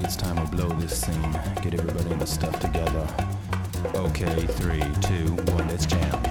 think 0.00 0.12
it's 0.12 0.16
time 0.16 0.36
to 0.36 0.56
blow 0.56 0.68
this 0.80 1.00
scene. 1.00 1.32
Get 1.62 1.74
everybody 1.74 2.10
in 2.10 2.18
the 2.18 2.26
stuff 2.26 2.58
together. 2.58 3.06
Okay, 3.94 4.46
three, 4.58 4.82
two, 5.02 5.34
one, 5.52 5.68
let's 5.68 5.86
jam. 5.86 6.22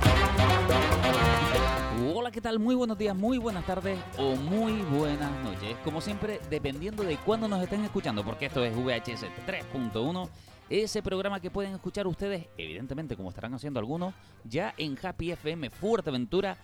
Hola, 2.13 2.31
¿qué 2.31 2.41
tal? 2.41 2.59
Muy 2.59 2.75
buenos 2.75 2.97
días, 2.97 3.15
muy 3.15 3.37
buenas 3.37 3.65
tardes 3.65 3.99
o 4.17 4.35
muy 4.35 4.81
buenas 4.81 5.31
noches. 5.43 5.75
Como 5.83 6.01
siempre, 6.01 6.39
dependiendo 6.49 7.03
de 7.03 7.17
cuándo 7.17 7.47
nos 7.47 7.61
estén 7.61 7.83
escuchando, 7.83 8.23
porque 8.23 8.47
esto 8.47 8.63
es 8.63 8.75
VHS 8.75 9.25
3.1, 9.47 10.29
ese 10.69 11.01
programa 11.01 11.39
que 11.39 11.51
pueden 11.51 11.73
escuchar 11.73 12.07
ustedes, 12.07 12.47
evidentemente, 12.57 13.15
como 13.15 13.29
estarán 13.29 13.53
haciendo 13.53 13.79
algunos, 13.79 14.13
ya 14.43 14.73
en 14.77 14.97
Happy 15.01 15.31
FM 15.31 15.69
Fuerteventura, 15.69 16.57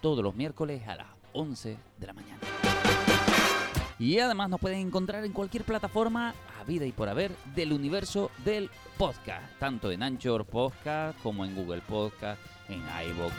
todos 0.00 0.22
los 0.22 0.34
miércoles 0.34 0.86
a 0.86 0.96
las 0.96 1.06
11 1.32 1.76
de 1.98 2.06
la 2.06 2.12
mañana. 2.12 2.61
Y 4.02 4.18
además 4.18 4.50
nos 4.50 4.58
pueden 4.58 4.80
encontrar 4.80 5.24
en 5.24 5.30
cualquier 5.32 5.62
plataforma 5.62 6.34
a 6.60 6.64
vida 6.64 6.84
y 6.84 6.90
por 6.90 7.08
haber 7.08 7.30
del 7.54 7.72
universo 7.72 8.32
del 8.44 8.68
podcast, 8.98 9.44
tanto 9.60 9.92
en 9.92 10.02
Anchor 10.02 10.44
Podcast 10.44 11.16
como 11.22 11.44
en 11.44 11.54
Google 11.54 11.82
Podcast, 11.82 12.40
en 12.68 12.80
iVoox. 13.10 13.32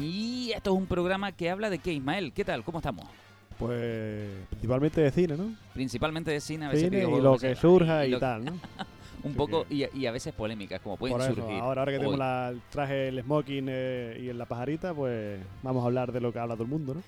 Y 0.00 0.50
esto 0.50 0.70
es 0.72 0.76
un 0.76 0.86
programa 0.86 1.30
que 1.30 1.50
habla 1.50 1.70
de 1.70 1.78
qué, 1.78 1.92
Ismael, 1.92 2.32
¿qué 2.32 2.44
tal? 2.44 2.64
¿Cómo 2.64 2.78
estamos? 2.78 3.06
Pues 3.60 4.28
principalmente 4.48 5.00
de 5.02 5.10
cine, 5.12 5.36
¿no? 5.36 5.54
Principalmente 5.72 6.32
de 6.32 6.40
cine, 6.40 6.66
a 6.66 6.70
veces 6.70 6.90
Cine 6.90 7.04
y 7.04 7.20
lo 7.20 7.38
que 7.38 7.54
surja 7.54 8.06
y 8.06 8.18
tal, 8.18 8.44
¿no? 8.44 8.52
Un 9.22 9.28
Así 9.32 9.36
poco, 9.36 9.66
que- 9.68 9.74
y, 9.94 10.00
y 10.00 10.06
a 10.06 10.10
veces 10.10 10.32
polémicas, 10.34 10.80
como 10.80 10.96
pueden 10.96 11.16
Por 11.16 11.24
eso, 11.26 11.34
surgir. 11.36 11.60
ahora, 11.60 11.82
ahora 11.82 11.92
que 11.92 11.98
tengo 11.98 12.12
hoy. 12.12 12.16
la- 12.18 12.48
el 12.48 12.60
traje, 12.70 13.06
el 13.08 13.22
smoking 13.22 13.66
eh, 13.68 14.18
y 14.20 14.32
la 14.32 14.46
pajarita, 14.46 14.94
pues 14.94 15.38
vamos 15.62 15.84
a 15.84 15.86
hablar 15.86 16.10
de 16.10 16.20
lo 16.20 16.32
que 16.32 16.40
habla 16.40 16.54
todo 16.54 16.64
el 16.64 16.70
mundo, 16.70 16.94
¿no? 16.94 17.02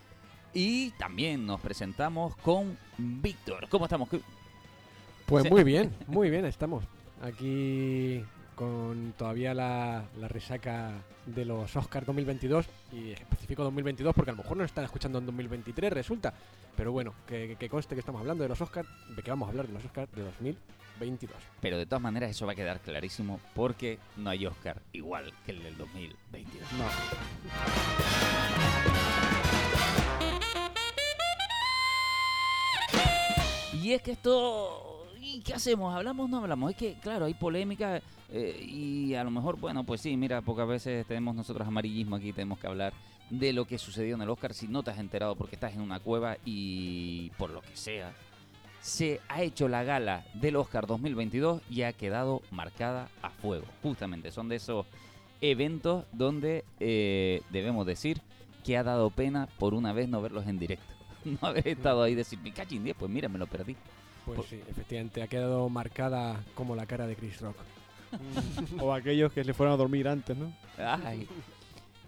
Y 0.54 0.90
también 0.92 1.46
nos 1.46 1.60
presentamos 1.60 2.36
con 2.36 2.76
Víctor. 2.98 3.66
¿Cómo 3.70 3.86
estamos? 3.86 4.08
¿Qué- 4.08 4.20
Pues 5.26 5.50
muy 5.50 5.64
bien, 5.64 5.94
muy 6.06 6.28
bien, 6.30 6.44
estamos 6.44 6.84
aquí 7.22 8.22
con 8.54 9.14
todavía 9.16 9.54
la, 9.54 10.04
la 10.18 10.28
resaca 10.28 10.92
de 11.24 11.44
los 11.46 11.74
Oscars 11.74 12.04
2022 12.06 12.66
y 12.92 13.12
especifico 13.12 13.62
2022 13.64 14.14
porque 14.14 14.30
a 14.30 14.34
lo 14.34 14.42
mejor 14.42 14.56
nos 14.58 14.66
están 14.66 14.84
escuchando 14.84 15.18
en 15.20 15.26
2023 15.26 15.92
resulta, 15.92 16.34
pero 16.76 16.92
bueno, 16.92 17.14
que, 17.26 17.56
que 17.58 17.68
conste 17.68 17.94
que 17.94 18.00
estamos 18.00 18.20
hablando 18.20 18.42
de 18.42 18.48
los 18.48 18.60
Oscars, 18.60 18.88
de 19.16 19.22
que 19.22 19.30
vamos 19.30 19.46
a 19.46 19.50
hablar 19.50 19.66
de 19.68 19.72
los 19.72 19.84
Oscars 19.84 20.10
de 20.12 20.22
2022. 20.22 21.34
Pero 21.60 21.78
de 21.78 21.86
todas 21.86 22.02
maneras 22.02 22.30
eso 22.30 22.44
va 22.44 22.52
a 22.52 22.56
quedar 22.56 22.80
clarísimo 22.80 23.40
porque 23.54 23.98
no 24.18 24.28
hay 24.30 24.44
Oscar 24.46 24.82
igual 24.92 25.32
que 25.46 25.52
el 25.52 25.62
del 25.62 25.76
2022. 25.78 26.72
No, 26.72 26.84
Y 33.72 33.92
es 33.92 34.02
que 34.02 34.12
esto... 34.12 35.06
¿Y 35.20 35.40
qué 35.40 35.54
hacemos? 35.54 35.94
¿Hablamos 35.94 36.26
o 36.26 36.28
no 36.28 36.38
hablamos? 36.38 36.70
Es 36.72 36.76
que, 36.76 36.94
claro, 36.94 37.26
hay 37.26 37.34
polémica 37.34 38.02
eh, 38.32 38.60
y 38.60 39.14
a 39.14 39.22
lo 39.22 39.30
mejor, 39.30 39.58
bueno, 39.58 39.84
pues 39.84 40.00
sí, 40.00 40.16
mira, 40.16 40.40
pocas 40.40 40.66
veces 40.66 41.06
tenemos 41.06 41.36
nosotros 41.36 41.68
amarillismo 41.68 42.16
aquí, 42.16 42.32
tenemos 42.32 42.58
que 42.58 42.66
hablar 42.66 42.92
de 43.30 43.52
lo 43.52 43.66
que 43.66 43.78
sucedió 43.78 44.14
en 44.14 44.22
el 44.22 44.30
Oscar 44.30 44.52
si 44.52 44.68
no 44.68 44.82
te 44.82 44.90
has 44.90 44.98
enterado 44.98 45.36
porque 45.36 45.54
estás 45.54 45.74
en 45.74 45.80
una 45.80 46.00
cueva 46.00 46.36
y 46.44 47.30
por 47.38 47.50
lo 47.50 47.62
que 47.62 47.76
sea, 47.76 48.12
se 48.80 49.20
ha 49.28 49.42
hecho 49.42 49.68
la 49.68 49.84
gala 49.84 50.24
del 50.34 50.56
Oscar 50.56 50.86
2022 50.86 51.62
y 51.70 51.82
ha 51.82 51.92
quedado 51.92 52.42
marcada 52.50 53.08
a 53.22 53.30
fuego. 53.30 53.66
Justamente, 53.82 54.32
son 54.32 54.48
de 54.48 54.56
esos 54.56 54.86
eventos 55.40 56.04
donde 56.12 56.64
eh, 56.80 57.42
debemos 57.50 57.86
decir 57.86 58.20
que 58.64 58.76
ha 58.76 58.82
dado 58.82 59.10
pena 59.10 59.48
por 59.58 59.74
una 59.74 59.92
vez 59.92 60.08
no 60.08 60.20
verlos 60.22 60.46
en 60.46 60.58
directo. 60.58 60.91
No 61.40 61.48
haber 61.48 61.68
estado 61.68 62.02
ahí 62.02 62.12
y 62.12 62.16
decir, 62.16 62.38
me 62.42 62.52
cachín 62.52 62.84
10, 62.84 62.96
pues 62.98 63.10
mira, 63.10 63.28
me 63.28 63.38
lo 63.38 63.46
perdí. 63.46 63.76
pues 64.24 64.36
Por- 64.36 64.46
sí, 64.46 64.60
efectivamente 64.68 65.22
ha 65.22 65.26
quedado 65.28 65.68
marcada 65.68 66.42
como 66.54 66.74
la 66.76 66.86
cara 66.86 67.06
de 67.06 67.16
Chris 67.16 67.40
Rock. 67.40 67.56
o 68.80 68.92
aquellos 68.92 69.32
que 69.32 69.42
se 69.44 69.54
fueron 69.54 69.74
a 69.74 69.76
dormir 69.76 70.06
antes, 70.08 70.36
¿no? 70.36 70.52
Ay. 70.78 71.26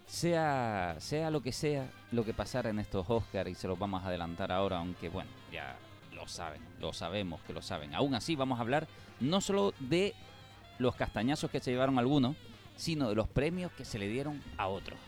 Sea, 0.07 0.97
sea 0.99 1.31
lo 1.31 1.43
que 1.43 1.51
sea, 1.53 1.91
lo 2.13 2.25
que 2.25 2.35
pasara 2.35 2.71
en 2.71 2.79
estos 2.79 3.09
Oscars, 3.09 3.51
y 3.51 3.55
se 3.55 3.67
los 3.67 3.79
vamos 3.79 4.03
a 4.05 4.09
adelantar 4.09 4.53
ahora, 4.53 4.79
aunque 4.79 5.09
bueno, 5.09 5.31
ya 5.51 5.77
lo 6.13 6.29
saben, 6.29 6.61
lo 6.81 6.93
sabemos 6.93 7.41
que 7.43 7.53
lo 7.53 7.63
saben. 7.63 7.95
Aún 7.95 8.15
así, 8.15 8.37
vamos 8.37 8.59
a 8.59 8.63
hablar 8.63 8.87
no 9.21 9.41
solo 9.41 9.73
de 9.81 10.15
los 10.79 10.95
castañazos 10.95 11.51
que 11.51 11.61
se 11.61 11.71
llevaron 11.71 11.99
algunos, 11.99 12.37
sino 12.77 13.09
de 13.09 13.15
los 13.15 13.29
premios 13.29 13.73
que 13.73 13.85
se 13.85 13.99
le 13.99 14.09
dieron 14.09 14.43
a 14.59 14.69
otros. 14.69 14.99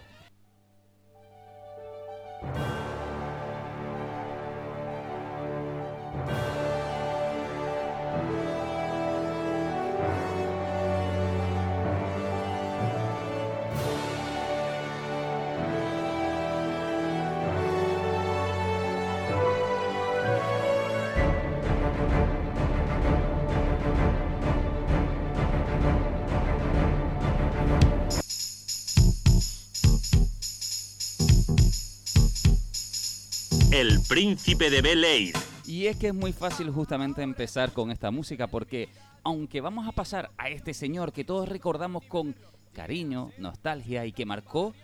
Príncipe 34.09 34.71
de 34.71 34.83
Bel 34.83 35.05
Air. 35.05 35.35
Y 35.67 35.87
es 35.87 35.97
que 35.97 36.09
es 36.09 36.15
muy 36.15 36.33
fácil 36.33 36.71
justamente 36.71 37.23
empezar 37.23 37.73
con 37.73 37.91
esta 37.91 38.11
música 38.11 38.47
porque 38.47 38.89
aunque 39.25 39.61
vamos 39.61 39.89
a 39.89 39.93
pasar 39.93 40.31
a 40.39 40.49
este 40.49 40.75
señor 40.75 41.13
que 41.13 41.25
todos 41.25 41.49
recordamos 41.49 42.05
con 42.05 42.35
cariño, 42.73 43.33
nostalgia 43.39 44.07
y 44.07 44.13
que 44.13 44.25
marcó 44.25 44.75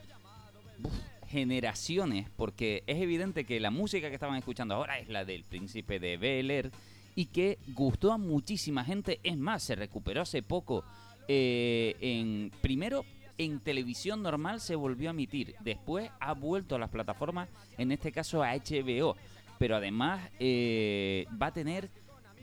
generaciones, 1.28 2.28
porque 2.36 2.82
es 2.86 3.00
evidente 3.00 3.44
que 3.44 3.60
la 3.60 3.70
música 3.70 4.08
que 4.08 4.14
estaban 4.14 4.36
escuchando 4.36 4.74
ahora 4.74 4.98
es 4.98 5.08
la 5.08 5.24
del 5.24 5.44
príncipe 5.44 6.00
de 6.00 6.16
Bel 6.16 6.50
Air 6.50 6.72
y 7.14 7.26
que 7.26 7.58
gustó 7.68 8.12
a 8.12 8.18
muchísima 8.18 8.84
gente. 8.84 9.20
Es 9.22 9.36
más, 9.36 9.62
se 9.62 9.76
recuperó 9.76 10.22
hace 10.22 10.42
poco. 10.42 10.84
eh, 11.28 11.94
en 12.00 12.50
primero 12.60 13.04
en 13.44 13.60
televisión 13.60 14.22
normal 14.22 14.60
se 14.60 14.74
volvió 14.76 15.10
a 15.10 15.12
emitir, 15.12 15.54
después 15.60 16.10
ha 16.20 16.32
vuelto 16.34 16.76
a 16.76 16.78
las 16.78 16.90
plataformas, 16.90 17.48
en 17.78 17.92
este 17.92 18.12
caso 18.12 18.42
a 18.42 18.54
HBO, 18.54 19.16
pero 19.58 19.76
además 19.76 20.28
eh, 20.38 21.26
va 21.40 21.48
a 21.48 21.52
tener 21.52 21.90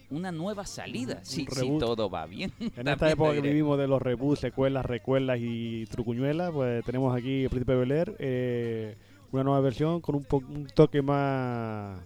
una 0.10 0.32
nueva 0.32 0.66
salida, 0.66 1.20
si, 1.24 1.46
todo 1.78 2.10
va 2.10 2.26
bien. 2.26 2.52
En 2.76 2.88
esta 2.88 3.12
época 3.12 3.34
que 3.34 3.42
vivimos 3.42 3.78
de 3.78 3.88
los 3.88 4.02
reboots, 4.02 4.40
secuelas, 4.40 4.86
recuelas 4.86 5.38
y 5.40 5.86
trucuñuelas, 5.86 6.52
pues 6.52 6.84
tenemos 6.84 7.16
aquí 7.16 7.44
el 7.44 7.50
Príncipe 7.50 7.74
de 7.74 7.78
Bel 7.78 7.92
Air, 7.92 8.16
eh, 8.20 8.96
una 9.32 9.44
nueva 9.44 9.60
versión 9.62 10.02
con 10.02 10.16
un 10.16 10.68
toque 10.74 11.02
más 11.02 12.00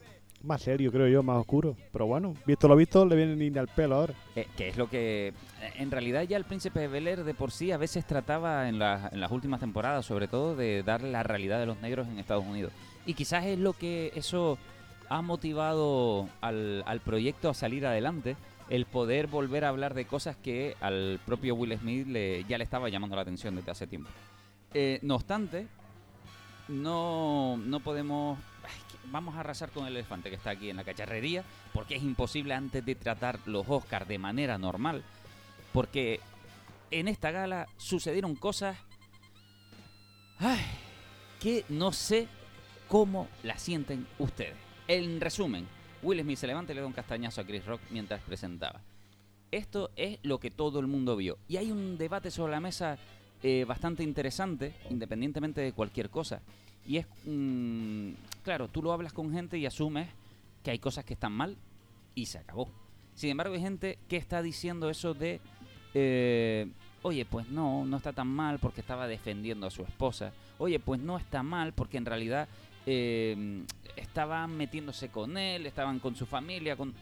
más 0.43 0.61
serio, 0.61 0.91
creo 0.91 1.07
yo, 1.07 1.23
más 1.23 1.37
oscuro. 1.37 1.75
Pero 1.91 2.05
bueno, 2.05 2.35
visto 2.45 2.67
lo 2.67 2.75
visto, 2.75 3.05
le 3.05 3.15
viene 3.15 3.35
ni 3.35 3.57
al 3.57 3.67
pelo 3.67 3.95
ahora. 3.95 4.13
Que 4.57 4.67
es 4.69 4.77
lo 4.77 4.89
que. 4.89 5.29
eh, 5.29 5.33
En 5.79 5.89
realidad, 5.89 6.23
ya 6.23 6.37
el 6.37 6.43
Príncipe 6.43 6.79
de 6.81 6.87
Bel 6.87 7.25
de 7.25 7.33
por 7.33 7.51
sí 7.51 7.71
a 7.71 7.77
veces 7.77 8.05
trataba 8.05 8.67
en, 8.69 8.77
las- 8.79 9.11
en 9.11 9.19
las 9.19 9.31
últimas 9.31 9.59
temporadas, 9.59 10.05
sobre 10.05 10.27
todo, 10.27 10.55
de 10.55 10.83
dar 10.83 11.01
la 11.01 11.23
realidad 11.23 11.59
de 11.59 11.65
los 11.65 11.79
negros 11.81 12.07
en 12.07 12.19
Estados 12.19 12.45
Unidos. 12.45 12.71
Y 13.05 13.13
quizás 13.15 13.45
es 13.45 13.57
lo 13.59 13.73
que 13.73 14.11
eso 14.15 14.57
ha 15.09 15.21
motivado 15.21 16.27
al, 16.41 16.83
al 16.85 16.99
proyecto 17.01 17.49
a 17.49 17.53
salir 17.53 17.85
adelante. 17.85 18.35
El 18.69 18.85
poder 18.85 19.27
volver 19.27 19.65
a 19.65 19.69
hablar 19.69 19.93
de 19.93 20.05
cosas 20.05 20.35
que 20.37 20.75
al 20.79 21.19
propio 21.25 21.53
Will 21.55 21.77
Smith 21.77 22.07
le- 22.07 22.43
ya 22.45 22.57
le 22.57 22.63
estaba 22.63 22.87
llamando 22.89 23.15
la 23.15 23.21
atención 23.23 23.55
desde 23.55 23.71
hace 23.71 23.87
tiempo. 23.87 24.09
Eh, 24.73 24.99
no 25.03 25.15
obstante, 25.15 25.67
no, 26.69 27.57
no 27.57 27.79
podemos. 27.81 28.39
Vamos 29.05 29.35
a 29.35 29.41
arrasar 29.41 29.69
con 29.69 29.85
el 29.85 29.95
elefante 29.95 30.29
que 30.29 30.35
está 30.35 30.51
aquí 30.51 30.69
en 30.69 30.77
la 30.77 30.83
cacharrería, 30.83 31.43
porque 31.73 31.95
es 31.95 32.03
imposible 32.03 32.53
antes 32.53 32.85
de 32.85 32.95
tratar 32.95 33.39
los 33.45 33.65
Oscars 33.67 34.07
de 34.07 34.17
manera 34.17 34.57
normal, 34.57 35.03
porque 35.71 36.19
en 36.91 37.07
esta 37.07 37.31
gala 37.31 37.67
sucedieron 37.77 38.35
cosas 38.35 38.77
ay, 40.39 40.61
que 41.39 41.65
no 41.69 41.91
sé 41.91 42.27
cómo 42.87 43.27
la 43.43 43.57
sienten 43.57 44.07
ustedes. 44.19 44.55
En 44.87 45.21
resumen, 45.21 45.67
Will 46.01 46.21
Smith 46.21 46.37
se 46.37 46.47
levanta 46.47 46.73
y 46.73 46.75
le 46.75 46.81
da 46.81 46.87
un 46.87 46.93
castañazo 46.93 47.41
a 47.41 47.45
Chris 47.45 47.65
Rock 47.65 47.81
mientras 47.89 48.21
presentaba. 48.21 48.81
Esto 49.51 49.91
es 49.95 50.19
lo 50.23 50.39
que 50.39 50.51
todo 50.51 50.79
el 50.79 50.87
mundo 50.87 51.15
vio. 51.15 51.37
Y 51.47 51.57
hay 51.57 51.71
un 51.71 51.97
debate 51.97 52.31
sobre 52.31 52.51
la 52.51 52.59
mesa 52.59 52.97
eh, 53.41 53.65
bastante 53.67 54.03
interesante, 54.03 54.73
independientemente 54.89 55.61
de 55.61 55.73
cualquier 55.73 56.09
cosa. 56.09 56.41
Y 56.85 56.97
es, 56.97 57.07
mm, 57.25 58.11
claro, 58.43 58.67
tú 58.67 58.81
lo 58.81 58.91
hablas 58.91 59.13
con 59.13 59.31
gente 59.31 59.57
y 59.57 59.65
asumes 59.65 60.07
que 60.63 60.71
hay 60.71 60.79
cosas 60.79 61.05
que 61.05 61.13
están 61.13 61.33
mal 61.33 61.57
y 62.15 62.25
se 62.25 62.37
acabó. 62.37 62.69
Sin 63.15 63.29
embargo, 63.29 63.53
hay 63.53 63.61
gente 63.61 63.99
que 64.07 64.17
está 64.17 64.41
diciendo 64.41 64.89
eso 64.89 65.13
de, 65.13 65.39
eh, 65.93 66.67
oye, 67.03 67.25
pues 67.25 67.47
no, 67.49 67.85
no 67.85 67.97
está 67.97 68.13
tan 68.13 68.27
mal 68.27 68.59
porque 68.59 68.81
estaba 68.81 69.07
defendiendo 69.07 69.67
a 69.67 69.71
su 69.71 69.83
esposa. 69.83 70.33
Oye, 70.57 70.79
pues 70.79 70.99
no 70.99 71.17
está 71.17 71.43
mal 71.43 71.73
porque 71.73 71.97
en 71.97 72.05
realidad 72.05 72.47
eh, 72.85 73.63
estaban 73.95 74.55
metiéndose 74.57 75.09
con 75.09 75.37
él, 75.37 75.65
estaban 75.65 75.99
con 75.99 76.15
su 76.15 76.25
familia, 76.25 76.75
con... 76.75 76.93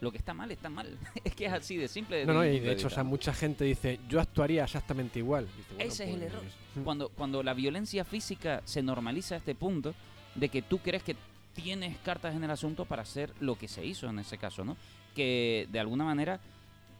Lo 0.00 0.10
que 0.10 0.18
está 0.18 0.34
mal, 0.34 0.50
está 0.50 0.68
mal. 0.68 0.98
es 1.24 1.34
que 1.34 1.46
es 1.46 1.52
así 1.52 1.76
de 1.76 1.88
simple. 1.88 2.26
No, 2.26 2.34
no, 2.34 2.44
y 2.44 2.60
de 2.60 2.72
hecho, 2.72 2.88
o 2.88 2.90
sea, 2.90 3.04
mucha 3.04 3.32
gente 3.32 3.64
dice, 3.64 4.00
yo 4.08 4.20
actuaría 4.20 4.64
exactamente 4.64 5.18
igual. 5.20 5.46
Dice, 5.56 5.74
bueno, 5.74 5.90
Ese 5.90 6.04
es 6.04 6.10
el 6.10 6.20
pues, 6.20 6.32
error. 6.32 6.44
mm. 6.76 6.80
Cuando, 6.84 7.08
cuando 7.10 7.42
la 7.42 7.54
violencia 7.54 8.04
física 8.04 8.60
se 8.64 8.82
normaliza 8.82 9.36
a 9.36 9.38
este 9.38 9.54
punto 9.54 9.94
de 10.34 10.48
que 10.48 10.62
tú 10.62 10.78
crees 10.78 11.02
que 11.02 11.16
tienes 11.54 11.96
cartas 11.98 12.34
en 12.34 12.42
el 12.44 12.50
asunto 12.50 12.84
para 12.84 13.02
hacer 13.02 13.32
lo 13.40 13.56
que 13.56 13.68
se 13.68 13.86
hizo 13.86 14.08
en 14.08 14.18
ese 14.18 14.38
caso, 14.38 14.64
¿no? 14.64 14.76
Que 15.14 15.68
de 15.70 15.78
alguna 15.78 16.04
manera 16.04 16.40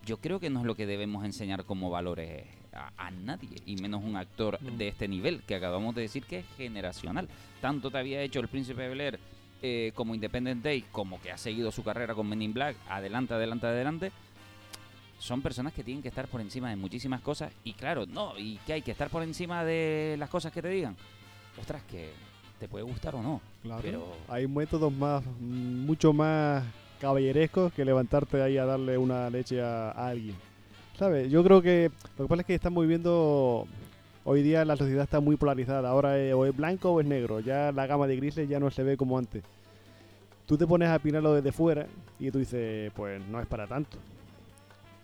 yo 0.06 0.18
creo 0.18 0.38
que 0.38 0.48
no 0.50 0.60
es 0.60 0.66
lo 0.66 0.76
que 0.76 0.86
debemos 0.86 1.24
enseñar 1.24 1.64
como 1.64 1.90
valores 1.90 2.44
a, 2.72 2.92
a 2.96 3.10
nadie, 3.10 3.56
y 3.66 3.76
menos 3.76 4.04
un 4.04 4.16
actor 4.16 4.58
de 4.60 4.88
este 4.88 5.08
nivel, 5.08 5.42
que 5.42 5.54
acabamos 5.54 5.94
de 5.94 6.02
decir 6.02 6.24
que 6.24 6.40
es 6.40 6.46
generacional. 6.56 7.28
Tanto 7.60 7.90
te 7.90 7.98
había 7.98 8.20
hecho 8.22 8.38
el 8.40 8.48
Príncipe 8.48 8.82
de 8.82 8.88
Bel 8.88 9.00
Air, 9.00 9.18
eh, 9.66 9.92
como 9.94 10.14
Independent 10.14 10.62
Day, 10.62 10.84
como 10.92 11.18
que 11.22 11.32
ha 11.32 11.38
seguido 11.38 11.72
su 11.72 11.82
carrera 11.82 12.14
con 12.14 12.28
Men 12.28 12.42
in 12.42 12.52
Black, 12.52 12.76
adelante, 12.86 13.32
adelante, 13.32 13.66
adelante. 13.66 14.12
Son 15.18 15.40
personas 15.40 15.72
que 15.72 15.82
tienen 15.82 16.02
que 16.02 16.08
estar 16.08 16.28
por 16.28 16.42
encima 16.42 16.68
de 16.68 16.76
muchísimas 16.76 17.22
cosas. 17.22 17.50
Y 17.64 17.72
claro, 17.72 18.04
no, 18.04 18.38
y 18.38 18.58
que 18.66 18.74
hay 18.74 18.82
que 18.82 18.90
estar 18.90 19.08
por 19.08 19.22
encima 19.22 19.64
de 19.64 20.16
las 20.18 20.28
cosas 20.28 20.52
que 20.52 20.60
te 20.60 20.68
digan. 20.68 20.94
Ostras, 21.58 21.82
que 21.90 22.10
te 22.60 22.68
puede 22.68 22.84
gustar 22.84 23.14
o 23.14 23.22
no. 23.22 23.40
Claro. 23.62 23.80
Pero 23.82 24.16
Hay 24.28 24.46
métodos 24.46 24.92
más, 24.92 25.24
mucho 25.40 26.12
más 26.12 26.62
caballerescos 27.00 27.72
que 27.72 27.86
levantarte 27.86 28.42
ahí 28.42 28.58
a 28.58 28.66
darle 28.66 28.98
una 28.98 29.30
leche 29.30 29.62
a, 29.62 29.92
a 29.92 30.08
alguien. 30.08 30.36
¿Sabes? 30.98 31.30
Yo 31.30 31.42
creo 31.42 31.62
que 31.62 31.90
lo 32.18 32.26
que 32.26 32.28
pasa 32.28 32.42
es 32.42 32.46
que 32.46 32.54
estamos 32.54 32.82
viviendo. 32.82 33.66
Hoy 34.26 34.42
día 34.42 34.64
la 34.64 34.76
sociedad 34.76 35.04
está 35.04 35.20
muy 35.20 35.36
polarizada. 35.36 35.88
Ahora 35.90 36.18
es- 36.18 36.32
o 36.34 36.46
es 36.46 36.56
blanco 36.56 36.90
o 36.92 37.00
es 37.00 37.06
negro. 37.06 37.40
Ya 37.40 37.72
la 37.72 37.86
gama 37.86 38.06
de 38.06 38.16
grises 38.16 38.48
ya 38.48 38.58
no 38.58 38.70
se 38.70 38.82
ve 38.82 38.96
como 38.96 39.18
antes. 39.18 39.42
Tú 40.46 40.56
te 40.56 40.66
pones 40.66 40.88
a 40.88 40.96
opinarlo 40.96 41.34
desde 41.34 41.52
fuera 41.52 41.86
y 42.18 42.30
tú 42.30 42.38
dices, 42.38 42.90
pues 42.94 43.20
no 43.28 43.40
es 43.40 43.46
para 43.46 43.66
tanto. 43.66 43.98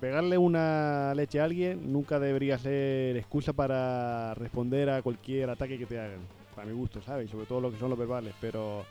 Pegarle 0.00 0.38
una 0.38 1.12
leche 1.14 1.40
a 1.40 1.44
alguien 1.44 1.92
nunca 1.92 2.18
debería 2.18 2.58
ser 2.58 3.16
excusa 3.18 3.52
para 3.52 4.32
responder 4.34 4.88
a 4.88 5.02
cualquier 5.02 5.50
ataque 5.50 5.78
que 5.78 5.86
te 5.86 5.98
hagan. 5.98 6.20
Para 6.54 6.66
mi 6.66 6.72
gusto, 6.72 7.02
¿sabes? 7.02 7.30
Sobre 7.30 7.44
todo 7.46 7.60
lo 7.60 7.70
que 7.70 7.78
son 7.78 7.90
los 7.90 7.98
verbales. 7.98 8.34
Pero 8.40 8.84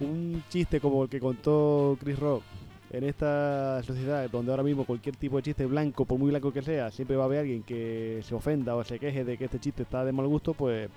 un 0.00 0.42
chiste 0.50 0.80
como 0.80 1.04
el 1.04 1.08
que 1.08 1.20
contó 1.20 1.96
Chris 1.98 2.18
Rock 2.18 2.42
en 2.90 3.04
esta 3.04 3.82
sociedad 3.82 4.28
donde 4.30 4.52
ahora 4.52 4.62
mismo 4.62 4.84
cualquier 4.84 5.16
tipo 5.16 5.36
de 5.36 5.42
chiste 5.42 5.66
blanco, 5.66 6.04
por 6.04 6.18
muy 6.18 6.30
blanco 6.30 6.52
que 6.52 6.62
sea, 6.62 6.90
siempre 6.90 7.16
va 7.16 7.24
a 7.24 7.26
haber 7.26 7.40
alguien 7.40 7.62
que 7.62 8.20
se 8.22 8.34
ofenda 8.34 8.76
o 8.76 8.84
se 8.84 8.98
queje 8.98 9.24
de 9.24 9.36
que 9.36 9.46
este 9.46 9.58
chiste 9.58 9.82
está 9.82 10.04
de 10.04 10.12
mal 10.12 10.26
gusto, 10.26 10.54
pues 10.54 10.88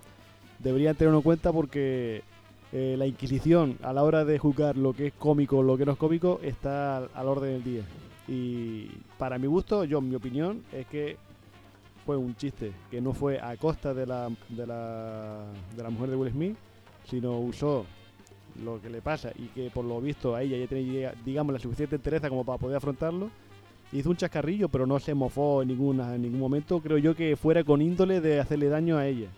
deberían 0.60 0.96
tenerlo 0.96 1.20
en 1.20 1.24
cuenta 1.24 1.52
porque 1.52 2.22
eh, 2.72 2.96
la 2.98 3.08
Inquisición 3.08 3.78
a 3.82 3.94
la 3.94 4.04
hora 4.04 4.26
de 4.26 4.38
juzgar 4.38 4.78
lo 4.78 4.94
que 4.94 5.08
es 5.08 5.14
cómico 5.14 5.58
o 5.58 5.64
lo 5.64 5.78
que 5.78 5.86
no 5.86 5.94
es 5.94 5.98
cómico 5.98 6.40
está 6.44 6.98
al, 6.98 7.28
orden 7.28 7.54
del 7.54 7.64
día. 7.64 7.84
Y 8.28 8.90
para 9.18 9.40
mi 9.40 9.48
gusto, 9.48 9.86
yo, 9.86 10.02
mi 10.02 10.14
opinión, 10.16 10.64
es 10.72 10.86
que 10.86 11.18
fue 12.06 12.16
un 12.16 12.36
chiste 12.36 12.72
que 12.92 13.02
no 13.02 13.14
fue 13.14 13.40
a 13.40 13.58
costa 13.58 13.94
de 13.94 14.06
la, 14.06 14.30
de 14.50 14.68
la, 14.68 15.46
de 15.76 15.84
la 15.84 15.90
mujer 15.90 16.12
de 16.12 16.16
Will 16.16 16.32
Smith, 16.32 16.58
sino 17.06 17.40
usó 17.40 17.86
lo 18.64 18.82
que 18.82 18.90
le 18.90 19.02
pasa 19.02 19.32
y 19.38 19.48
que 19.48 19.70
por 19.70 19.86
lo 19.86 20.00
visto 20.02 20.36
a 20.36 20.44
ella 20.44 20.58
ya 20.58 20.68
tenía, 20.68 21.14
digamos, 21.26 21.54
la 21.54 21.60
suficiente 21.60 21.96
entereza 21.96 22.30
como 22.30 22.44
para 22.44 22.58
poder 22.58 22.78
afrontarlo. 22.78 23.30
Hizo 23.92 24.10
un 24.10 24.18
chascarrillo, 24.18 24.70
pero 24.70 24.86
no 24.86 25.00
se 25.00 25.14
mofó 25.14 25.62
en, 25.64 25.70
ninguna, 25.70 26.16
en 26.16 26.22
ningún 26.22 26.40
momento. 26.40 26.80
Creo 26.80 26.98
yo 26.98 27.16
que 27.16 27.36
fuera 27.36 27.64
con 27.64 27.82
índole 27.82 28.22
de 28.22 28.40
hacerle 28.40 28.70
daño 28.70 28.98
a 28.98 29.08
ella. 29.08 29.30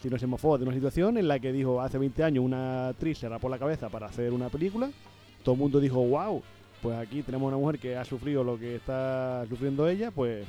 Sino 0.00 0.18
se 0.18 0.26
mofó 0.26 0.56
de 0.56 0.64
una 0.64 0.72
situación 0.72 1.18
en 1.18 1.28
la 1.28 1.38
que 1.38 1.52
dijo 1.52 1.80
hace 1.82 1.98
20 1.98 2.24
años 2.24 2.44
una 2.44 2.88
actriz 2.88 3.18
se 3.18 3.28
rapó 3.28 3.50
la 3.50 3.58
cabeza 3.58 3.90
para 3.90 4.06
hacer 4.06 4.32
una 4.32 4.48
película. 4.48 4.90
Todo 5.42 5.54
el 5.54 5.60
mundo 5.60 5.80
dijo, 5.80 6.02
wow, 6.02 6.42
pues 6.80 6.96
aquí 6.96 7.22
tenemos 7.22 7.48
una 7.48 7.58
mujer 7.58 7.78
que 7.78 7.96
ha 7.96 8.04
sufrido 8.04 8.42
lo 8.42 8.58
que 8.58 8.76
está 8.76 9.44
sufriendo 9.48 9.86
ella, 9.86 10.10
pues 10.10 10.46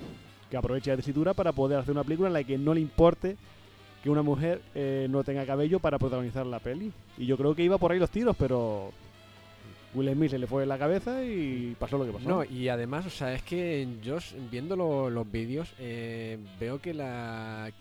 que 0.49 0.57
aproveche 0.57 0.91
la 0.91 0.97
tesitura 0.97 1.33
para 1.33 1.51
poder 1.51 1.79
hacer 1.79 1.91
una 1.91 2.03
película 2.03 2.27
en 2.27 2.33
la 2.33 2.43
que 2.43 2.57
no 2.57 2.73
le 2.73 2.81
importe 2.81 3.37
que 4.03 4.09
una 4.09 4.21
mujer 4.21 4.61
eh, 4.75 5.07
no 5.09 5.23
tenga 5.23 5.45
cabello 5.45 5.79
para 5.79 5.99
protagonizar 5.99 6.45
la 6.45 6.59
peli. 6.59 6.91
Y 7.17 7.25
yo 7.25 7.37
creo 7.37 7.53
que 7.55 7.63
iba 7.63 7.77
por 7.77 7.91
ahí 7.91 7.99
los 7.99 8.09
tiros, 8.09 8.35
pero 8.37 8.91
Will 9.93 10.11
Smith 10.13 10.31
se 10.31 10.37
le 10.39 10.47
fue 10.47 10.63
en 10.63 10.69
la 10.69 10.77
cabeza 10.79 11.23
y 11.23 11.75
pasó 11.79 11.97
lo 11.97 12.05
que 12.05 12.11
pasó. 12.13 12.27
No, 12.29 12.43
y 12.43 12.67
además, 12.69 13.05
o 13.05 13.09
sea, 13.09 13.33
es 13.33 13.43
que 13.43 13.87
yo 14.01 14.17
viendo 14.49 14.75
lo- 14.75 15.09
los 15.09 15.29
vídeos 15.31 15.73
eh, 15.79 16.37
veo 16.59 16.79
que 16.81 16.93
la 16.93 17.71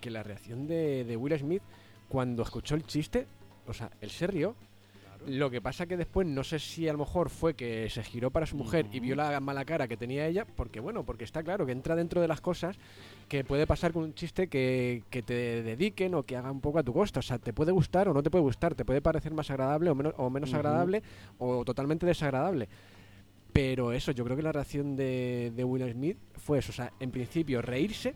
que 0.00 0.10
la 0.10 0.22
reacción 0.22 0.66
de, 0.66 1.04
de 1.04 1.16
Will 1.16 1.38
Smith 1.38 1.62
cuando 2.08 2.42
escuchó 2.42 2.74
el 2.74 2.86
chiste, 2.86 3.26
o 3.66 3.72
sea, 3.72 3.90
él 4.00 4.10
se 4.10 4.26
rió. 4.26 4.54
Lo 5.26 5.50
que 5.50 5.60
pasa 5.60 5.86
que 5.86 5.96
después 5.96 6.26
no 6.26 6.44
sé 6.44 6.58
si 6.58 6.88
a 6.88 6.92
lo 6.92 6.98
mejor 6.98 7.30
fue 7.30 7.54
que 7.54 7.88
se 7.90 8.02
giró 8.02 8.30
para 8.30 8.46
su 8.46 8.56
mujer 8.56 8.86
y 8.92 9.00
vio 9.00 9.16
la 9.16 9.40
mala 9.40 9.64
cara 9.64 9.88
que 9.88 9.96
tenía 9.96 10.26
ella, 10.26 10.44
porque 10.44 10.80
bueno, 10.80 11.04
porque 11.04 11.24
está 11.24 11.42
claro 11.42 11.66
que 11.66 11.72
entra 11.72 11.96
dentro 11.96 12.20
de 12.20 12.28
las 12.28 12.40
cosas 12.40 12.76
que 13.28 13.44
puede 13.44 13.66
pasar 13.66 13.92
con 13.92 14.04
un 14.04 14.14
chiste 14.14 14.48
que, 14.48 15.02
que 15.10 15.22
te 15.22 15.62
dediquen 15.62 16.14
o 16.14 16.24
que 16.24 16.36
haga 16.36 16.50
un 16.50 16.60
poco 16.60 16.78
a 16.78 16.82
tu 16.82 16.92
costa. 16.92 17.20
O 17.20 17.22
sea, 17.22 17.38
te 17.38 17.52
puede 17.52 17.72
gustar 17.72 18.08
o 18.08 18.14
no 18.14 18.22
te 18.22 18.30
puede 18.30 18.42
gustar, 18.42 18.74
te 18.74 18.84
puede 18.84 19.00
parecer 19.00 19.32
más 19.32 19.50
agradable 19.50 19.90
o 19.90 19.94
menos, 19.94 20.14
o 20.16 20.30
menos 20.30 20.52
agradable 20.52 21.02
o 21.38 21.64
totalmente 21.64 22.06
desagradable. 22.06 22.68
Pero 23.52 23.92
eso, 23.92 24.10
yo 24.10 24.24
creo 24.24 24.36
que 24.36 24.42
la 24.42 24.52
reacción 24.52 24.96
de, 24.96 25.52
de 25.54 25.64
Will 25.64 25.90
Smith 25.92 26.18
fue 26.34 26.58
eso. 26.58 26.72
O 26.72 26.74
sea, 26.74 26.92
en 26.98 27.10
principio 27.10 27.62
reírse 27.62 28.14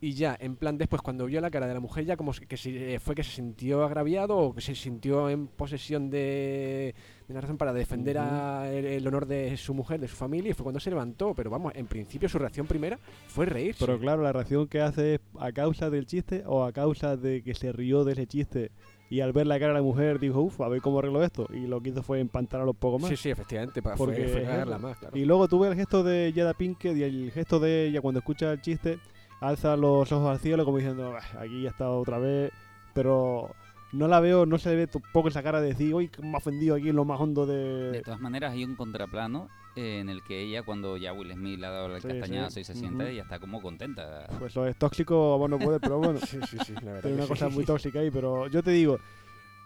y 0.00 0.12
ya, 0.14 0.36
en 0.40 0.54
plan 0.56 0.78
después 0.78 1.02
cuando 1.02 1.26
vio 1.26 1.40
la 1.40 1.50
cara 1.50 1.66
de 1.66 1.74
la 1.74 1.80
mujer 1.80 2.04
ya 2.04 2.16
como 2.16 2.32
que 2.32 2.56
se- 2.56 2.94
eh, 2.94 3.00
fue 3.00 3.14
que 3.16 3.24
se 3.24 3.32
sintió 3.32 3.82
agraviado 3.84 4.36
o 4.36 4.54
que 4.54 4.60
se 4.60 4.74
sintió 4.76 5.28
en 5.28 5.48
posesión 5.48 6.08
de, 6.08 6.94
de 7.26 7.32
una 7.32 7.40
razón 7.40 7.56
para 7.58 7.72
defender 7.72 8.16
a 8.18 8.70
el, 8.72 8.84
el 8.84 9.06
honor 9.08 9.26
de 9.26 9.56
su 9.56 9.74
mujer, 9.74 10.00
de 10.00 10.06
su 10.08 10.14
familia 10.16 10.50
y 10.50 10.54
fue 10.54 10.62
cuando 10.64 10.78
se 10.80 10.90
levantó. 10.90 11.34
Pero 11.34 11.50
vamos, 11.50 11.72
en 11.74 11.86
principio 11.86 12.28
su 12.28 12.38
reacción 12.38 12.66
primera 12.66 12.98
fue 13.26 13.46
reírse. 13.46 13.84
Pero 13.84 13.98
claro, 13.98 14.22
la 14.22 14.32
reacción 14.32 14.68
que 14.68 14.80
hace 14.80 15.14
es 15.14 15.20
a 15.40 15.50
causa 15.52 15.90
del 15.90 16.06
chiste 16.06 16.44
o 16.46 16.64
a 16.64 16.72
causa 16.72 17.16
de 17.16 17.42
que 17.42 17.54
se 17.54 17.72
rió 17.72 18.04
de 18.04 18.12
ese 18.12 18.26
chiste 18.26 18.70
y 19.10 19.20
al 19.20 19.32
ver 19.32 19.46
la 19.46 19.58
cara 19.58 19.72
de 19.72 19.78
la 19.78 19.82
mujer 19.82 20.20
dijo, 20.20 20.40
uff, 20.42 20.60
a 20.60 20.68
ver 20.68 20.80
cómo 20.82 20.98
arreglo 21.00 21.24
esto. 21.24 21.48
Y 21.52 21.66
lo 21.66 21.80
que 21.80 21.88
hizo 21.90 22.02
fue 22.02 22.20
empantarlo 22.20 22.70
un 22.70 22.76
poco 22.76 22.98
más. 22.98 23.08
Sí, 23.08 23.16
sí, 23.16 23.30
efectivamente, 23.30 23.82
pa- 23.82 23.94
Porque 23.96 24.28
fue, 24.28 24.44
fue 24.44 24.78
más, 24.78 24.98
claro. 24.98 25.16
Y 25.18 25.24
luego 25.24 25.48
tuve 25.48 25.68
el 25.68 25.74
gesto 25.74 26.02
de 26.04 26.32
Jada 26.36 26.54
Pinkett 26.54 26.96
y 26.96 27.02
el 27.02 27.32
gesto 27.32 27.58
de 27.58 27.86
ella 27.86 28.00
cuando 28.02 28.18
escucha 28.20 28.52
el 28.52 28.60
chiste, 28.60 28.98
alza 29.40 29.76
los 29.76 30.10
ojos 30.12 30.30
al 30.30 30.38
cielo 30.38 30.64
como 30.64 30.78
diciendo, 30.78 31.14
"Ah, 31.16 31.40
aquí 31.40 31.62
ya 31.62 31.70
está 31.70 31.88
otra 31.90 32.18
vez, 32.18 32.52
pero 32.94 33.54
no 33.92 34.08
la 34.08 34.20
veo, 34.20 34.44
no 34.46 34.58
se 34.58 34.70
le 34.70 34.76
ve 34.76 34.86
tampoco 34.86 35.28
esa 35.28 35.42
cara 35.42 35.60
de 35.60 35.68
decir, 35.68 35.94
uy, 35.94 36.08
que 36.08 36.20
me 36.22 36.34
ha 36.34 36.38
ofendido 36.38 36.74
aquí 36.76 36.88
en 36.90 36.96
lo 36.96 37.04
más 37.04 37.20
hondo 37.20 37.46
De 37.46 37.90
de... 37.92 38.00
todas 38.02 38.20
maneras, 38.20 38.52
hay 38.52 38.64
un 38.64 38.74
contraplano 38.76 39.48
eh, 39.76 40.00
en 40.00 40.08
el 40.08 40.22
que 40.24 40.42
ella, 40.42 40.62
cuando 40.64 40.96
ya 40.96 41.12
Will 41.12 41.32
Smith 41.32 41.58
le 41.60 41.66
ha 41.66 41.70
dado 41.70 41.94
el 41.94 42.02
Sí, 42.02 42.08
castañazo 42.08 42.50
sí. 42.50 42.60
y 42.60 42.64
se 42.64 42.74
sienta, 42.74 43.08
ella 43.08 43.22
está 43.22 43.38
como 43.38 43.62
contenta. 43.62 44.26
Pues 44.38 44.50
eso 44.52 44.66
es 44.66 44.76
tóxico, 44.76 45.38
bueno, 45.38 45.58
puede, 45.58 45.78
pero 45.80 45.98
bueno. 45.98 46.18
Sí, 46.26 46.38
sí, 46.50 46.58
sí, 46.66 46.74
la 46.74 46.92
verdad. 46.94 47.06
Hay 47.06 47.10
que 47.12 47.14
una 47.14 47.22
sí. 47.22 47.28
cosa 47.28 47.48
muy 47.48 47.64
tóxica 47.64 48.00
ahí, 48.00 48.10
pero 48.10 48.48
yo 48.48 48.62
te 48.62 48.72
digo, 48.72 48.98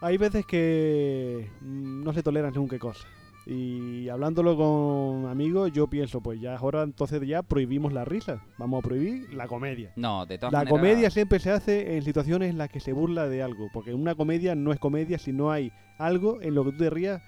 hay 0.01 0.17
veces 0.17 0.45
que 0.45 1.49
mm, 1.61 2.03
no 2.03 2.13
se 2.13 2.21
toleran 2.21 2.53
según 2.53 2.69
qué 2.69 2.77
cosa. 2.79 3.07
Y 3.45 4.07
hablándolo 4.07 4.55
con 4.55 5.29
amigos, 5.29 5.71
yo 5.73 5.87
pienso, 5.87 6.21
pues 6.21 6.39
ya 6.39 6.55
ahora 6.55 6.83
entonces 6.83 7.21
ya 7.27 7.43
prohibimos 7.43 7.91
la 7.91 8.05
risa. 8.05 8.41
Vamos 8.57 8.83
a 8.83 8.87
prohibir 8.87 9.33
la 9.33 9.47
comedia. 9.47 9.91
No, 9.97 10.25
de 10.25 10.37
todas 10.37 10.53
La 10.53 10.59
maneras. 10.59 10.79
comedia 10.79 11.09
siempre 11.09 11.39
se 11.39 11.51
hace 11.51 11.97
en 11.97 12.03
situaciones 12.03 12.49
en 12.51 12.57
las 12.57 12.69
que 12.69 12.79
se 12.79 12.93
burla 12.93 13.27
de 13.27 13.43
algo, 13.43 13.67
porque 13.73 13.93
una 13.93 14.15
comedia 14.15 14.55
no 14.55 14.71
es 14.71 14.79
comedia 14.79 15.17
si 15.19 15.33
no 15.33 15.51
hay 15.51 15.71
algo 15.97 16.41
en 16.41 16.55
lo 16.55 16.63
que 16.63 16.71
tú 16.71 16.77
te 16.77 16.89
rías 16.89 17.21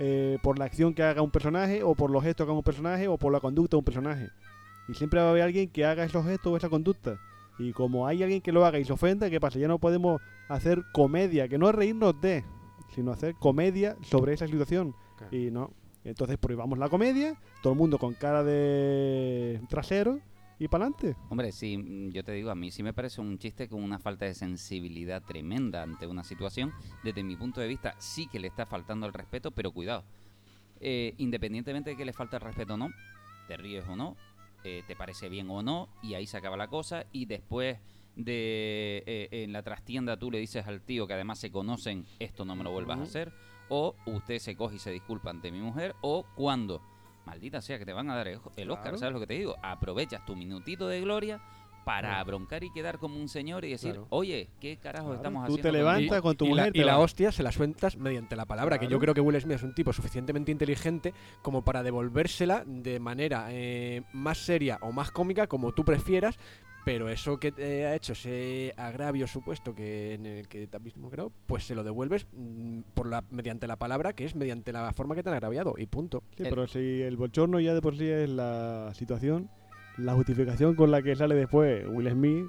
eh, 0.00 0.38
por 0.42 0.58
la 0.58 0.64
acción 0.64 0.94
que 0.94 1.02
haga 1.02 1.22
un 1.22 1.30
personaje, 1.30 1.82
o 1.84 1.94
por 1.94 2.10
los 2.10 2.24
gestos 2.24 2.46
que 2.46 2.50
haga 2.50 2.58
un 2.58 2.64
personaje, 2.64 3.06
o 3.06 3.16
por 3.16 3.32
la 3.32 3.38
conducta 3.38 3.76
de 3.76 3.78
un 3.78 3.84
personaje. 3.84 4.28
Y 4.88 4.94
siempre 4.94 5.20
va 5.20 5.26
a 5.26 5.30
haber 5.30 5.42
alguien 5.42 5.68
que 5.68 5.84
haga 5.84 6.04
esos 6.04 6.24
gestos 6.24 6.52
o 6.52 6.56
esa 6.56 6.68
conducta. 6.68 7.18
Y 7.58 7.72
como 7.72 8.06
hay 8.06 8.22
alguien 8.22 8.40
que 8.40 8.50
lo 8.50 8.64
haga 8.64 8.78
y 8.78 8.84
se 8.84 8.92
ofenda, 8.94 9.28
¿qué 9.30 9.38
pasa? 9.38 9.58
Ya 9.58 9.68
no 9.68 9.78
podemos 9.78 10.20
hacer 10.48 10.82
comedia, 10.92 11.46
que 11.46 11.58
no 11.58 11.68
es 11.68 11.74
reírnos 11.74 12.18
de, 12.20 12.42
sino 12.94 13.12
hacer 13.12 13.34
comedia 13.34 13.96
sobre 14.00 14.32
esa 14.32 14.46
situación. 14.48 14.94
Claro. 15.20 15.36
Y 15.36 15.50
no. 15.50 15.70
Entonces 16.04 16.38
prohibamos 16.38 16.78
la 16.78 16.88
comedia, 16.88 17.38
todo 17.62 17.74
el 17.74 17.78
mundo 17.78 17.98
con 17.98 18.14
cara 18.14 18.42
de 18.42 19.60
trasero 19.68 20.18
y 20.58 20.68
para 20.68 20.84
adelante. 20.84 21.16
Hombre, 21.28 21.52
sí, 21.52 21.76
mm, 21.76 22.10
yo 22.10 22.24
te 22.24 22.32
digo, 22.32 22.50
a 22.50 22.54
mí 22.54 22.70
sí 22.70 22.82
me 22.82 22.92
parece 22.92 23.20
un 23.20 23.38
chiste 23.38 23.68
con 23.68 23.82
una 23.82 23.98
falta 23.98 24.24
de 24.24 24.34
sensibilidad 24.34 25.22
tremenda 25.22 25.82
ante 25.82 26.06
una 26.06 26.24
situación. 26.24 26.72
Desde 27.02 27.22
mi 27.22 27.36
punto 27.36 27.60
de 27.60 27.66
vista, 27.66 27.94
sí 27.98 28.28
que 28.28 28.38
le 28.38 28.48
está 28.48 28.66
faltando 28.66 29.06
el 29.06 29.12
respeto, 29.12 29.50
pero 29.50 29.72
cuidado. 29.72 30.04
Eh, 30.80 31.14
independientemente 31.18 31.90
de 31.90 31.96
que 31.96 32.04
le 32.04 32.12
falte 32.12 32.36
el 32.36 32.42
respeto 32.42 32.74
o 32.74 32.76
no, 32.78 32.90
te 33.46 33.56
ríes 33.56 33.86
o 33.88 33.96
no, 33.96 34.16
eh, 34.64 34.82
te 34.86 34.96
parece 34.96 35.28
bien 35.28 35.50
o 35.50 35.62
no, 35.62 35.88
y 36.02 36.14
ahí 36.14 36.26
se 36.26 36.38
acaba 36.38 36.56
la 36.56 36.68
cosa. 36.68 37.04
Y 37.12 37.26
después 37.26 37.78
de 38.16 39.02
eh, 39.06 39.28
en 39.30 39.52
la 39.52 39.62
trastienda 39.62 40.18
tú 40.18 40.30
le 40.30 40.38
dices 40.38 40.66
al 40.66 40.82
tío 40.82 41.06
que 41.06 41.14
además 41.14 41.38
se 41.38 41.50
conocen, 41.50 42.04
esto 42.18 42.44
no 42.44 42.54
me 42.54 42.64
lo 42.64 42.70
vuelvas 42.70 43.00
a 43.00 43.02
hacer. 43.02 43.32
O 43.70 43.94
usted 44.06 44.38
se 44.38 44.54
coge 44.56 44.76
y 44.76 44.78
se 44.78 44.90
disculpa 44.90 45.30
ante 45.30 45.50
mi 45.50 45.60
mujer. 45.60 45.94
O 46.02 46.26
cuando, 46.34 46.82
maldita 47.24 47.60
sea, 47.62 47.78
que 47.78 47.86
te 47.86 47.92
van 47.92 48.10
a 48.10 48.16
dar 48.16 48.28
el 48.28 48.40
el 48.56 48.70
Oscar, 48.70 48.82
Claro. 48.84 48.98
¿sabes 48.98 49.14
lo 49.14 49.20
que 49.20 49.26
te 49.26 49.34
digo? 49.34 49.56
Aprovechas 49.62 50.24
tu 50.26 50.36
minutito 50.36 50.86
de 50.88 51.00
gloria 51.00 51.40
para 51.84 52.22
broncar 52.24 52.62
y 52.62 52.70
quedar 52.70 52.98
como 52.98 53.16
un 53.16 53.28
señor 53.28 53.64
y 53.64 53.70
decir, 53.70 53.92
Claro. 53.92 54.06
oye, 54.10 54.50
¿qué 54.60 54.76
carajo 54.76 55.06
Claro, 55.06 55.16
estamos 55.16 55.46
tú 55.46 55.52
haciendo? 55.54 55.62
te 55.62 55.68
con 55.68 55.78
levantas 55.78 56.02
esto?". 56.16 56.22
con 56.22 56.36
tu 56.36 56.44
y 56.44 56.48
mujer 56.50 56.66
la, 56.66 56.72
te 56.72 56.78
y 56.78 56.84
la 56.84 56.98
hostia 56.98 57.32
se 57.32 57.42
la 57.42 57.52
sueltas 57.52 57.96
mediante 57.96 58.36
la 58.36 58.44
palabra, 58.44 58.78
que 58.78 58.86
yo 58.86 58.98
creo 59.00 59.14
que 59.14 59.20
Will 59.22 59.40
Smith 59.40 59.56
es 59.56 59.62
un 59.62 59.74
tipo 59.74 59.92
suficientemente 59.92 60.52
inteligente 60.52 61.14
como 61.42 61.62
para 61.64 61.82
devolvérsela 61.82 62.64
de 62.66 63.00
manera 63.00 63.46
eh, 63.50 64.02
más 64.12 64.38
seria 64.38 64.78
o 64.82 64.92
más 64.92 65.10
cómica, 65.10 65.46
como 65.46 65.72
tú 65.72 65.84
prefieras, 65.84 66.38
pero 66.84 67.08
eso 67.08 67.38
que 67.38 67.52
te 67.52 67.84
ha 67.86 67.94
hecho, 67.94 68.12
ese 68.14 68.72
agravio 68.76 69.26
supuesto 69.26 69.74
que 69.74 70.14
en 70.14 70.26
el 70.26 70.48
que 70.48 70.66
te 70.66 70.78
mismo 70.78 71.10
creo, 71.10 71.30
pues 71.46 71.64
se 71.64 71.74
lo 71.74 71.84
devuelves 71.84 72.26
mm, 72.32 72.80
por 72.94 73.06
la, 73.08 73.22
mediante 73.30 73.66
la 73.66 73.76
palabra, 73.76 74.12
que 74.14 74.24
es 74.24 74.34
mediante 74.34 74.72
la 74.72 74.92
forma 74.92 75.14
que 75.14 75.22
te 75.22 75.28
han 75.28 75.34
agraviado, 75.34 75.74
y 75.76 75.86
punto. 75.86 76.22
Sí, 76.36 76.44
El- 76.44 76.48
pero 76.50 76.66
si 76.66 77.02
el 77.02 77.16
bochorno 77.16 77.60
ya 77.60 77.74
de 77.74 77.82
por 77.82 77.96
sí 77.96 78.06
es 78.08 78.28
la 78.30 78.90
situación, 78.94 79.50
la 79.98 80.14
justificación 80.14 80.74
con 80.74 80.90
la 80.90 81.02
que 81.02 81.14
sale 81.16 81.34
después 81.34 81.86
Will 81.88 82.08
Smith 82.10 82.46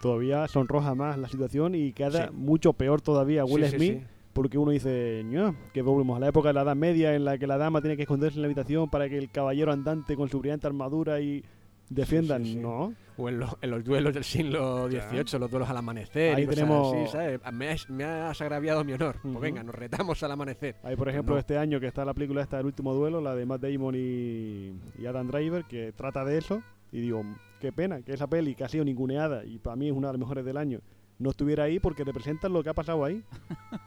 todavía 0.00 0.46
sonroja 0.48 0.94
más 0.94 1.18
la 1.18 1.28
situación 1.28 1.74
y 1.74 1.92
queda 1.92 2.28
Sí. 2.28 2.34
mucho 2.34 2.72
peor 2.72 3.00
todavía 3.00 3.44
Will 3.44 3.64
Sí, 3.66 3.76
Smith 3.76 3.98
sí. 4.00 4.04
porque 4.32 4.58
uno 4.58 4.70
dice, 4.70 5.22
"Ño, 5.24 5.54
que 5.72 5.82
volvemos 5.82 6.16
a 6.16 6.20
la 6.20 6.28
época 6.28 6.48
de 6.48 6.54
la 6.54 6.62
Edad 6.62 6.76
Media 6.76 7.14
en 7.14 7.24
la 7.24 7.38
que 7.38 7.46
la 7.46 7.56
dama 7.58 7.80
tiene 7.80 7.96
que 7.96 8.02
esconderse 8.02 8.36
en 8.38 8.42
la 8.42 8.46
habitación 8.46 8.88
para 8.90 9.08
que 9.08 9.16
el 9.18 9.30
caballero 9.30 9.72
andante 9.72 10.16
con 10.16 10.28
su 10.28 10.40
brillante 10.40 10.66
armadura 10.66 11.20
y 11.20 11.44
defiendan. 11.88 12.44
sí, 12.44 12.52
sí. 12.54 12.58
No, 12.60 12.94
O 13.16 13.28
en, 13.28 13.38
los- 13.38 13.56
en 13.62 13.70
los 13.70 13.84
duelos 13.84 14.12
del 14.14 14.24
siglo 14.24 14.88
XVIII, 14.88 15.38
los 15.38 15.50
duelos 15.50 15.68
al 15.70 15.76
amanecer. 15.76 16.34
Ahí 16.34 16.44
y 16.44 16.46
tenemos- 16.46 16.94
así, 16.94 17.12
¿sabes? 17.12 17.40
Me 17.52 17.70
has, 17.70 17.88
me 17.90 18.04
has 18.04 18.40
agraviado 18.40 18.82
mi 18.84 18.92
honor. 18.92 19.16
Ujú. 19.22 19.32
Pues 19.34 19.42
venga, 19.42 19.62
nos 19.62 19.74
retamos 19.74 20.22
al 20.22 20.32
amanecer. 20.32 20.76
Hay, 20.82 20.96
por 20.96 21.08
ejemplo, 21.08 21.34
No. 21.34 21.38
este 21.38 21.56
año 21.58 21.78
que 21.80 21.86
está 21.86 22.04
la 22.04 22.14
película 22.14 22.42
esta 22.42 22.58
El 22.58 22.66
último 22.66 22.92
duelo, 22.94 23.20
la 23.20 23.34
de 23.36 23.46
Matt 23.46 23.62
Damon 23.62 23.94
y, 23.96 24.72
y 24.98 25.06
Adam 25.06 25.28
Driver, 25.28 25.64
que 25.64 25.92
trata 25.92 26.24
de 26.24 26.38
eso. 26.38 26.62
Y 26.90 27.00
digo, 27.00 27.22
qué 27.60 27.72
pena 27.72 28.02
que 28.02 28.12
esa 28.14 28.26
peli 28.28 28.54
que 28.54 28.64
ha 28.64 28.68
sido 28.68 28.84
ninguneada 28.84 29.44
y 29.44 29.58
para 29.58 29.76
mí 29.76 29.88
es 29.88 29.92
una 29.94 30.08
de 30.08 30.14
las 30.14 30.20
mejores 30.20 30.44
del 30.44 30.56
año, 30.56 30.80
no 31.18 31.30
estuviera 31.30 31.64
ahí 31.64 31.78
porque 31.78 32.02
representa 32.04 32.48
lo 32.48 32.62
que 32.62 32.70
ha 32.70 32.74
pasado 32.74 33.04
ahí. 33.04 33.22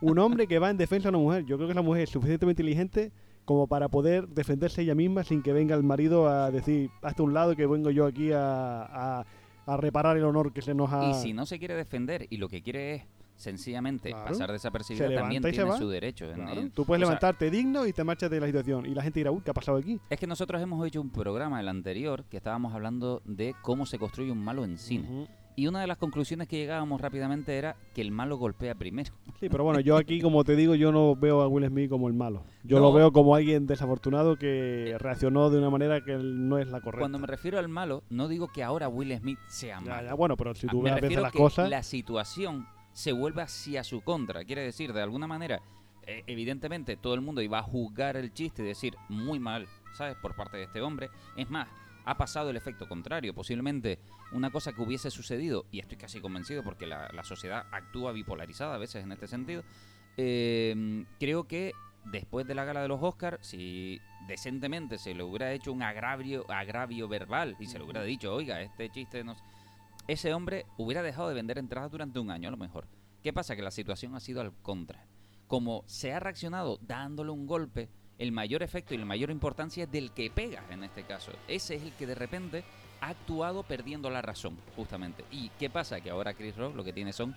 Un 0.02 0.20
hombre 0.20 0.48
que 0.48 0.60
va 0.60 0.70
en 0.70 0.78
defensa 0.78 1.10
de 1.10 1.18
una 1.18 1.24
mujer. 1.24 1.46
Yo 1.46 1.58
creo 1.58 1.68
que 1.68 1.74
la 1.74 1.82
mujer 1.82 2.04
es 2.04 2.10
suficientemente 2.10 2.62
inteligente 2.62 3.12
como 3.48 3.66
para 3.66 3.88
poder 3.88 4.28
defenderse 4.28 4.82
ella 4.82 4.94
misma 4.94 5.24
sin 5.24 5.42
que 5.42 5.54
venga 5.54 5.74
el 5.74 5.82
marido 5.82 6.28
a 6.28 6.52
decir, 6.52 6.92
hasta 7.02 7.24
un 7.24 7.34
lado 7.34 7.56
que 7.56 7.66
vengo 7.66 7.90
yo 7.90 8.06
aquí 8.06 8.32
a, 8.34 8.84
a- 9.22 9.26
a 9.66 9.78
reparar 9.78 10.18
el 10.18 10.24
honor 10.26 10.52
que 10.54 10.62
se 10.62 10.74
nos 10.74 10.92
ha... 10.92 11.10
Y 11.10 11.14
si 11.14 11.32
no 11.34 11.46
se 11.46 11.58
quiere 11.58 11.74
defender 11.76 12.28
y 12.30 12.38
lo 12.38 12.48
que 12.50 12.62
quiere 12.62 12.96
es 12.96 13.04
sencillamente 13.36 14.10
Claro. 14.10 14.26
pasar 14.28 14.52
desapercibida, 14.52 15.14
también 15.14 15.42
tiene 15.44 15.64
va. 15.64 15.78
su 15.78 15.88
derecho. 15.88 16.26
Claro, 16.34 16.60
en- 16.62 16.72
Tú 16.72 16.86
puedes 16.86 17.00
sea, 17.00 17.08
levantarte 17.08 17.50
digno 17.50 17.86
y 17.88 17.94
te 17.94 18.04
marchas 18.04 18.30
de 18.30 18.40
la 18.42 18.48
situación. 18.48 18.86
Y 18.86 18.94
la 18.96 19.02
gente 19.04 19.20
dirá, 19.22 19.32
uy, 19.32 19.42
¿qué 19.44 19.52
ha 19.52 19.54
pasado 19.54 19.78
aquí? 19.78 20.00
es 20.10 20.20
que 20.20 20.28
nosotros 20.28 20.62
hemos 20.62 20.86
hecho 20.86 21.00
un 21.02 21.10
programa, 21.10 21.60
el 21.62 21.68
anterior, 21.70 22.26
que 22.30 22.38
estábamos 22.38 22.74
hablando 22.74 23.22
de 23.26 23.56
cómo 23.62 23.86
se 23.86 23.98
construye 23.98 24.32
un 24.32 24.44
malo 24.44 24.66
en 24.66 24.78
cine. 24.78 25.08
Ujú. 25.10 25.28
Y 25.60 25.66
una 25.66 25.82
de 25.82 25.88
las 25.88 25.98
conclusiones 25.98 26.48
que 26.48 26.56
llegábamos 26.56 27.02
rápidamente 27.02 27.58
era 27.58 27.76
que 27.96 28.02
el 28.02 28.12
malo 28.12 28.38
golpea 28.38 28.76
primero. 28.76 29.12
Sí, 29.40 29.50
pero 29.50 29.64
bueno, 29.64 29.80
yo 29.80 29.98
aquí, 29.98 30.22
como 30.22 30.44
te 30.44 30.56
digo, 30.56 30.76
yo 30.76 30.92
no 30.92 31.16
veo 31.16 31.42
a 31.42 31.48
Will 31.48 31.66
Smith 31.68 31.90
como 31.90 32.08
el 32.08 32.14
malo. 32.14 32.44
Yo 32.64 32.78
No. 32.78 32.84
lo 32.84 32.94
veo 32.94 33.12
como 33.12 33.34
alguien 33.34 33.66
desafortunado 33.66 34.36
que 34.38 34.96
reaccionó 35.00 35.50
de 35.50 35.58
una 35.58 35.72
manera 35.72 36.02
que 36.02 36.16
no 36.16 36.60
es 36.60 36.68
la 36.68 36.80
correcta. 36.80 37.00
Cuando 37.02 37.18
me 37.18 37.26
refiero 37.26 37.58
al 37.58 37.70
malo, 37.70 38.04
no 38.12 38.28
digo 38.28 38.50
que 38.50 38.62
ahora 38.64 38.88
Will 38.88 39.18
Smith 39.18 39.40
sea 39.48 39.80
Ya, 39.84 39.90
malo. 39.96 40.08
ya, 40.10 40.14
bueno, 40.14 40.38
pero 40.38 40.54
si 40.54 40.68
Ah, 40.68 40.70
tú 40.70 40.82
me 40.84 40.92
ves 40.92 41.02
refiero 41.02 41.24
las 41.24 41.32
que 41.32 41.40
cosas... 41.40 41.68
la 41.72 41.82
situación 41.82 42.68
se 42.94 43.12
vuelve 43.12 43.42
hacia 43.42 43.84
su 43.84 44.02
contra. 44.02 44.46
Quiere 44.46 44.62
decir, 44.62 44.94
de 44.94 45.02
alguna 45.02 45.26
manera, 45.26 45.60
eh, 46.06 46.22
evidentemente 46.28 46.98
todo 46.98 47.16
el 47.16 47.22
mundo 47.22 47.42
iba 47.42 47.58
a 47.58 47.64
juzgar 47.64 48.16
el 48.16 48.32
chiste 48.32 48.62
y 48.62 48.66
decir 48.68 48.96
muy 49.10 49.40
mal, 49.40 49.66
¿sabes? 49.98 50.18
Por 50.22 50.36
parte 50.36 50.58
de 50.58 50.64
este 50.66 50.82
hombre. 50.82 51.10
Es 51.36 51.50
más, 51.50 51.68
ha 52.08 52.18
pasado 52.18 52.50
el 52.50 52.56
efecto 52.56 52.88
contrario. 52.88 53.36
Posiblemente 53.36 54.00
una 54.32 54.50
cosa 54.50 54.74
que 54.74 54.82
hubiese 54.82 55.12
sucedido, 55.12 55.66
y 55.72 55.80
estoy 55.80 55.98
casi 55.98 56.22
convencido 56.22 56.64
porque 56.64 56.88
la, 56.88 57.10
la 57.14 57.24
sociedad 57.24 57.66
actúa 57.72 58.14
bipolarizada 58.14 58.76
a 58.76 58.78
veces 58.78 59.04
en 59.04 59.12
este 59.12 59.28
sentido, 59.28 59.64
eh, 60.16 61.06
creo 61.20 61.48
que 61.48 61.74
después 62.06 62.48
de 62.48 62.56
la 62.56 62.64
gala 62.64 62.82
de 62.82 62.88
los 62.88 63.04
Oscars, 63.04 63.46
si 63.46 64.00
decentemente 64.26 64.98
se 64.98 65.14
le 65.14 65.24
hubiera 65.24 65.52
hecho 65.52 65.74
un 65.74 65.84
agravio, 65.84 66.50
agravio 66.50 67.10
verbal 67.10 67.58
y 67.60 67.66
se 67.68 67.78
le 67.78 67.84
hubiera 67.84 68.04
dicho, 68.04 68.34
oiga, 68.34 68.62
este 68.62 68.90
chiste 68.90 69.24
no... 69.26 69.36
Ese 70.08 70.34
hombre 70.34 70.66
hubiera 70.78 71.04
dejado 71.04 71.28
de 71.28 71.36
vender 71.36 71.58
entradas 71.58 71.92
durante 71.92 72.20
un 72.20 72.32
año 72.32 72.48
a 72.48 72.52
lo 72.52 72.58
mejor. 72.58 72.88
¿Qué 73.22 73.34
pasa? 73.34 73.58
Que 73.58 73.62
la 73.62 73.72
situación 73.72 74.16
ha 74.16 74.22
sido 74.22 74.40
al 74.40 74.54
contra. 74.62 75.06
Como 75.48 75.84
se 75.86 76.14
ha 76.14 76.22
reaccionado 76.22 76.80
dándole 76.82 77.32
un 77.32 77.46
golpe, 77.46 77.90
el 78.20 78.32
mayor 78.32 78.64
efecto 78.64 78.94
y 78.94 78.98
la 78.98 79.06
mayor 79.06 79.30
importancia 79.30 79.84
es 79.84 79.92
del 79.92 80.12
que 80.12 80.30
pega 80.30 80.64
en 80.72 80.84
este 80.84 81.04
caso. 81.04 81.32
Ese 81.48 81.76
es 81.76 81.84
el 81.84 81.92
que 81.94 82.08
de 82.08 82.16
repente 82.16 82.64
ha 83.02 83.10
actuado 83.10 83.64
perdiendo 83.64 84.10
la 84.10 84.22
razón, 84.22 84.58
justamente. 84.76 85.24
¿Y 85.32 85.50
qué 85.60 85.70
pasa? 85.70 86.02
Que 86.02 86.10
ahora 86.10 86.34
Chris 86.34 86.56
Rock 86.56 86.76
lo 86.76 86.84
que 86.84 86.94
tiene 86.94 87.14
son 87.14 87.36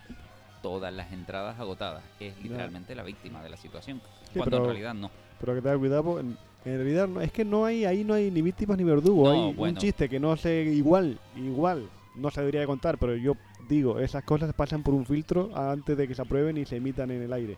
todas 0.62 0.92
las 0.92 1.12
entradas 1.12 1.58
agotadas. 1.58 2.02
Es 2.18 2.40
literalmente 2.42 2.94
la 2.94 3.02
víctima 3.02 3.42
de 3.42 3.50
la 3.50 3.56
situación. 3.56 4.00
Sí, 4.32 4.38
cuando 4.38 4.56
pero- 4.56 4.64
en 4.64 4.70
realidad 4.70 4.94
no. 4.94 5.10
Pero 5.38 5.54
que 5.54 5.62
te 5.62 5.76
cuidado, 5.78 6.02
pues, 6.04 6.24
en, 6.24 6.38
en 6.66 6.76
realidad 6.76 7.08
no, 7.08 7.20
es 7.22 7.32
que 7.32 7.44
no 7.46 7.64
hay 7.64 7.86
ahí 7.86 8.04
no 8.04 8.12
hay 8.12 8.30
ni 8.30 8.42
víctimas 8.42 8.76
ni 8.76 8.84
verdugos. 8.84 9.34
No, 9.34 9.64
hay 9.64 9.70
un 9.70 9.76
chiste 9.76 10.08
que 10.08 10.20
no 10.20 10.36
sé 10.36 10.64
igual, 10.64 11.18
igual, 11.36 11.88
no 12.14 12.30
se 12.30 12.40
debería 12.40 12.60
de 12.60 12.66
contar, 12.66 12.98
pero 12.98 13.16
yo 13.16 13.34
digo, 13.68 13.98
esas 13.98 14.22
cosas 14.24 14.52
pasan 14.52 14.82
por 14.82 14.92
un 14.92 15.06
filtro 15.06 15.50
antes 15.56 15.96
de 15.96 16.06
que 16.06 16.14
se 16.14 16.20
aprueben 16.22 16.58
y 16.58 16.66
se 16.66 16.76
emitan 16.76 17.10
en 17.10 17.22
el 17.22 17.32
aire. 17.32 17.56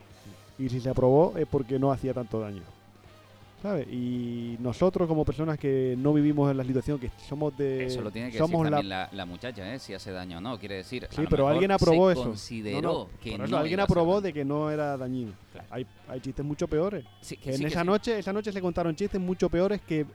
Y 0.58 0.68
si 0.68 0.80
se 0.80 0.90
aprobó 0.90 1.34
es 1.36 1.46
porque 1.46 1.78
no 1.78 1.90
hacía 1.90 2.14
tanto 2.14 2.38
daño. 2.38 2.62
¿Sabes? 3.62 3.86
Y 3.92 4.56
nosotros 4.58 5.06
como 5.06 5.24
personas 5.24 5.56
que 5.56 5.94
no 5.96 6.12
vivimos 6.12 6.50
en 6.50 6.56
la 6.56 6.64
situación, 6.64 6.98
que 6.98 7.10
somos 7.28 7.56
de... 7.56 7.86
Eso 7.86 8.00
lo 8.02 8.10
tiene 8.10 8.32
que 8.32 8.38
somos 8.38 8.62
decir 8.64 8.70
la 8.72 8.76
también 8.78 8.88
la, 8.88 9.08
la 9.12 9.24
muchacha, 9.24 9.72
¿eh? 9.72 9.78
si 9.78 9.94
hace 9.94 10.10
daño 10.10 10.38
o 10.38 10.40
no. 10.40 10.58
Quiere 10.58 10.74
decir, 10.76 11.06
Sí, 11.10 11.22
pero 11.30 11.46
alguien 11.46 11.70
aprobó 11.70 12.08
se 12.08 12.14
eso. 12.14 12.24
consideró 12.24 12.80
No, 12.82 12.92
no, 13.04 13.08
que 13.22 13.38
no 13.38 13.56
alguien 13.56 13.78
aprobó 13.78 14.20
de 14.20 14.32
que 14.32 14.44
no 14.44 14.68
era 14.68 14.96
dañino. 14.96 15.32
Claro. 15.52 15.68
Hay, 15.70 15.86
hay 16.08 16.20
chistes 16.20 16.44
mucho 16.44 16.66
peores. 16.66 17.04
Sí, 17.20 17.36
que 17.36 17.50
En 17.50 17.56
sí, 17.58 17.62
que 17.62 17.68
esa 17.68 17.82
sí. 17.82 17.86
noche, 17.86 18.18
esa 18.18 18.32
noche 18.32 18.50
se 18.50 18.60
contaron 18.60 18.96
chistes 18.96 19.20
mucho 19.20 19.48
peores 19.48 19.80
que 19.80 20.06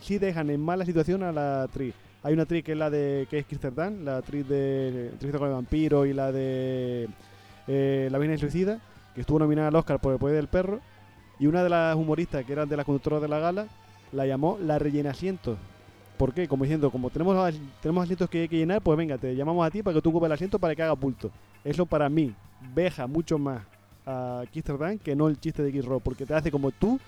sí 0.00 0.16
dejan 0.18 0.48
en 0.48 0.60
mala 0.62 0.86
situación 0.86 1.22
a 1.22 1.32
la 1.32 1.64
actriz. 1.64 1.94
Hay 2.22 2.32
una 2.32 2.44
actriz 2.44 2.64
que 2.64 2.72
es 2.72 2.78
la 2.78 2.88
de 2.88 3.26
que 3.28 3.40
es 3.40 3.46
Kirsten 3.46 3.74
Dunst, 3.74 4.00
la 4.04 4.16
actriz 4.16 4.48
de 4.48 5.08
Entrevista 5.12 5.38
con 5.38 5.48
el 5.48 5.54
vampiro 5.54 6.06
y 6.06 6.14
la 6.14 6.32
de 6.32 7.08
eh, 7.68 8.08
La 8.10 8.16
Virgen 8.18 8.38
Suicida, 8.38 8.80
que 9.14 9.20
estuvo 9.20 9.38
nominada 9.38 9.68
al 9.68 9.76
Oscar 9.76 10.00
por 10.00 10.14
el 10.14 10.18
poder 10.18 10.36
del 10.36 10.48
perro. 10.48 10.80
Y 11.38 11.46
una 11.46 11.62
de 11.62 11.68
las 11.68 11.96
humoristas 11.96 12.44
que 12.44 12.52
eran 12.52 12.68
de 12.68 12.76
las 12.76 12.86
conductoras 12.86 13.20
de 13.20 13.28
la 13.28 13.38
gala 13.38 13.66
la 14.12 14.26
llamó 14.26 14.58
la 14.60 14.78
rellena 14.78 15.10
asientos. 15.10 15.58
¿Por 16.16 16.32
qué? 16.32 16.48
Como 16.48 16.64
diciendo, 16.64 16.90
como 16.90 17.10
tenemos, 17.10 17.54
tenemos 17.82 18.04
asientos 18.04 18.30
que 18.30 18.42
hay 18.42 18.48
que 18.48 18.56
llenar, 18.56 18.80
pues 18.80 18.96
venga, 18.96 19.18
te 19.18 19.34
llamamos 19.36 19.66
a 19.66 19.70
ti 19.70 19.82
para 19.82 19.94
que 19.94 20.02
tú 20.02 20.10
ocupes 20.10 20.26
el 20.26 20.32
asiento 20.32 20.58
para 20.58 20.74
que 20.74 20.82
haga 20.82 20.92
bulto. 20.92 21.30
Eso 21.62 21.84
para 21.84 22.08
mí 22.08 22.34
veja 22.74 23.06
mucho 23.06 23.38
más 23.38 23.62
a 24.06 24.44
Kirsten 24.50 24.78
Dunst 24.78 25.02
que 25.02 25.14
no 25.14 25.28
el 25.28 25.38
chiste 25.38 25.62
de 25.62 25.82
Rock, 25.82 26.02
porque 26.02 26.24
te 26.24 26.32
hace 26.32 26.50
como 26.50 26.70
tú 26.70 26.98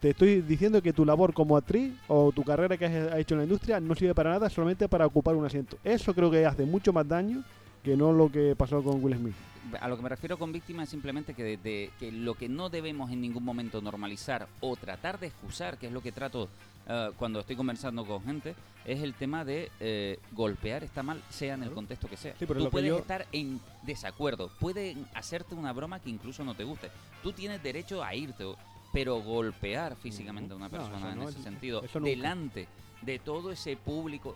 te 0.00 0.10
estoy 0.10 0.42
diciendo 0.42 0.82
que 0.82 0.92
tu 0.92 1.04
labor 1.04 1.32
como 1.32 1.56
actriz 1.56 1.92
o 2.08 2.32
tu 2.32 2.42
carrera 2.42 2.76
que 2.76 2.86
has 2.86 3.18
hecho 3.18 3.34
en 3.34 3.38
la 3.38 3.44
industria 3.44 3.78
no 3.78 3.94
sirve 3.94 4.14
para 4.14 4.30
nada, 4.30 4.50
solamente 4.50 4.88
para 4.88 5.06
ocupar 5.06 5.36
un 5.36 5.44
asiento. 5.44 5.78
Eso 5.84 6.12
creo 6.12 6.28
que 6.28 6.44
hace 6.44 6.66
mucho 6.66 6.92
más 6.92 7.06
daño 7.06 7.44
que 7.82 7.96
no 7.96 8.12
lo 8.12 8.30
que 8.30 8.54
pasó 8.56 8.82
con 8.82 9.02
Will 9.02 9.16
Smith. 9.16 9.34
A 9.80 9.88
lo 9.88 9.96
que 9.96 10.02
me 10.02 10.08
refiero 10.08 10.38
con 10.38 10.52
víctima 10.52 10.82
es 10.84 10.88
simplemente 10.88 11.34
que, 11.34 11.42
de- 11.42 11.56
de- 11.56 11.90
que 11.98 12.12
lo 12.12 12.34
que 12.34 12.48
no 12.48 12.68
debemos 12.68 13.10
en 13.10 13.20
ningún 13.20 13.44
momento 13.44 13.80
normalizar 13.80 14.48
o 14.60 14.76
tratar 14.76 15.18
de 15.18 15.28
excusar, 15.28 15.78
que 15.78 15.86
es 15.86 15.92
lo 15.92 16.02
que 16.02 16.12
trato 16.12 16.48
eh, 16.88 17.10
cuando 17.16 17.40
estoy 17.40 17.54
conversando 17.56 18.04
con 18.04 18.22
gente, 18.24 18.54
es 18.84 19.00
el 19.02 19.14
tema 19.14 19.44
de 19.44 19.70
eh, 19.78 20.18
golpear 20.32 20.82
está 20.82 21.02
mal, 21.04 21.22
sea 21.30 21.54
en 21.54 21.62
el 21.62 21.70
contexto 21.70 22.08
que 22.08 22.16
sea. 22.16 22.34
Sí, 22.38 22.44
pero 22.46 22.64
Tú 22.64 22.70
puedes 22.70 22.88
yo- 22.88 22.98
estar 22.98 23.26
en 23.32 23.60
desacuerdo, 23.84 24.50
pueden 24.58 25.06
hacerte 25.14 25.54
una 25.54 25.72
broma 25.72 26.00
que 26.00 26.10
incluso 26.10 26.44
no 26.44 26.54
te 26.54 26.64
guste. 26.64 26.90
Tú 27.22 27.32
tienes 27.32 27.62
derecho 27.62 28.02
a 28.02 28.14
irte, 28.16 28.44
pero 28.92 29.22
golpear 29.22 29.94
físicamente 29.96 30.52
a 30.52 30.56
una 30.56 30.66
No, 30.68 30.70
persona 30.76 31.12
en 31.12 31.22
ese 31.22 31.40
sentido, 31.42 31.82
delante 32.02 32.66
de 33.00 33.18
todo 33.20 33.52
ese 33.52 33.76
público, 33.76 34.34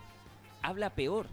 habla 0.61 0.89
peor. 0.89 1.27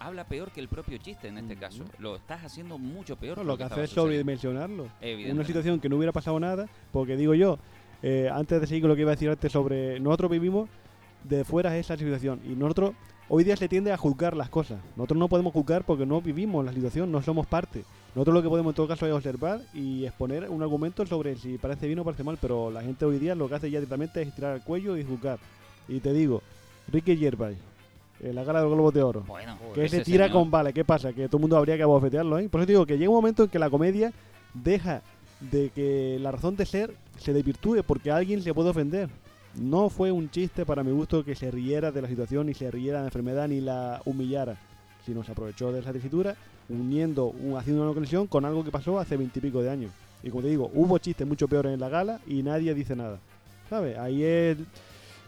Habla 0.00 0.24
peor 0.24 0.50
que 0.52 0.60
el 0.60 0.68
propio 0.68 0.98
chiste 0.98 1.28
en 1.28 1.38
este 1.38 1.54
Ujú. 1.54 1.60
caso. 1.60 1.84
Lo 1.98 2.16
estás 2.16 2.44
haciendo 2.44 2.78
mucho 2.78 3.16
peor. 3.16 3.36
No, 3.38 3.42
que 3.42 3.46
lo 3.48 3.56
que 3.56 3.62
estaba 3.64 3.82
hace 3.82 3.90
es 3.90 3.94
sobredimensionarlo. 3.94 4.88
Una 5.30 5.44
situación 5.44 5.80
que 5.80 5.88
no 5.88 5.96
hubiera 5.96 6.12
pasado 6.12 6.38
nada, 6.38 6.68
porque 6.92 7.16
digo 7.16 7.34
yo, 7.34 7.58
eh, 8.02 8.30
antes 8.32 8.60
de 8.60 8.66
seguir 8.66 8.82
con 8.82 8.90
lo 8.90 8.94
que 8.94 9.02
iba 9.02 9.10
a 9.10 9.14
decir 9.14 9.28
antes 9.28 9.50
sobre 9.50 9.98
nosotros 9.98 10.30
vivimos 10.30 10.68
de 11.24 11.44
fuera 11.44 11.76
esa 11.76 11.96
situación 11.96 12.40
y 12.44 12.50
nosotros 12.50 12.92
hoy 13.28 13.42
día 13.42 13.56
se 13.56 13.68
tiende 13.68 13.92
a 13.92 13.96
juzgar 13.96 14.36
las 14.36 14.48
cosas. 14.48 14.80
Nosotros 14.96 15.18
no 15.18 15.28
podemos 15.28 15.52
juzgar 15.52 15.84
porque 15.84 16.06
no 16.06 16.20
vivimos 16.22 16.64
la 16.64 16.72
situación, 16.72 17.10
no 17.10 17.22
somos 17.22 17.46
parte. 17.46 17.84
Nosotros 18.14 18.34
lo 18.34 18.42
que 18.42 18.48
podemos 18.48 18.70
en 18.72 18.76
todo 18.76 18.88
caso 18.88 19.06
es 19.06 19.12
observar 19.12 19.60
y 19.74 20.04
exponer 20.04 20.48
un 20.48 20.62
argumento 20.62 21.04
sobre 21.06 21.36
si 21.36 21.58
parece 21.58 21.86
bien 21.86 21.98
o 21.98 22.04
parece 22.04 22.24
mal, 22.24 22.38
pero 22.40 22.70
la 22.70 22.82
gente 22.82 23.04
hoy 23.04 23.18
día 23.18 23.34
lo 23.34 23.48
que 23.48 23.56
hace 23.56 23.70
ya 23.70 23.78
directamente 23.78 24.22
es 24.22 24.34
tirar 24.34 24.56
el 24.56 24.62
cuello 24.62 24.96
y 24.96 25.04
juzgar. 25.04 25.38
Y 25.88 26.00
te 26.00 26.12
digo, 26.12 26.42
Ricky 26.90 27.16
Gervais, 27.16 27.58
en 28.20 28.34
la 28.34 28.44
gala 28.44 28.60
del 28.60 28.70
Globo 28.70 28.90
de 28.90 29.02
Oro, 29.02 29.24
Bueno, 29.26 29.56
que 29.74 29.84
ese 29.84 29.98
se 29.98 30.04
tira 30.04 30.26
señor- 30.26 30.32
con 30.42 30.50
vale, 30.50 30.72
¿qué 30.72 30.84
pasa? 30.84 31.12
Que 31.12 31.26
todo 31.28 31.36
el 31.38 31.42
mundo 31.42 31.56
habría 31.56 31.76
que 31.76 31.82
abofetearlo, 31.84 32.38
¿eh? 32.38 32.48
Por 32.48 32.60
eso 32.60 32.66
digo 32.68 32.86
que 32.86 32.98
llega 32.98 33.10
un 33.10 33.16
momento 33.16 33.44
en 33.44 33.48
que 33.50 33.58
la 33.58 33.70
comedia 33.70 34.12
deja 34.54 35.02
de 35.40 35.70
que 35.70 36.18
la 36.20 36.32
razón 36.32 36.56
de 36.56 36.66
ser 36.66 36.92
se 37.18 37.32
desvirtúe 37.32 37.82
porque 37.86 38.10
a 38.10 38.16
alguien 38.16 38.42
se 38.42 38.52
puede 38.54 38.70
ofender. 38.70 39.08
No 39.54 39.88
fue 39.88 40.12
un 40.12 40.30
chiste 40.30 40.66
para 40.66 40.82
mi 40.82 40.90
gusto 40.92 41.24
que 41.24 41.34
se 41.34 41.50
riera 41.50 41.90
de 41.90 42.02
la 42.02 42.08
situación, 42.08 42.46
ni 42.46 42.54
se 42.54 42.70
riera 42.70 42.98
de 42.98 43.02
la 43.04 43.08
enfermedad, 43.08 43.48
ni 43.48 43.60
la 43.60 44.00
humillara. 44.04 44.56
sino 45.06 45.24
se 45.24 45.32
aprovechó 45.32 45.72
de 45.72 45.80
esa 45.80 45.90
tesitura, 45.90 46.34
uniendo, 46.68 47.26
un- 47.28 47.56
haciendo 47.56 47.82
una 47.82 47.94
conexión 47.94 48.26
con 48.26 48.44
algo 48.44 48.62
que 48.62 48.70
pasó 48.70 48.98
hace 48.98 49.16
veintipico 49.16 49.62
de 49.62 49.70
años. 49.70 49.90
Y 50.22 50.28
como 50.28 50.42
te 50.42 50.48
digo, 50.48 50.70
hubo 50.74 50.98
chistes 50.98 51.26
mucho 51.26 51.48
peores 51.48 51.72
en 51.72 51.80
la 51.80 51.88
gala 51.88 52.20
y 52.26 52.42
nadie 52.42 52.74
dice 52.74 52.94
nada. 52.94 53.18
¿Sabes? 53.70 53.96
Ahí 53.96 54.22
es, 54.22 54.58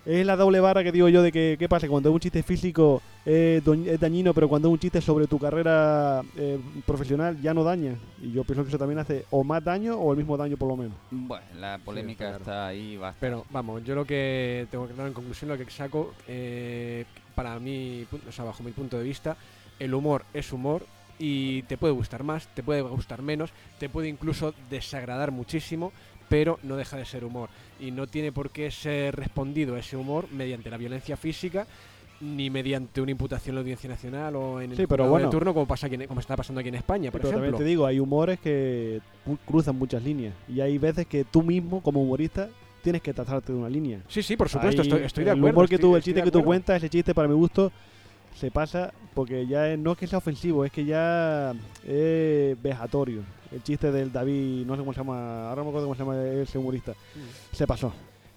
es 0.07 0.25
la 0.27 0.37
doble 0.37 0.61
barra 0.61 0.83
que 0.83 0.93
digo 0.93 1.09
yo 1.09 1.23
de 1.23 1.31
que, 1.33 1.57
¿qué 1.59 1.69
pasa? 1.69 1.89
Cuando 1.89 2.11
un 2.13 2.21
chiste 2.21 2.43
físico 2.43 3.03
es, 3.25 3.63
doñ- 3.65 3.87
es 3.87 4.01
dañino, 4.01 4.33
pero 4.35 4.49
cuando 4.49 4.69
es 4.69 4.73
un 4.73 4.79
chiste 4.79 5.01
sobre 5.01 5.27
tu 5.27 5.39
carrera 5.39 6.23
eh, 6.37 6.59
profesional 6.87 7.41
ya 7.41 7.53
no 7.55 7.65
daña. 7.65 7.95
Y 8.23 8.33
yo 8.33 8.45
pienso 8.45 8.63
que 8.63 8.69
eso 8.69 8.79
también 8.79 8.99
hace 8.99 9.25
o 9.31 9.45
más 9.45 9.63
daño 9.63 9.97
o 9.97 10.11
el 10.13 10.17
mismo 10.19 10.37
daño 10.37 10.57
por 10.57 10.69
lo 10.69 10.77
menos. 10.77 10.95
Bueno, 11.11 11.45
la 11.59 11.79
polémica 11.85 12.25
claro. 12.29 12.39
está 12.39 12.67
ahí, 12.69 12.97
basta. 12.97 13.19
Pero 13.21 13.45
vamos, 13.51 13.85
yo 13.85 13.95
lo 13.95 14.05
que 14.05 14.67
tengo 14.71 14.87
que 14.89 14.95
dar 14.95 15.07
en 15.07 15.13
conclusión, 15.13 15.51
lo 15.51 15.59
que 15.59 15.71
saco, 15.71 16.15
eh, 16.29 17.05
para 17.35 17.59
mí, 17.59 18.07
o 18.29 18.33
sea, 18.33 18.45
bajo 18.45 18.63
mi 18.63 18.73
punto 18.73 18.99
de 18.99 19.05
vista, 19.05 19.37
el 19.79 19.95
humor 19.95 20.25
es 20.35 20.53
humor 20.53 20.85
y 21.23 21.63
te 21.65 21.77
puede 21.77 21.93
gustar 21.93 22.25
más, 22.25 22.49
te 22.55 22.63
puede 22.63 22.81
gustar 22.81 23.21
menos, 23.23 23.51
te 23.79 23.89
puede 23.91 24.09
incluso 24.09 24.55
desagradar 24.71 25.31
muchísimo, 25.31 25.93
pero 26.31 26.59
no 26.63 26.77
deja 26.77 26.97
de 26.97 27.05
ser 27.05 27.25
humor. 27.25 27.51
Y 27.79 27.91
no 27.91 28.07
tiene 28.07 28.33
por 28.33 28.51
qué 28.51 28.71
ser 28.71 29.15
respondido 29.17 29.77
ese 29.77 29.97
humor 29.97 30.27
mediante 30.33 30.71
la 30.71 30.79
violencia 30.79 31.17
física 31.17 31.67
ni 32.23 32.51
mediante 32.51 33.01
una 33.01 33.11
imputación 33.13 33.53
en 33.53 33.55
la 33.57 33.61
Audiencia 33.63 33.89
Nacional 33.89 34.37
o 34.37 34.61
en 34.61 34.73
el 34.73 34.77
Sí, 34.77 34.87
pero 34.87 35.05
juzgado 35.05 35.07
de 35.07 35.11
bueno. 35.25 35.31
turno 35.31 35.55
como 35.55 35.67
pasa 35.67 35.87
aquí 35.87 35.97
en- 35.97 36.07
como 36.07 36.21
está 36.21 36.37
pasando 36.37 36.61
aquí 36.61 36.69
en 36.69 36.75
España, 36.77 37.11
por 37.11 37.21
Pero 37.21 37.33
también 37.33 37.45
ejemplo. 37.49 37.59
te 37.65 37.69
digo, 37.69 37.87
hay 37.87 37.99
humores 37.99 38.39
que 38.41 39.01
cruzan 39.47 39.77
muchas 39.77 40.03
líneas. 40.03 40.35
Y 40.49 40.61
hay 40.61 40.77
veces 40.79 41.07
que 41.07 41.25
tú 41.25 41.43
mismo, 41.43 41.83
como 41.83 42.03
humorista, 42.03 42.49
tienes 42.83 43.01
que 43.03 43.13
tratarte 43.15 43.53
de 43.53 43.59
una 43.59 43.69
línea. 43.71 44.01
Sí, 44.09 44.23
sí, 44.23 44.37
por 44.37 44.49
supuesto, 44.49 44.83
estoy, 44.83 45.03
estoy 45.03 45.25
de 45.25 45.31
el 45.33 45.39
acuerdo. 45.39 45.57
humor 45.57 45.69
que 45.69 45.75
estoy- 45.77 45.91
tú, 45.91 45.97
el 45.97 46.03
chiste 46.03 46.23
que 46.23 46.31
tú 46.31 46.45
cuentas, 46.45 46.77
ese 46.77 46.89
chiste 46.91 47.15
para 47.15 47.27
mi 47.29 47.35
gusto 47.35 47.73
se 48.35 48.51
pasa 48.51 48.93
porque 49.15 49.47
ya 49.47 49.69
es- 49.69 49.79
no 49.79 49.93
es 49.93 49.99
que 49.99 50.07
sea 50.07 50.19
ofensivo, 50.19 50.65
es 50.65 50.73
que 50.73 50.85
ya 50.85 51.53
es 51.87 52.61
vejatorio. 52.63 53.23
El 53.53 53.63
chiste 53.63 53.91
del 53.91 54.13
David, 54.13 54.65
no 54.67 54.75
sé 54.75 54.81
cómo 54.81 54.93
se 54.93 55.01
llama, 55.01 55.49
ahora 55.49 55.57
no 55.57 55.65
me 55.65 55.69
acuerdo 55.71 55.87
cómo 55.89 55.95
se 55.97 56.03
llama 56.03 56.23
ese 56.43 56.57
humorista, 56.59 56.93
Mm. 56.93 57.55
se 57.57 57.67
pasó. 57.67 57.93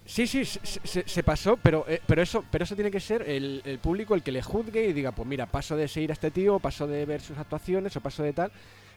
Sí, 0.05 0.27
sí, 0.27 0.43
se, 0.43 0.59
se- 0.85 1.07
se 1.07 1.23
pasó, 1.23 1.55
pero, 1.55 1.85
eh, 1.87 2.01
pero, 2.05 2.21
eso, 2.21 2.43
pero 2.51 2.65
eso 2.65 2.75
tiene 2.75 2.91
que 2.91 2.99
ser 2.99 3.21
el, 3.21 3.61
el 3.63 3.79
público 3.79 4.15
el 4.15 4.21
que 4.23 4.33
le 4.33 4.41
juzgue 4.41 4.85
y 4.87 4.91
diga, 4.93 5.11
pues 5.13 5.27
mira, 5.27 5.45
paso 5.45 5.77
de 5.77 5.87
seguir 5.87 6.09
a 6.09 6.13
este 6.13 6.29
tío, 6.31 6.59
paso 6.59 6.87
de 6.87 7.05
ver 7.05 7.21
sus 7.21 7.37
actuaciones 7.37 7.95
o 7.95 8.01
paso 8.01 8.21
de 8.23 8.33
tal, 8.33 8.51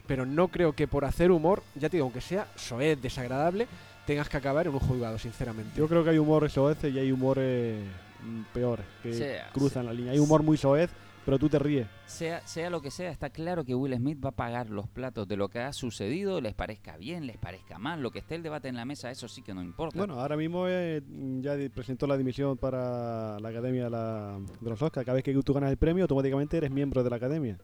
pero 0.08 0.26
no 0.26 0.48
creo 0.48 0.72
que 0.72 0.88
por 0.88 1.04
hacer 1.04 1.30
humor, 1.30 1.62
ya 1.76 1.88
te 1.88 1.98
digo, 1.98 2.04
aunque 2.06 2.20
sea 2.20 2.48
soez, 2.56 3.00
desagradable, 3.00 3.68
tengas 4.06 4.28
que 4.28 4.36
acabar 4.36 4.66
en 4.66 4.72
un 4.72 4.80
juzgado, 4.80 5.18
sinceramente. 5.18 5.72
Yo 5.78 5.86
creo 5.86 6.02
que 6.02 6.10
hay 6.10 6.18
humores 6.18 6.52
soeces 6.52 6.92
y 6.92 6.98
hay 6.98 7.12
humores 7.12 7.78
mm, 7.84 8.05
peores 8.52 8.86
que 9.02 9.12
Sea- 9.14 9.50
cruzan 9.52 9.86
la 9.86 9.92
línea. 9.92 10.12
Hay 10.12 10.18
humor 10.18 10.42
muy 10.42 10.56
soez, 10.56 10.90
pero 11.24 11.38
tú 11.38 11.48
te 11.48 11.58
ríes. 11.58 11.86
Sea, 12.06 12.40
sea 12.46 12.70
lo 12.70 12.80
que 12.80 12.90
sea, 12.90 13.10
está 13.10 13.30
claro 13.30 13.64
que 13.64 13.74
Will 13.74 13.94
Smith 13.96 14.24
va 14.24 14.28
a 14.28 14.32
pagar 14.32 14.70
los 14.70 14.86
platos 14.88 15.26
de 15.26 15.36
lo 15.36 15.48
que 15.48 15.58
ha 15.58 15.72
sucedido, 15.72 16.40
les 16.40 16.54
parezca 16.54 16.96
bien, 16.96 17.26
les 17.26 17.36
parezca 17.36 17.78
mal, 17.78 18.00
lo 18.00 18.10
que 18.12 18.20
esté 18.20 18.36
el 18.36 18.42
debate 18.44 18.68
en 18.68 18.76
la 18.76 18.84
mesa, 18.84 19.10
eso 19.10 19.26
sí 19.26 19.42
que 19.42 19.52
no 19.52 19.62
importa. 19.62 19.98
Bueno, 19.98 20.20
ahora 20.20 20.36
mismo 20.36 20.66
eh, 20.68 21.02
ya 21.40 21.56
presentó 21.74 22.06
la 22.06 22.16
dimisión 22.16 22.56
para 22.56 23.38
la 23.40 23.48
Academia 23.48 23.84
de, 23.84 23.90
la- 23.90 24.38
de 24.60 24.70
los 24.70 24.80
Oscars. 24.80 25.04
Cada 25.04 25.16
vez 25.16 25.24
que 25.24 25.34
tú 25.42 25.52
ganas 25.52 25.70
el 25.70 25.76
premio, 25.76 26.04
automáticamente 26.04 26.56
eres 26.56 26.70
miembro 26.70 27.02
de 27.02 27.10
la 27.10 27.16
Academia. 27.16 27.58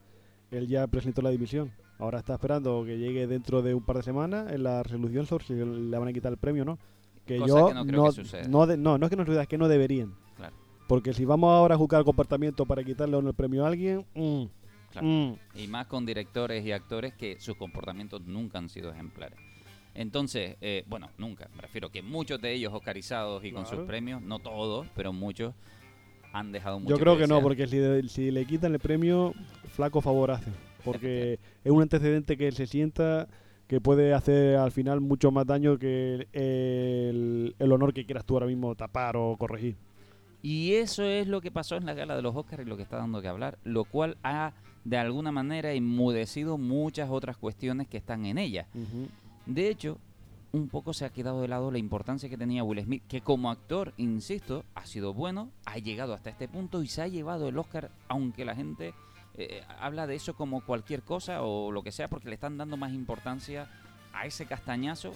Él 0.51 0.67
ya 0.67 0.87
presentó 0.87 1.23
la 1.23 1.31
dimisión. 1.31 1.71
Ahora 1.99 2.19
está 2.19 2.35
esperando 2.35 2.83
que 2.85 2.99
llegue 2.99 3.29
dentro 3.29 3.63
de 3.63 3.75
un 3.75 3.83
par 3.85 3.97
de 3.99 4.03
semanas 4.03 4.51
en 4.53 4.65
la 4.65 4.83
resolución 4.83 5.25
sobre 5.25 5.45
si 5.45 5.55
le 5.55 5.97
van 5.99 6.09
a 6.09 6.13
quitar 6.13 6.33
el 6.33 6.37
premio 6.39 6.63
o 6.63 6.67
no. 6.67 6.79
Que 7.25 7.37
Cosa 7.39 7.49
yo 7.49 7.69
que 7.69 7.75
no 7.75 7.87
creo 7.87 8.05
que 8.07 8.13
suceda. 8.13 8.49
no, 8.49 8.67
de- 8.67 8.77
no, 8.77 8.99
no 8.99 9.07
es 9.07 9.11
que 9.11 9.17
no 9.17 9.25
suceda, 9.25 9.43
es 9.43 9.49
que 9.49 9.57
no 9.57 9.69
deberían. 9.69 10.15
Porque 10.93 11.15
si 11.15 11.25
vamos 11.25 11.51
ahora 11.51 11.75
a 11.75 11.79
juzgar 11.79 12.05
comportamiento 12.05 12.67
para 12.67 12.85
quitarle 12.85 13.17
el 13.17 13.33
premio 13.33 13.65
a 13.65 13.69
alguien, 13.69 14.05
mm, 14.15 14.43
Claro. 14.91 15.07
mm, 15.07 15.33
Y 15.55 15.67
más 15.67 15.87
con 15.87 16.05
directores 16.05 16.67
y 16.67 16.73
actores 16.73 17.15
que 17.15 17.41
sus 17.41 17.57
comportamientos 17.57 18.21
nunca 18.27 18.59
han 18.59 18.69
sido 18.69 18.93
ejemplares. 18.93 19.39
Entonces, 19.95 20.57
eh, 20.61 20.85
bueno, 20.87 21.09
nunca. 21.17 21.49
Me 21.57 21.63
refiero 21.63 21.89
que 21.91 22.03
muchos 22.03 22.43
de 22.43 22.53
ellos 22.53 22.75
oscarizados 22.75 23.43
y 23.43 23.53
con 23.53 23.65
sus 23.65 23.79
premios, 23.87 24.21
no 24.21 24.39
todos, 24.39 24.87
pero 24.95 25.15
muchos, 25.15 25.55
han 26.35 26.53
dejado 26.53 26.79
mucho 26.79 26.91
yo 26.95 27.01
creo 27.01 27.17
que 27.17 27.27
no, 27.27 27.41
porque 27.41 27.67
si, 27.67 27.79
de- 27.79 28.07
si 28.11 28.31
le 28.31 28.45
quitan 28.45 28.75
el 28.75 28.79
premio, 28.79 29.33
flaco 29.69 30.03
favor 30.03 30.31
hace. 30.33 30.51
Porque 30.85 31.39
es 31.65 31.73
un 31.73 31.81
antecedente 31.81 32.37
que 32.37 32.53
se 32.53 32.67
sienta 32.67 33.29
que 33.67 33.81
puede 33.81 34.13
hacer 34.13 34.57
al 34.57 34.73
final 34.73 35.01
mucho 35.01 35.31
más 35.31 35.47
daño 35.47 35.79
que 35.79 36.17
el, 36.17 36.29
el- 36.35 37.57
el 37.59 37.73
honor 37.73 37.95
que 37.95 38.05
quieras 38.05 38.27
tú 38.27 38.35
ahora 38.35 38.45
mismo 38.47 38.75
tapar 38.75 39.17
o 39.17 39.39
corregir. 39.39 39.75
Y 40.43 40.75
eso 40.75 41.05
es 41.05 41.29
lo 41.29 41.41
que 41.41 41.51
pasó 41.51 41.77
en 41.77 41.87
la 41.87 41.95
gala 41.95 42.17
de 42.17 42.23
los 42.23 42.35
Oscars 42.35 42.67
y 42.67 42.69
lo 42.69 42.77
que 42.77 42.83
está 42.83 42.97
dando 42.97 43.23
que 43.23 43.29
hablar, 43.29 43.59
lo 43.65 43.85
cual 43.85 44.17
ha 44.25 44.53
de 44.85 44.99
alguna 44.99 45.31
manera 45.31 45.73
enmudecido 45.73 46.59
muchas 46.59 47.09
otras 47.11 47.37
cuestiones 47.37 47.87
que 47.87 47.99
están 47.99 48.27
en 48.27 48.39
ella. 48.39 48.67
De 49.47 49.69
hecho, 49.69 49.99
un 50.53 50.69
poco 50.69 50.93
se 50.93 51.05
ha 51.05 51.11
quedado 51.11 51.41
de 51.41 51.49
lado 51.49 51.71
la 51.71 51.79
importancia 51.79 52.29
que 52.29 52.37
tenía 52.37 52.65
Will 52.65 52.83
Smith, 52.83 53.03
que 53.09 53.23
como 53.23 53.51
actor, 53.51 53.95
insisto, 53.97 54.65
ha 54.75 54.85
sido 54.85 55.15
bueno, 55.15 55.51
ha 55.65 55.79
llegado 55.79 56.13
hasta 56.13 56.31
este 56.31 56.49
punto 56.49 56.83
y 56.83 56.89
se 56.89 57.03
ha 57.03 57.09
llevado 57.09 57.49
el 57.49 57.59
Oscar, 57.59 57.91
aunque 58.09 58.45
la 58.45 58.55
gente 58.55 58.95
eh, 59.35 59.63
habla 59.81 60.07
de 60.07 60.17
eso 60.17 60.35
como 60.35 60.61
cualquier 60.61 61.03
cosa 61.03 61.43
o 61.43 61.73
lo 61.73 61.83
que 61.83 61.93
sea, 61.93 62.09
porque 62.09 62.29
le 62.29 62.35
están 62.35 62.59
dando 62.59 62.77
más 62.77 62.93
importancia 62.93 63.71
a 64.13 64.27
ese 64.27 64.45
castañazo, 64.45 65.13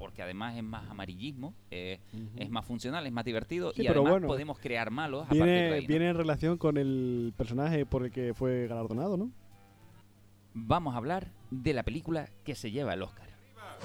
porque 0.00 0.22
además 0.22 0.56
es 0.56 0.64
más 0.64 0.88
amarillismo, 0.90 1.54
eh, 1.70 2.00
es 2.36 2.48
más 2.48 2.64
funcional, 2.64 3.06
es 3.06 3.12
más 3.12 3.24
divertido 3.24 3.72
Sí, 3.74 3.82
y 3.82 3.86
además 3.86 4.12
bueno, 4.12 4.26
podemos 4.28 4.58
crear 4.58 4.90
malos 4.90 5.24
a 5.24 5.28
partir 5.28 5.44
de 5.44 5.52
Viene, 5.52 5.74
ahí, 5.74 5.82
¿no? 5.82 5.88
viene 5.88 6.08
en 6.08 6.16
relación 6.16 6.56
con 6.56 6.78
el 6.78 7.34
personaje 7.36 7.84
por 7.84 8.06
el 8.06 8.10
que 8.10 8.32
fue 8.32 8.66
galardonado, 8.66 9.18
¿no? 9.18 9.30
Vamos 10.54 10.94
a 10.94 10.96
hablar 10.96 11.28
de 11.50 11.74
la 11.74 11.82
película 11.82 12.30
que 12.44 12.54
se 12.54 12.70
lleva 12.70 12.94
el 12.94 13.02
Oscar. 13.02 13.28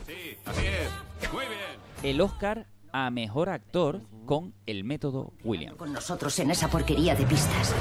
Sí, 0.07 0.37
así 0.45 0.65
es. 0.65 1.33
Muy 1.33 1.45
bien. 1.45 1.59
El 2.01 2.21
Oscar 2.21 2.65
a 2.93 3.11
Mejor 3.11 3.49
Actor 3.49 4.01
con 4.25 4.53
el 4.65 4.85
método 4.85 5.33
Williams. 5.43 5.75
con 5.75 5.91
nosotros 5.91 6.39
en 6.39 6.49
esa 6.49 6.69
porquería 6.69 7.13
de 7.13 7.25
pistas. 7.25 7.75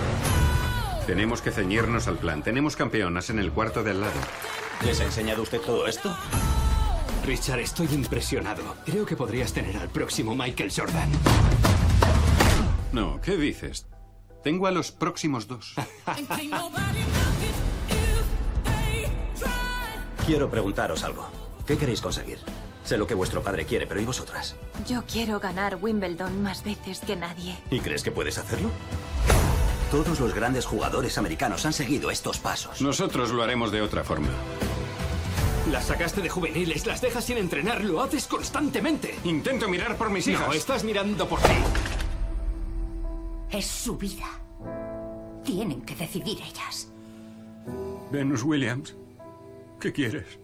Tenemos 1.07 1.41
que 1.41 1.53
ceñirnos 1.53 2.09
al 2.09 2.19
plan. 2.19 2.43
Tenemos 2.43 2.75
campeonas 2.75 3.31
en 3.31 3.39
el 3.39 3.53
cuarto 3.53 3.85
de 3.85 3.93
al 3.93 4.01
lado. 4.01 4.21
¿Les 4.85 5.01
ha 5.01 5.05
enseñado 5.05 5.43
usted 5.43 5.61
todo 5.61 5.87
esto? 5.87 6.15
Richard, 7.25 7.61
estoy 7.61 7.89
impresionado. 7.93 8.63
Creo 8.85 9.07
que 9.07 9.17
podrías 9.17 9.53
tener 9.53 9.77
al 9.79 9.89
próximo 9.89 10.35
Michael 10.35 10.71
Jordan. 10.75 11.09
No, 12.93 13.21
¿qué 13.21 13.37
dices? 13.37 13.87
Tengo 14.43 14.67
a 14.67 14.71
los 14.71 14.93
próximos 14.93 15.49
dos. 15.49 15.75
Quiero 20.27 20.51
preguntaros 20.51 21.03
algo. 21.03 21.27
¿Qué 21.67 21.79
queréis 21.79 22.03
conseguir? 22.03 22.39
Sé 22.85 22.99
lo 22.99 23.07
que 23.07 23.15
vuestro 23.15 23.43
padre 23.43 23.65
quiere, 23.65 23.87
pero 23.87 24.01
¿y 24.01 24.05
vosotras? 24.05 24.57
Yo 24.87 25.03
quiero 25.11 25.41
ganar 25.41 25.79
Wimbledon 25.81 26.43
más 26.43 26.63
veces 26.63 27.01
que 27.01 27.17
nadie. 27.17 27.57
¿Y 27.71 27.81
crees 27.81 28.03
que 28.03 28.11
puedes 28.11 28.37
hacerlo? 28.37 28.71
Todos 29.91 30.21
los 30.21 30.35
grandes 30.35 30.67
jugadores 30.67 31.17
americanos 31.17 31.65
han 31.65 31.73
seguido 31.73 32.11
estos 32.11 32.39
pasos. 32.39 32.83
Nosotros 32.83 33.31
lo 33.31 33.43
haremos 33.43 33.73
de 33.73 33.81
otra 33.81 34.05
forma. 34.05 34.29
Las 35.71 35.87
sacaste 35.87 36.21
de 36.21 36.29
juveniles, 36.29 36.87
las 36.87 37.01
dejas 37.01 37.25
sin 37.25 37.39
entrenar, 37.39 37.83
lo 37.83 38.03
haces 38.03 38.27
constantemente. 38.27 39.15
Intento 39.25 39.69
mirar 39.69 39.97
por 39.97 40.11
mis 40.11 40.27
hijas. 40.29 40.47
No, 40.47 40.53
estás 40.53 40.85
mirando 40.85 41.27
por 41.27 41.41
ti. 41.41 41.55
Es 43.51 43.67
su 43.67 43.97
vida. 43.97 44.27
Tienen 45.43 45.83
que 45.83 45.95
decidir 45.95 46.39
ellas. 46.43 46.89
Venus 48.11 48.43
Williams, 48.43 48.95
¿qué 49.81 49.93
quieres? 49.93 50.39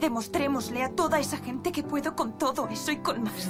Demostrémosle 0.00 0.82
a 0.82 0.90
toda 0.94 1.18
esa 1.18 1.36
gente 1.38 1.70
que 1.70 1.82
puedo 1.82 2.16
con 2.16 2.38
todo 2.38 2.68
eso 2.68 2.90
y 2.92 2.96
con 2.98 3.24
más. 3.24 3.48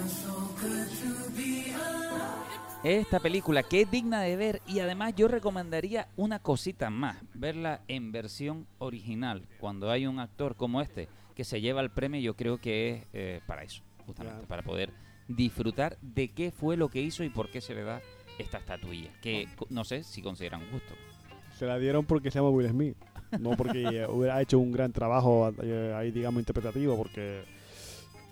Esta 2.85 3.19
película 3.19 3.65
que 3.65 3.81
es 3.83 3.91
digna 3.91 4.23
de 4.23 4.37
ver 4.37 4.63
y 4.67 4.79
además 4.79 5.13
yo 5.17 5.27
recomendaría 5.27 6.07
una 6.17 6.39
cosita 6.39 6.91
más, 6.91 7.17
verla 7.35 7.81
en 7.89 8.13
versión 8.13 8.67
original. 8.79 9.43
Cuando 9.59 9.91
hay 9.91 10.07
un 10.07 10.21
actor 10.21 10.55
como 10.55 10.81
este 10.81 11.09
que 11.35 11.43
se 11.45 11.61
lleva 11.61 11.81
el 11.81 11.91
premio, 11.91 12.21
yo 12.21 12.35
creo 12.35 12.59
que 12.59 12.91
es 12.91 13.05
eh, 13.13 13.41
para 13.47 13.65
eso, 13.65 13.83
justamente, 14.07 14.47
para 14.47 14.63
poder 14.63 14.93
disfrutar 15.27 15.99
de 16.03 16.29
qué 16.29 16.53
fue 16.53 16.77
lo 16.77 16.89
que 16.89 17.03
hizo 17.03 17.25
y 17.25 17.31
por 17.31 17.51
qué 17.51 17.61
se 17.61 17.75
le 17.75 17.83
da 17.83 18.01
esta 18.39 18.59
estatuilla, 18.59 19.11
que 19.21 19.49
co- 19.57 19.67
no 19.71 19.85
sé 19.85 20.05
si 20.05 20.23
consideran 20.23 20.61
justo. 20.71 20.95
Se 21.59 21.67
la 21.67 21.79
dieron 21.79 22.05
porque 22.07 22.31
se 22.31 22.39
llama 22.39 22.51
Will 22.51 22.69
Smith, 22.71 22.97
no 23.41 23.51
porque 23.57 24.07
hubiera 24.09 24.41
hecho 24.41 24.59
un 24.61 24.71
gran 24.71 24.93
trabajo 24.93 25.53
eh, 25.63 25.93
ahí, 25.97 26.13
digamos, 26.13 26.41
interpretativo, 26.41 26.97
porque 26.97 27.43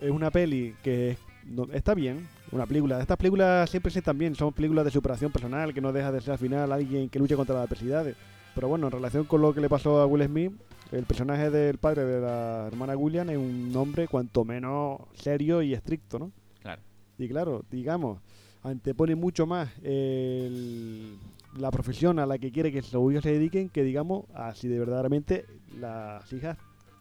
es 0.01 0.11
una 0.11 0.31
peli 0.31 0.75
que 0.85 1.17
no- 1.45 1.67
está 1.73 1.95
bien, 1.95 2.29
una 2.53 2.67
película. 2.67 3.01
Estas 3.01 3.17
películas 3.17 3.69
siempre 3.71 3.91
se 3.91 4.01
están 4.01 4.19
bien, 4.19 4.35
son 4.35 4.53
películas 4.53 4.85
de 4.85 4.91
superación 4.91 5.33
personal, 5.33 5.75
que 5.75 5.81
no 5.81 5.93
deja 5.93 6.13
de 6.13 6.21
ser 6.21 6.33
al 6.33 6.39
final 6.39 6.73
alguien 6.73 7.09
que 7.09 7.19
lucha 7.19 7.37
contra 7.37 7.55
las 7.55 7.67
adversidades. 7.67 8.17
Pero 8.55 8.69
bueno, 8.69 8.87
en 8.87 8.93
relación 8.93 9.25
con 9.25 9.43
lo 9.43 9.53
que 9.53 9.61
le 9.61 9.69
pasó 9.69 10.01
a 10.01 10.07
Will 10.07 10.25
Smith, 10.25 10.53
el 10.93 11.05
personaje 11.05 11.51
del 11.51 11.79
padre 11.79 12.05
de 12.05 12.21
la 12.21 12.69
hermana 12.69 12.97
William 12.97 13.29
es 13.29 13.37
un 13.37 13.73
hombre 13.77 14.09
cuanto 14.09 14.45
menos 14.45 15.01
serio 15.15 15.61
y 15.63 15.75
estricto, 15.75 16.19
¿no? 16.19 16.33
Claro. 16.63 16.81
Y 17.19 17.29
claro, 17.29 17.65
digamos, 17.71 18.21
antepone 18.63 19.15
mucho 19.15 19.47
más 19.47 19.69
el, 19.83 21.19
la 21.59 21.71
profesión 21.71 22.19
a 22.19 22.27
la 22.27 22.39
que 22.39 22.53
quiere 22.53 22.73
que 22.73 22.83
sus 22.83 23.13
hijos 23.13 23.23
se 23.23 23.33
dediquen 23.33 23.69
que 23.69 23.83
digamos 23.83 24.25
a 24.35 24.55
si 24.55 24.69
de 24.69 24.79
verdaderamente 24.79 25.45
las 25.79 26.33
hijas 26.33 26.57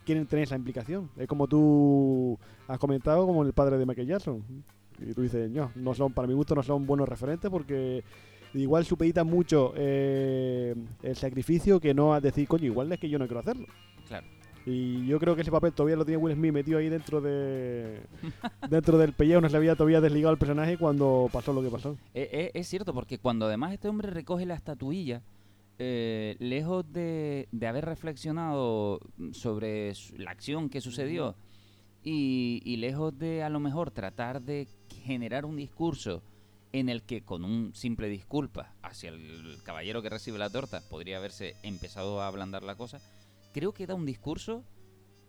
quieren 0.05 0.27
tener 0.27 0.43
esa 0.43 0.55
implicación. 0.55 1.09
Es 1.17 1.27
como 1.27 1.47
tú 1.47 2.37
has 2.67 2.79
comentado, 2.79 3.25
como 3.25 3.43
el 3.43 3.53
padre 3.53 3.77
de 3.77 3.85
Michael 3.85 4.07
Jackson. 4.07 4.43
Y 4.99 5.13
tú 5.13 5.21
dices, 5.21 5.49
no, 5.51 5.71
no 5.75 5.93
son, 5.93 6.13
para 6.13 6.27
mi 6.27 6.33
gusto 6.33 6.55
no 6.55 6.63
son 6.63 6.85
buenos 6.85 7.07
referentes 7.07 7.49
porque 7.49 8.03
igual 8.53 8.85
supeditan 8.85 9.27
mucho 9.27 9.73
eh, 9.75 10.75
el 11.03 11.15
sacrificio 11.15 11.79
que 11.79 11.93
no 11.93 12.13
a 12.13 12.21
decir, 12.21 12.47
coño, 12.47 12.65
igual 12.65 12.91
es 12.91 12.99
que 12.99 13.09
yo 13.09 13.19
no 13.19 13.25
quiero 13.25 13.39
hacerlo. 13.39 13.67
Claro. 14.07 14.27
Y 14.65 15.05
yo 15.05 15.19
creo 15.19 15.35
que 15.35 15.43
ese 15.43 15.51
papel 15.51 15.73
todavía 15.73 15.95
lo 15.95 16.05
tiene 16.05 16.17
Will 16.17 16.33
Smith 16.33 16.51
metido 16.51 16.79
ahí 16.79 16.89
dentro 16.89 17.21
de 17.21 18.01
dentro 18.69 18.97
del 18.97 19.13
pellejo, 19.13 19.41
no 19.41 19.49
se 19.49 19.57
había 19.57 19.75
todavía 19.75 20.01
desligado 20.01 20.33
el 20.33 20.39
personaje 20.39 20.77
cuando 20.77 21.29
pasó 21.31 21.53
lo 21.53 21.61
que 21.61 21.69
pasó. 21.69 21.97
Eh, 22.15 22.29
eh, 22.31 22.51
es 22.53 22.67
cierto, 22.67 22.93
porque 22.93 23.19
cuando 23.19 23.45
además 23.45 23.73
este 23.73 23.87
hombre 23.87 24.09
recoge 24.09 24.45
la 24.45 24.55
estatuilla, 24.55 25.21
eh, 25.77 26.35
lejos 26.39 26.91
de, 26.91 27.47
de 27.51 27.67
haber 27.67 27.85
reflexionado 27.85 29.01
sobre 29.31 29.93
la 30.17 30.31
acción 30.31 30.69
que 30.69 30.81
sucedió 30.81 31.35
y, 32.05 32.61
y 32.63 32.77
lejos 32.77 33.17
de 33.17 33.43
a 33.43 33.49
lo 33.49 33.59
mejor 33.59 33.91
tratar 33.91 34.41
de 34.41 34.69
generar 35.03 35.43
un 35.43 35.57
discurso 35.57 36.23
en 36.71 36.87
el 36.87 37.03
que 37.03 37.23
con 37.23 37.43
un 37.43 37.73
simple 37.73 38.07
disculpa 38.07 38.73
hacia 38.81 39.09
el 39.09 39.57
caballero 39.63 40.01
que 40.01 40.09
recibe 40.09 40.37
la 40.37 40.49
torta 40.49 40.81
podría 40.89 41.17
haberse 41.17 41.55
empezado 41.63 42.21
a 42.21 42.27
ablandar 42.27 42.63
la 42.63 42.75
cosa, 42.75 43.01
creo 43.53 43.73
que 43.73 43.87
da 43.87 43.95
un 43.95 44.05
discurso 44.05 44.63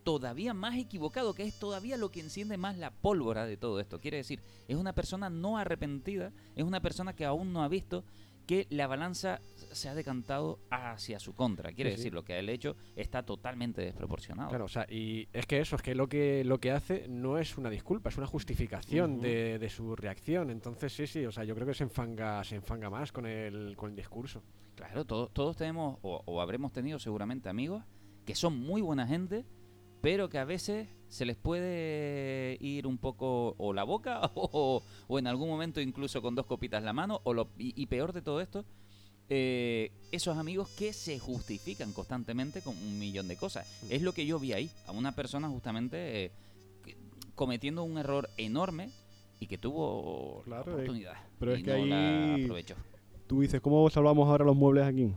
todavía 0.07 0.55
más 0.55 0.77
equivocado, 0.77 1.35
que 1.35 1.43
es 1.43 1.59
todavía 1.59 1.97
lo 1.97 2.13
que 2.13 2.21
enciende 2.21 2.57
más 2.57 2.79
la 2.79 2.93
pólvora 2.93 3.45
de 3.45 3.57
todo 3.57 3.81
esto. 3.81 4.01
Quiere 4.01 4.19
decir, 4.19 4.41
es 4.69 4.77
una 4.77 4.93
persona 4.93 5.31
no 5.31 5.59
arrepentida, 5.59 6.33
es 6.55 6.63
una 6.63 6.81
persona 6.81 7.15
que 7.15 7.25
aún 7.25 7.53
no 7.53 7.65
ha 7.65 7.69
visto 7.69 8.05
que 8.47 8.67
la 8.71 8.87
balanza 8.87 9.41
se 9.73 9.89
ha 9.89 9.95
decantado 9.95 10.59
hacia 10.71 11.19
su 11.19 11.35
contra. 11.35 11.73
Quiere 11.73 11.91
Sí, 11.91 11.97
sí. 11.97 12.01
decir, 12.03 12.15
lo 12.15 12.25
que 12.25 12.39
el 12.39 12.49
hecho 12.49 12.77
está 12.95 13.25
totalmente 13.25 13.83
desproporcionado. 13.83 14.49
Claro, 14.49 14.65
o 14.67 14.69
sea, 14.69 14.87
y 14.89 15.29
es 15.33 15.47
que 15.47 15.59
eso, 15.61 15.77
es 15.77 15.83
que 15.83 15.95
lo 15.95 16.09
que 16.09 16.45
lo 16.45 16.59
que 16.59 16.71
hace 16.71 17.07
no 17.09 17.39
es 17.39 17.59
una 17.59 17.69
disculpa, 17.71 18.09
es 18.11 18.17
una 18.17 18.27
justificación 18.27 19.21
de, 19.21 19.59
de 19.59 19.69
su 19.69 19.97
reacción. 19.97 20.51
Entonces, 20.51 20.93
sí, 20.95 21.07
sí, 21.07 21.27
o 21.27 21.33
sea, 21.33 21.45
yo 21.45 21.55
creo 21.55 21.67
que 21.67 21.75
se 21.75 21.85
enfanga, 21.85 22.43
se 22.45 22.57
enfanga 22.57 22.89
más 22.89 23.13
con 23.13 23.27
el, 23.27 23.77
con 23.77 23.91
el 23.91 23.97
discurso. 23.97 24.43
Claro, 24.77 25.05
todos, 25.05 25.33
todos 25.33 25.57
tenemos 25.57 25.99
o, 26.03 26.23
o 26.25 26.41
habremos 26.41 26.73
tenido 26.73 26.99
seguramente 26.99 27.49
amigos 27.49 27.83
que 28.25 28.35
son 28.35 28.59
muy 28.59 28.81
buena 28.83 29.07
gente, 29.07 29.45
pero 30.01 30.29
que 30.29 30.39
a 30.39 30.45
veces 30.45 30.89
se 31.09 31.25
les 31.25 31.37
puede 31.37 32.57
ir 32.61 32.87
un 32.87 32.99
poco 32.99 33.55
o 33.59 33.73
la 33.73 33.85
boca 33.85 34.21
o, 34.35 34.83
o 35.09 35.19
en 35.19 35.27
algún 35.27 35.49
momento 35.49 35.81
incluso 35.81 36.21
con 36.23 36.35
dos 36.35 36.47
copitas 36.47 36.83
la 36.83 36.93
mano 36.93 37.21
o 37.25 37.33
lo, 37.35 37.49
y, 37.59 37.81
y 37.81 37.87
peor 37.87 38.13
de 38.13 38.23
todo 38.23 38.41
esto, 38.41 38.65
eh, 39.29 39.91
esos 40.13 40.37
amigos 40.37 40.69
que 40.71 40.93
se 40.93 41.19
justifican 41.19 41.93
constantemente 41.93 42.61
con 42.63 42.77
un 42.77 42.99
millón 42.99 43.27
de 43.29 43.37
cosas. 43.37 43.67
Es 43.91 44.03
lo 44.03 44.13
que 44.13 44.25
yo 44.27 44.39
vi 44.39 44.53
ahí, 44.53 44.71
a 44.87 44.93
una 44.93 45.13
persona 45.13 45.49
justamente 45.49 46.27
eh, 46.27 46.31
cometiendo 47.35 47.83
un 47.85 47.99
error 47.99 48.29
enorme 48.37 48.91
y 49.41 49.47
que 49.47 49.59
tuvo 49.59 50.43
la 50.47 50.59
eh, 50.59 50.61
oportunidad 50.61 51.15
pero 51.39 51.53
y 51.53 51.59
es 51.59 51.63
que 51.65 51.71
no 51.79 51.87
la 51.87 52.35
ahí- 52.35 52.45
aprovechó. 52.45 52.75
Tú 53.27 53.41
dices, 53.41 53.61
¿cómo 53.61 53.91
salvamos 53.91 54.29
ahora 54.29 54.45
los 54.45 54.55
muebles 54.57 54.85
aquí? 54.85 55.11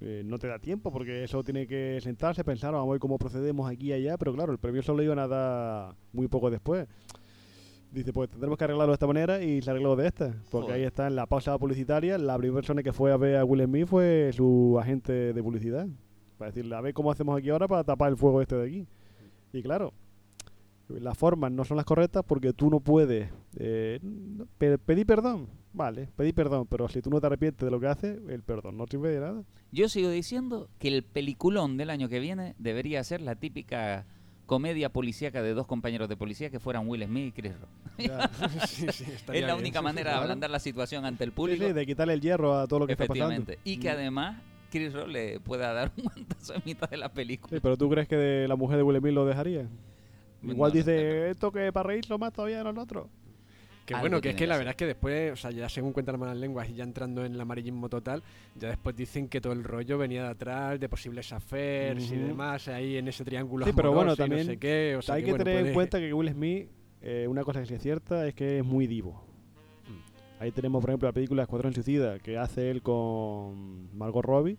Eh, 0.00 0.22
no 0.24 0.38
te 0.38 0.46
da 0.46 0.58
tiempo 0.58 0.92
porque 0.92 1.24
eso 1.24 1.42
tiene 1.42 1.66
que 1.66 1.98
sentarse, 2.02 2.44
pensar, 2.44 2.72
vamos 2.72 2.88
a 2.88 2.92
ver 2.92 3.00
cómo 3.00 3.18
procedemos 3.18 3.70
aquí 3.70 3.88
y 3.88 3.92
allá, 3.92 4.18
pero 4.18 4.34
claro, 4.34 4.52
el 4.52 4.58
premio 4.58 4.82
solo 4.82 5.02
iban 5.02 5.18
a 5.18 5.26
dar 5.26 5.94
muy 6.12 6.28
poco 6.28 6.50
después. 6.50 6.86
Dice, 7.92 8.12
pues 8.12 8.28
tendremos 8.28 8.58
que 8.58 8.64
arreglarlo 8.64 8.92
de 8.92 8.96
esta 8.96 9.06
manera 9.06 9.42
y 9.42 9.62
se 9.62 9.70
arregló 9.70 9.96
de 9.96 10.08
esta. 10.08 10.34
Porque 10.50 10.66
Joder. 10.66 10.80
ahí 10.80 10.82
está 10.82 11.06
en 11.06 11.16
la 11.16 11.26
pausa 11.26 11.56
publicitaria. 11.56 12.18
La 12.18 12.36
primera 12.36 12.56
persona 12.56 12.82
que 12.82 12.92
fue 12.92 13.10
a 13.12 13.16
ver 13.16 13.36
a 13.36 13.44
Will 13.44 13.64
Smith 13.64 13.86
fue 13.86 14.30
su 14.34 14.76
agente 14.78 15.32
de 15.32 15.42
publicidad. 15.42 15.86
Para 16.36 16.50
decirle, 16.50 16.74
a 16.74 16.80
ver 16.82 16.92
cómo 16.92 17.10
hacemos 17.10 17.38
aquí 17.38 17.48
ahora 17.48 17.66
para 17.66 17.84
tapar 17.84 18.10
el 18.10 18.18
fuego 18.18 18.42
este 18.42 18.56
de 18.56 18.66
aquí. 18.66 18.86
Y 19.52 19.62
claro, 19.62 19.94
las 20.88 21.16
formas 21.16 21.50
no 21.52 21.64
son 21.64 21.78
las 21.78 21.86
correctas 21.86 22.22
porque 22.26 22.52
tú 22.52 22.68
no 22.68 22.80
puedes 22.80 23.30
eh, 23.56 24.00
pedir 24.58 25.06
perdón. 25.06 25.48
Vale, 25.76 26.08
pedir 26.16 26.34
perdón, 26.34 26.66
pero 26.70 26.88
si 26.88 27.02
tú 27.02 27.10
no 27.10 27.20
te 27.20 27.26
arrepientes 27.26 27.62
de 27.62 27.70
lo 27.70 27.78
que 27.78 27.86
haces, 27.86 28.18
el 28.30 28.42
perdón 28.42 28.78
no 28.78 28.86
sirve 28.86 29.10
de 29.10 29.20
nada. 29.20 29.42
Yo 29.72 29.90
sigo 29.90 30.08
diciendo 30.08 30.70
que 30.78 30.88
el 30.88 31.02
peliculón 31.02 31.76
del 31.76 31.90
año 31.90 32.08
que 32.08 32.18
viene 32.18 32.54
debería 32.58 33.04
ser 33.04 33.20
la 33.20 33.34
típica 33.34 34.06
comedia 34.46 34.88
policíaca 34.90 35.42
de 35.42 35.52
dos 35.52 35.66
compañeros 35.66 36.08
de 36.08 36.16
policía 36.16 36.48
que 36.48 36.60
fueran 36.60 36.88
Will 36.88 37.04
Smith 37.04 37.26
y 37.26 37.32
Chris 37.32 37.52
Rock. 37.60 37.68
Ya. 37.98 38.30
Sí, 38.66 38.86
sí, 38.90 39.04
es 39.12 39.26
la 39.28 39.32
bien. 39.34 39.50
única 39.58 39.82
manera 39.82 40.12
de 40.12 40.16
ablandar 40.16 40.48
la 40.48 40.60
situación 40.60 41.04
ante 41.04 41.24
el 41.24 41.32
público. 41.32 41.66
sí, 41.66 41.72
de 41.74 41.84
quitarle 41.86 42.14
el 42.14 42.20
hierro 42.22 42.56
a 42.58 42.66
todo 42.66 42.78
lo 42.80 42.86
que 42.86 42.92
está 42.92 43.06
pasando. 43.06 43.32
efectivamente. 43.34 43.58
Y 43.70 43.76
que 43.78 43.88
Mm. 43.90 43.92
además 43.92 44.42
Chris 44.70 44.92
Rock 44.94 45.08
le 45.08 45.40
pueda 45.40 45.72
dar 45.74 45.92
un 45.98 46.04
guantazo 46.04 46.54
en 46.54 46.62
mitad 46.64 46.88
de 46.88 46.96
la 46.96 47.10
película. 47.12 47.54
Sí, 47.54 47.60
pero 47.62 47.76
¿tú 47.76 47.90
crees 47.90 48.08
que 48.08 48.16
de 48.16 48.48
la 48.48 48.56
mujer 48.56 48.78
de 48.78 48.82
Will 48.82 48.98
Smith 48.98 49.12
lo 49.12 49.26
dejaría? 49.26 49.66
Igual 50.42 50.70
No, 50.70 50.74
dice, 50.74 51.28
esto 51.30 51.50
que 51.52 51.70
para 51.72 51.88
reírlo 51.88 52.16
más 52.18 52.32
todavía 52.32 52.58
de 52.58 52.64
nosotros. 52.64 53.08
Que 53.86 53.94
bueno, 53.94 54.20
que 54.20 54.30
es 54.30 54.34
que 54.34 54.40
que 54.40 54.46
la 54.48 54.56
verdad 54.58 54.70
es 54.72 54.76
que 54.76 54.86
después, 54.86 55.32
o 55.32 55.36
sea, 55.36 55.50
ya 55.52 55.68
según 55.68 55.92
cuentan 55.92 56.14
las 56.14 56.20
malas 56.20 56.36
lenguas 56.36 56.68
y 56.68 56.74
ya 56.74 56.84
entrando 56.84 57.24
en 57.24 57.32
el 57.34 57.40
amarillismo 57.40 57.88
total, 57.88 58.22
ya 58.56 58.68
después 58.68 58.94
dicen 58.96 59.28
que 59.28 59.40
todo 59.40 59.52
el 59.52 59.64
rollo 59.64 59.96
venía 59.96 60.24
de 60.24 60.28
atrás, 60.30 60.78
de 60.80 60.88
posibles 60.88 61.32
affairs 61.32 62.10
y 62.10 62.16
demás, 62.16 62.68
ahí 62.68 62.96
en 62.96 63.08
ese 63.08 63.24
triángulo 63.24 63.64
Sí, 63.64 63.72
pero 63.74 63.92
bueno, 63.92 64.16
también 64.16 64.46
no 64.46 64.52
sé 64.52 64.58
qué, 64.58 64.96
o 64.98 65.02
sea, 65.02 65.14
Hay 65.14 65.22
que 65.24 65.30
bueno, 65.30 65.44
tener 65.44 65.58
en 65.58 65.64
puede- 65.66 65.74
cuenta 65.74 65.98
que 66.00 66.12
Will 66.12 66.30
Smith, 66.30 66.68
eh, 67.00 67.26
una 67.28 67.44
cosa 67.44 67.60
que 67.60 67.66
sí 67.66 67.74
es 67.74 67.82
cierta, 67.82 68.26
es 68.26 68.34
que 68.34 68.58
es 68.58 68.64
muy 68.64 68.86
divo. 68.86 69.24
Ahí 70.38 70.50
tenemos, 70.50 70.82
por 70.82 70.90
ejemplo, 70.90 71.08
la 71.08 71.12
película 71.14 71.44
Escuadrón 71.44 71.72
Suicida, 71.72 72.18
que 72.18 72.36
hace 72.36 72.70
él 72.70 72.82
con 72.82 73.96
Margot 73.96 74.22
Robbie. 74.22 74.58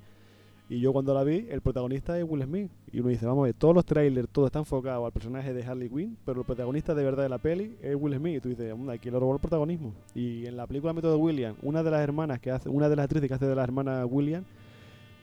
Y 0.69 0.82
yo 0.82 0.91
cuando 0.91 1.13
la 1.13 1.23
vi, 1.23 1.47
el 1.49 1.62
protagonista 1.62 2.19
es 2.19 2.25
Will 2.27 2.43
Smith. 2.43 2.69
Y 2.91 2.99
uno 2.99 3.10
dice, 3.10 3.25
vamos 3.25 3.43
a 3.43 3.45
ver, 3.45 3.53
todos 3.53 3.73
los 3.73 3.86
trailers, 3.86 4.27
todo 4.30 4.47
está 4.47 4.60
enfocado 4.60 5.06
al 5.06 5.13
personaje 5.13 5.53
de 5.53 5.63
Harley 5.63 5.89
Quinn, 5.89 6.17
pero 6.25 6.41
el 6.41 6.45
protagonista 6.45 6.93
de 6.93 7.03
verdad 7.03 7.23
de 7.23 7.30
la 7.30 7.38
peli 7.38 7.77
es 7.82 7.95
Will 7.95 8.15
Smith. 8.15 8.36
Y 8.38 8.41
tú 8.41 8.49
dices, 8.49 8.75
"Mm, 8.77 8.89
aquí 8.89 9.10
le 9.10 9.17
robó 9.19 9.34
el 9.34 9.39
protagonismo. 9.39 9.93
Y 10.13 10.45
en 10.45 10.58
la 10.58 10.67
película 10.67 10.91
Método 10.91 11.17
William, 11.17 11.56
una 11.62 11.84
de 11.84 11.91
las 11.91 12.01
hermanas 12.01 12.39
que 12.39 12.51
hace, 12.51 12.67
una 12.67 12.89
de 12.89 12.95
las 12.97 13.06
actrices 13.06 13.30
que 13.30 13.34
hace 13.36 13.45
de 13.45 13.56
la 13.56 13.63
hermana 13.63 14.06
William, 14.06 14.43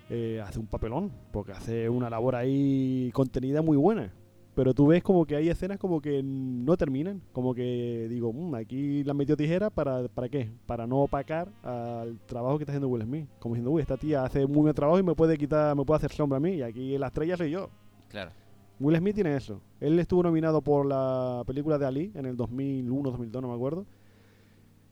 eh, 0.09 0.41
hace 0.43 0.59
un 0.59 0.67
papelón, 0.67 1.11
porque 1.31 1.53
hace 1.53 1.89
una 1.89 2.09
labor 2.09 2.37
ahí 2.37 3.11
contenida 3.13 3.61
muy 3.61 3.77
buena. 3.77 4.13
Pero 4.55 4.73
tú 4.73 4.87
ves 4.87 5.03
como 5.03 5.25
que 5.27 5.35
hay 5.35 5.49
escenas 5.49 5.79
como 5.79 6.01
que 6.01 6.23
no 6.23 6.77
terminan. 6.77 7.21
Como 7.33 7.55
que 7.55 8.07
digo, 8.09 8.33
"Mm, 8.33 8.55
aquí 8.55 9.03
la 9.03 9.13
metido 9.13 9.37
tijera 9.37 9.69
para, 9.71 10.07
¿para 10.09 10.29
qué? 10.29 10.49
Para 10.67 10.87
no 10.87 11.01
opacar 11.01 11.49
al 11.63 12.19
trabajo 12.27 12.57
que 12.59 12.63
está 12.63 12.73
haciendo 12.73 12.89
Will 12.89 13.03
Smith. 13.03 13.27
Como 13.41 13.55
diciendo, 13.55 13.73
uy, 13.73 13.83
esta 13.83 13.97
tía 13.97 14.25
hace 14.25 14.47
muy 14.47 14.63
buen 14.63 14.75
trabajo 14.75 14.99
y 14.99 15.03
me 15.03 15.15
puede 15.15 15.37
quitar, 15.37 15.75
me 15.77 15.85
puede 15.85 15.99
hacer 15.99 16.13
sombra 16.13 16.37
a 16.37 16.41
mí. 16.41 16.53
Y 16.53 16.63
aquí 16.63 16.97
la 16.99 17.09
estrella 17.09 17.37
soy 17.37 17.51
yo. 17.51 17.69
Claro. 18.09 18.31
Will 18.79 18.97
Smith 18.97 19.15
tiene 19.15 19.37
eso. 19.37 19.61
Él 19.81 19.99
estuvo 19.99 20.23
nominado 20.23 20.61
por 20.63 20.87
la 20.87 21.43
película 21.47 21.79
de 21.79 21.87
Ali 21.87 22.13
en 22.15 22.27
el 22.27 22.37
2001, 22.37 23.11
2002, 23.11 23.43
no 23.43 23.49
me 23.49 23.55
acuerdo. 23.55 23.87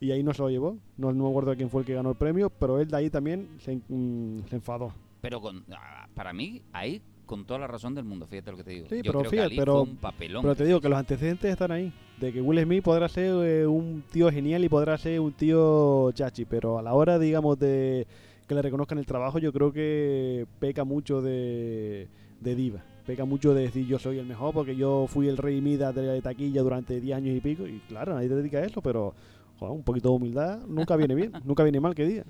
Y 0.00 0.10
ahí 0.10 0.24
no 0.24 0.32
se 0.34 0.42
lo 0.42 0.50
llevó. 0.50 0.76
No, 0.96 1.12
no 1.12 1.24
me 1.24 1.30
acuerdo 1.30 1.54
quién 1.54 1.70
fue 1.70 1.82
el 1.82 1.86
que 1.86 1.94
ganó 1.94 2.10
el 2.10 2.16
premio, 2.16 2.50
pero 2.50 2.80
él 2.80 2.88
de 2.88 2.96
ahí 2.96 3.10
también 3.10 3.48
se, 3.58 3.76
mm, 3.88 4.44
se 4.48 4.56
enfadó. 4.56 4.92
Pero 5.20 5.40
con, 5.40 5.64
ah, 5.72 6.08
para 6.14 6.32
mí, 6.32 6.62
ahí 6.72 7.00
con 7.32 7.46
toda 7.46 7.60
la 7.60 7.66
razón 7.66 7.94
del 7.94 8.04
mundo, 8.04 8.26
fíjate 8.26 8.50
lo 8.50 8.58
que 8.58 8.64
te 8.64 8.70
digo. 8.72 8.86
Sí, 8.90 8.96
Yo 8.96 9.02
pero 9.04 9.18
creo 9.20 9.30
fíjate, 9.30 9.56
pero- 9.56 9.72
fue 9.72 9.90
un 9.90 9.96
papelón. 9.96 10.42
Pero 10.42 10.54
te 10.54 10.66
digo 10.66 10.82
que 10.82 10.88
los 10.90 10.98
antecedentes 10.98 11.50
están 11.50 11.72
ahí. 11.72 11.90
De 12.20 12.30
que 12.30 12.42
Will 12.42 12.62
Smith 12.62 12.84
podrá 12.84 13.08
ser 13.08 13.30
eh, 13.46 13.66
un 13.66 14.04
tío 14.12 14.30
genial 14.30 14.62
y 14.62 14.68
podrá 14.68 14.98
ser 14.98 15.18
un 15.18 15.32
tío 15.32 16.12
chachi. 16.12 16.44
Pero 16.44 16.78
a 16.78 16.82
la 16.82 16.92
hora, 16.92 17.18
digamos, 17.18 17.58
de 17.58 18.06
que 18.46 18.54
le 18.54 18.60
reconozcan 18.60 18.98
el 18.98 19.06
trabajo, 19.06 19.38
yo 19.38 19.50
creo 19.50 19.72
que 19.72 20.44
peca 20.58 20.84
mucho 20.84 21.22
de, 21.22 22.06
de 22.42 22.54
diva. 22.54 22.84
Peca 23.06 23.24
mucho 23.24 23.54
de 23.54 23.62
decir 23.62 23.86
yo 23.86 23.98
soy 23.98 24.18
el 24.18 24.26
mejor 24.26 24.52
porque 24.52 24.76
yo 24.76 25.06
fui 25.08 25.26
el 25.26 25.38
rey 25.38 25.62
Midas 25.62 25.94
de 25.94 26.20
taquilla 26.20 26.60
durante 26.60 27.00
10 27.00 27.16
años 27.16 27.34
y 27.34 27.40
pico. 27.40 27.66
Y 27.66 27.78
claro, 27.88 28.12
nadie 28.12 28.28
te 28.28 28.34
dedica 28.36 28.58
a 28.58 28.64
eso, 28.66 28.82
pero 28.82 29.14
joder, 29.58 29.74
un 29.74 29.82
poquito 29.82 30.10
de 30.10 30.16
humildad 30.16 30.60
nunca 30.68 30.96
viene 30.96 31.14
bien. 31.14 31.32
nunca 31.44 31.62
viene 31.62 31.80
mal 31.80 31.94
que 31.94 32.04
diga. 32.04 32.24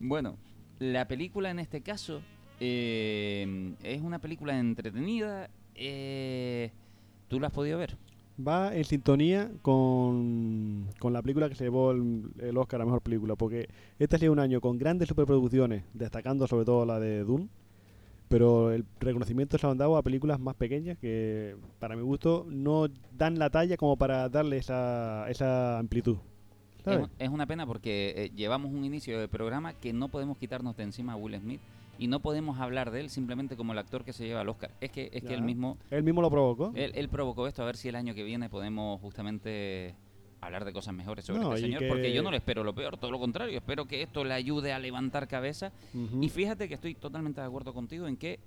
Bueno, 0.00 0.38
la 0.78 1.06
película 1.06 1.50
en 1.50 1.58
este 1.58 1.82
caso 1.82 2.22
eh, 2.60 3.74
es 3.82 4.02
una 4.02 4.18
película 4.18 4.58
entretenida. 4.58 5.50
eh, 5.74 6.70
¿Tú 7.28 7.40
la 7.40 7.48
has 7.48 7.52
podido 7.52 7.78
ver? 7.78 7.96
va 8.36 8.74
en 8.74 8.84
sintonía 8.84 9.50
con, 9.62 10.88
con 10.98 11.12
la 11.12 11.22
película 11.22 11.48
que 11.48 11.54
se 11.54 11.64
llevó 11.64 11.92
el, 11.92 12.24
el 12.38 12.56
Oscar 12.56 12.80
a 12.80 12.84
Mejor 12.84 13.00
Película, 13.00 13.34
porque 13.36 13.68
este 13.98 14.16
ha 14.16 14.18
sido 14.18 14.32
un 14.32 14.38
año 14.38 14.60
con 14.60 14.78
grandes 14.78 15.08
superproducciones, 15.08 15.84
destacando 15.94 16.46
sobre 16.46 16.64
todo 16.64 16.84
la 16.84 17.00
de 17.00 17.24
Dune, 17.24 17.48
pero 18.28 18.72
el 18.72 18.84
reconocimiento 19.00 19.56
se 19.56 19.66
lo 19.66 19.72
han 19.72 19.78
dado 19.78 19.96
a 19.96 20.02
películas 20.02 20.40
más 20.40 20.54
pequeñas 20.54 20.98
que, 20.98 21.56
para 21.78 21.96
mi 21.96 22.02
gusto, 22.02 22.46
no 22.48 22.88
dan 23.16 23.38
la 23.38 23.50
talla 23.50 23.76
como 23.76 23.96
para 23.96 24.28
darle 24.28 24.58
esa, 24.58 25.28
esa 25.30 25.78
amplitud. 25.78 26.18
Es 27.18 27.30
una 27.30 27.46
pena 27.46 27.66
porque 27.66 28.14
eh, 28.16 28.30
llevamos 28.36 28.72
un 28.72 28.84
inicio 28.84 29.18
de 29.18 29.26
programa 29.26 29.72
que 29.72 29.92
no 29.92 30.06
podemos 30.06 30.38
quitarnos 30.38 30.76
de 30.76 30.84
encima 30.84 31.14
a 31.14 31.16
Will 31.16 31.36
Smith 31.40 31.60
y 31.98 32.06
no 32.08 32.20
podemos 32.20 32.58
hablar 32.60 32.90
de 32.90 33.00
él 33.00 33.10
simplemente 33.10 33.56
como 33.56 33.72
el 33.72 33.78
actor 33.78 34.04
que 34.04 34.12
se 34.12 34.26
lleva 34.26 34.42
el 34.42 34.48
Oscar. 34.48 34.70
Es 34.80 34.90
que, 34.90 35.10
es 35.12 35.22
que 35.22 35.34
él 35.34 35.42
mismo 35.42 35.78
Él 35.90 36.02
mismo 36.02 36.22
lo 36.22 36.30
provocó. 36.30 36.72
Él, 36.74 36.92
él 36.94 37.08
provocó 37.08 37.46
esto, 37.46 37.62
a 37.62 37.66
ver 37.66 37.76
si 37.76 37.88
el 37.88 37.96
año 37.96 38.14
que 38.14 38.22
viene 38.24 38.48
podemos 38.48 39.00
justamente 39.00 39.94
hablar 40.40 40.64
de 40.64 40.72
cosas 40.72 40.94
mejores 40.94 41.24
sobre 41.24 41.40
No, 41.40 41.54
este 41.54 41.62
señor, 41.66 41.82
porque 41.88 42.02
que- 42.04 42.12
yo 42.12 42.22
no 42.22 42.30
le 42.30 42.36
espero 42.36 42.62
lo 42.62 42.74
peor, 42.74 42.96
todo 42.98 43.10
lo 43.10 43.18
contrario, 43.18 43.56
espero 43.58 43.86
que 43.86 44.02
esto 44.02 44.22
le 44.24 44.34
ayude 44.34 44.72
a 44.72 44.78
levantar 44.78 45.26
cabeza. 45.28 45.72
Y 46.20 46.28
fíjate 46.28 46.68
que 46.68 46.74
estoy 46.74 46.94
totalmente 46.94 47.40
de 47.40 47.46
acuerdo 47.46 47.72
contigo 47.72 48.06
en 48.06 48.16
que 48.16 48.38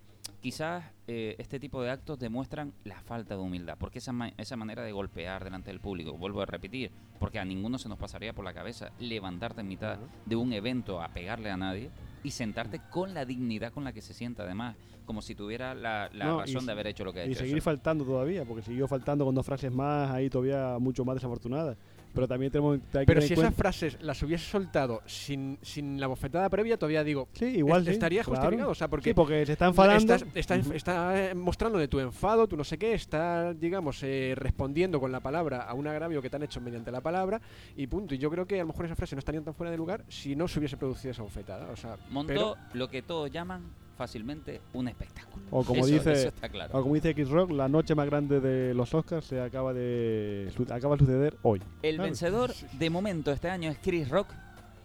quizás 0.41 0.85
eh, 1.07 1.35
este 1.39 1.59
tipo 1.59 1.81
de 1.81 1.89
actos 1.89 2.19
demuestran 2.19 2.71
la 2.85 3.01
falta 3.01 3.35
de 3.35 3.41
humildad, 3.41 3.75
porque 3.79 3.97
esa, 3.97 4.13
ma- 4.13 4.31
esa 4.37 4.55
manera 4.55 4.83
de 4.83 4.91
golpear 4.91 5.43
delante 5.43 5.71
del 5.71 5.79
público, 5.81 6.13
vuelvo 6.13 6.41
a 6.41 6.45
repetir, 6.45 6.91
porque 7.19 7.39
a 7.39 7.45
ninguno 7.45 7.77
se 7.79 7.89
nos 7.89 7.97
pasaría 7.97 8.31
por 8.31 8.45
la 8.45 8.53
cabeza 8.53 8.91
levantarte 8.99 9.61
en 9.61 9.67
mitad 9.67 9.97
de 10.25 10.35
un 10.35 10.53
evento 10.53 11.01
a 11.01 11.09
pegarle 11.09 11.49
a 11.49 11.57
nadie 11.57 11.89
y 12.23 12.31
sentarte 12.31 12.81
con 12.89 13.13
la 13.13 13.25
dignidad 13.25 13.71
con 13.71 13.83
la 13.83 13.93
que 13.93 14.01
se 14.01 14.13
sienta, 14.13 14.43
además, 14.43 14.75
como 15.05 15.21
si 15.21 15.35
tuviera 15.35 15.73
la, 15.73 16.09
la 16.13 16.25
No, 16.25 16.37
y 16.37 16.39
razón 16.53 16.65
de 16.65 16.71
haber 16.73 16.87
hecho 16.87 17.03
lo 17.03 17.13
que 17.13 17.21
ha 17.21 17.25
Y 17.25 17.31
hecho. 17.31 17.39
seguir 17.39 17.57
Eso. 17.57 17.63
faltando 17.65 18.03
todavía, 18.05 18.45
porque 18.45 18.61
siguió 18.63 18.87
faltando 18.87 19.25
con 19.25 19.33
dos 19.35 19.45
frases 19.45 19.71
más, 19.71 20.11
ahí 20.11 20.29
todavía 20.29 20.77
mucho 20.79 21.03
más 21.05 21.15
desafortunadas. 21.15 21.77
Pero 22.13 22.27
también 22.27 22.51
tenemos 22.51 22.79
hay 22.93 23.01
que 23.01 23.05
Pero 23.05 23.21
si 23.21 23.33
esas 23.33 23.37
cuenta- 23.45 23.57
frases 23.57 23.97
las 24.01 24.21
hubiese 24.23 24.43
soltado 24.45 25.01
sin, 25.05 25.57
sin 25.61 25.99
la 25.99 26.07
bofetada 26.07 26.49
previa, 26.49 26.77
todavía 26.77 27.03
digo, 27.03 27.27
Sí, 27.33 27.45
igual 27.45 27.81
es- 27.81 27.85
sí, 27.87 27.91
estaría 27.93 28.23
claro. 28.23 28.41
justificado. 28.41 28.71
O 28.71 28.75
sea, 28.75 28.87
porque, 28.87 29.09
Sí, 29.11 29.13
porque 29.13 29.45
se 29.45 29.51
está 29.53 29.67
enfadando. 29.67 30.15
Estás, 30.15 30.27
está, 30.35 30.57
Ujú. 30.57 30.73
está, 30.73 31.29
eh, 31.31 31.35
mostrando 31.35 31.77
de 31.77 31.87
tu 31.87 31.99
enfado, 31.99 32.47
tu 32.47 32.57
no 32.57 32.63
sé 32.63 32.77
qué, 32.77 32.93
está, 32.93 33.53
digamos, 33.53 34.01
eh, 34.03 34.33
respondiendo 34.35 34.99
con 34.99 35.11
la 35.11 35.19
palabra 35.19 35.61
a 35.63 35.73
un 35.73 35.87
agravio 35.87 36.21
que 36.21 36.29
te 36.29 36.35
han 36.35 36.43
hecho 36.43 36.59
mediante 36.61 36.91
la 36.91 37.01
palabra 37.01 37.39
y 37.77 37.85
punto. 37.87 38.15
Y 38.15 38.17
yo 38.17 38.29
creo 38.31 38.45
que 38.47 38.55
a 38.55 38.63
lo 38.63 38.67
mejor 38.67 38.85
esas 38.85 38.97
frases 38.97 39.15
no 39.15 39.19
estarían 39.19 39.43
tan 39.43 39.53
fuera 39.53 39.69
de 39.71 39.77
lugar 39.77 40.03
si 40.07 40.35
no 40.35 40.47
se 40.47 40.59
hubiese 40.59 40.77
producido 40.77 41.11
esa 41.11 41.21
bofetada. 41.23 41.69
O 41.71 41.75
sea, 41.75 41.97
Montó 42.09 42.27
pero- 42.33 42.55
lo 42.73 42.89
que 42.89 43.01
todos 43.01 43.29
llaman 43.31 43.63
fácilmente 43.99 44.61
un 44.73 44.87
espectáculo. 44.87 45.43
O 45.51 45.63
como 45.65 45.81
Eso- 45.81 45.93
dice, 45.93 46.11
eso 46.13 46.27
está 46.29 46.47
claro. 46.47 46.71
o 46.77 46.81
como 46.81 46.95
dice 46.95 47.09
X-Rock, 47.09 47.51
la 47.51 47.67
noche 47.67 47.93
más 47.95 48.05
grande 48.05 48.39
de 48.39 48.73
los 48.73 48.93
Oscars 48.93 49.25
se 49.25 49.41
acaba 49.41 49.73
de 49.73 50.49
acaba 50.71 50.95
de 50.95 50.99
suceder 50.99 51.35
hoy. 51.43 51.61
El 51.83 51.95
Claro. 51.95 52.07
vencedor 52.07 52.51
de 52.79 52.89
momento 52.89 53.31
este 53.33 53.49
año 53.49 53.69
es 53.69 53.77
Chris 53.79 54.07
Rock 54.09 54.27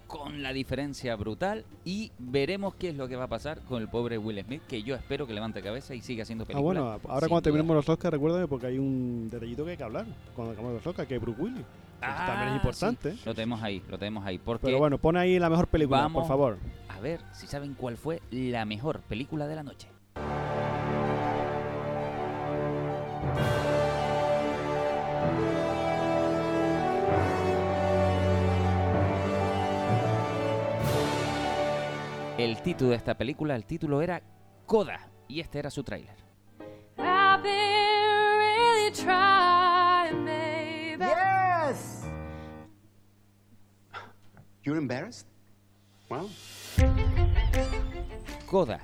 con 0.08 0.42
la 0.42 0.52
diferencia 0.52 1.14
brutal 1.16 1.64
y 1.84 2.10
veremos 2.18 2.74
qué 2.74 2.88
es 2.90 2.96
lo 2.96 3.06
que 3.08 3.16
va 3.16 3.24
a 3.24 3.28
pasar 3.28 3.60
con 3.60 3.80
el 3.82 3.88
pobre 3.88 4.18
Will 4.18 4.42
Smith 4.44 4.62
que 4.68 4.82
yo 4.82 4.94
espero 4.96 5.26
que 5.26 5.32
levante 5.32 5.62
cabeza 5.62 5.94
y 5.94 6.00
siga 6.02 6.22
haciendo 6.24 6.44
Ah, 6.44 6.46
películas. 6.48 6.82
bueno, 6.84 7.00
ahora 7.14 7.28
cuando 7.28 7.42
terminemos 7.42 7.76
los 7.76 7.88
Oscars, 7.88 8.12
recuérdame 8.12 8.46
porque 8.48 8.66
hay 8.66 8.78
un 8.78 9.28
detallito 9.30 9.64
que 9.64 9.70
hay 9.72 9.76
que 9.76 9.82
hablar 9.84 10.06
cuando 10.34 10.52
acabemos 10.52 10.74
los 10.76 10.86
Oscars, 10.86 11.08
que 11.08 11.14
es 11.16 11.20
Bruce 11.20 11.40
Willis. 11.40 11.64
Ah, 12.02 12.24
también 12.26 12.48
es 12.50 12.56
importante. 12.56 13.12
sí, 13.12 13.20
Lo 13.24 13.34
tenemos 13.34 13.62
ahí, 13.62 13.82
lo 13.88 13.98
tenemos 13.98 14.26
ahí. 14.26 14.36
Porque 14.38 14.66
Pero 14.66 14.78
bueno, 14.78 14.98
pon 14.98 15.16
ahí 15.16 15.38
la 15.38 15.48
mejor 15.48 15.68
película, 15.68 16.00
vamos 16.02 16.22
por 16.22 16.28
favor. 16.28 16.58
A 16.94 17.00
ver 17.00 17.20
si 17.32 17.46
saben 17.46 17.74
cuál 17.74 17.96
fue 17.96 18.22
la 18.30 18.64
mejor 18.64 19.00
película 19.02 19.46
de 19.46 19.54
la 19.56 19.62
noche. 19.62 19.88
El 32.38 32.60
título 32.62 32.90
de 32.90 32.96
esta 32.96 33.16
película, 33.16 33.56
el 33.56 33.64
título 33.64 34.02
era 34.02 34.22
Coda 34.66 35.08
y 35.28 35.40
este 35.40 35.58
era 35.58 35.70
su 35.70 35.82
tráiler. 35.82 36.16
Really. 36.96 38.90
Yes! 40.98 42.04
You're 44.62 44.78
embarrassed? 44.78 45.26
Well, 46.08 46.30
Coda. 48.46 48.80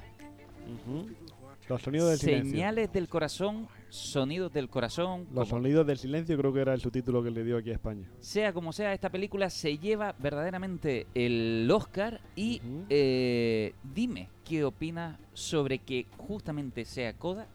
Los 1.68 1.82
sonidos 1.82 2.10
del 2.10 2.18
silencio. 2.18 2.50
Señales 2.52 2.92
del 2.92 3.08
corazón, 3.08 3.68
sonidos 3.90 4.52
del 4.52 4.68
corazón. 4.68 5.20
Los 5.32 5.48
como- 5.48 5.62
sonidos 5.62 5.86
del 5.86 5.98
silencio 5.98 6.36
creo 6.36 6.52
que 6.52 6.60
era 6.60 6.74
el 6.74 6.80
subtítulo 6.80 7.22
que 7.22 7.30
le 7.30 7.44
dio 7.44 7.56
aquí 7.58 7.70
a 7.70 7.74
España. 7.74 8.08
Sea 8.20 8.52
como 8.52 8.72
sea, 8.72 8.92
esta 8.92 9.08
película 9.10 9.48
se 9.50 9.78
lleva 9.78 10.14
verdaderamente 10.18 11.06
el 11.14 11.70
Oscar 11.72 12.20
y 12.34 12.60
eh, 12.88 13.72
dime 13.94 14.28
qué 14.44 14.64
opinas 14.64 15.16
sobre 15.32 15.78
que 15.78 16.06
justamente 16.16 16.84
sea 16.84 17.12
Coda 17.12 17.46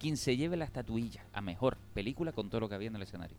quien 0.00 0.16
se 0.16 0.36
lleve 0.36 0.56
la 0.56 0.64
estatuilla 0.64 1.24
a 1.32 1.40
mejor 1.40 1.76
película 1.94 2.32
con 2.32 2.50
todo 2.50 2.62
lo 2.62 2.68
que 2.68 2.74
había 2.74 2.88
en 2.88 2.96
el 2.96 3.02
escenario. 3.02 3.36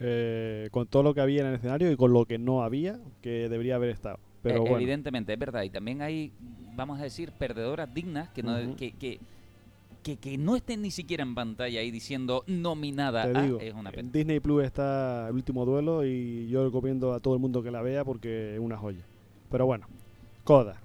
Eh, 0.00 0.68
con 0.70 0.86
todo 0.86 1.02
lo 1.02 1.12
que 1.12 1.20
había 1.20 1.42
en 1.42 1.48
el 1.48 1.54
escenario 1.56 1.90
y 1.92 1.96
con 1.96 2.12
lo 2.14 2.24
que 2.24 2.38
no 2.38 2.62
había, 2.62 2.98
que 3.20 3.50
debería 3.50 3.74
haber 3.76 3.90
estado. 3.90 4.18
Pero 4.48 4.58
Eh, 4.58 4.60
bueno, 4.60 4.76
Evidentemente, 4.76 5.32
es 5.32 5.38
verdad. 5.38 5.62
Y 5.62 5.70
también 5.70 6.02
hay, 6.02 6.32
vamos 6.74 7.00
a 7.00 7.02
decir, 7.02 7.32
perdedoras 7.32 7.92
dignas 7.92 8.28
que 8.30 8.42
no, 8.42 8.76
que, 8.76 8.92
que, 8.92 9.18
que, 10.02 10.16
que 10.16 10.38
no 10.38 10.56
estén 10.56 10.82
ni 10.82 10.90
siquiera 10.90 11.22
en 11.22 11.34
pantalla 11.34 11.80
ahí 11.80 11.90
diciendo 11.90 12.44
nominada 12.46 13.30
te 13.30 13.38
a 13.38 13.42
digo, 13.42 13.60
es 13.60 13.74
una 13.74 13.90
pena. 13.90 14.02
en 14.02 14.12
Disney 14.12 14.40
Plus 14.40 14.64
está 14.64 15.28
el 15.28 15.34
último 15.34 15.64
duelo 15.64 16.04
y 16.04 16.48
yo 16.48 16.64
recomiendo 16.64 17.12
a 17.12 17.20
todo 17.20 17.34
el 17.34 17.40
mundo 17.40 17.62
que 17.62 17.70
la 17.70 17.82
vea 17.82 18.04
porque 18.04 18.54
es 18.54 18.60
una 18.60 18.76
joya. 18.76 19.04
Pero 19.50 19.66
bueno, 19.66 19.86
Coda. 20.44 20.80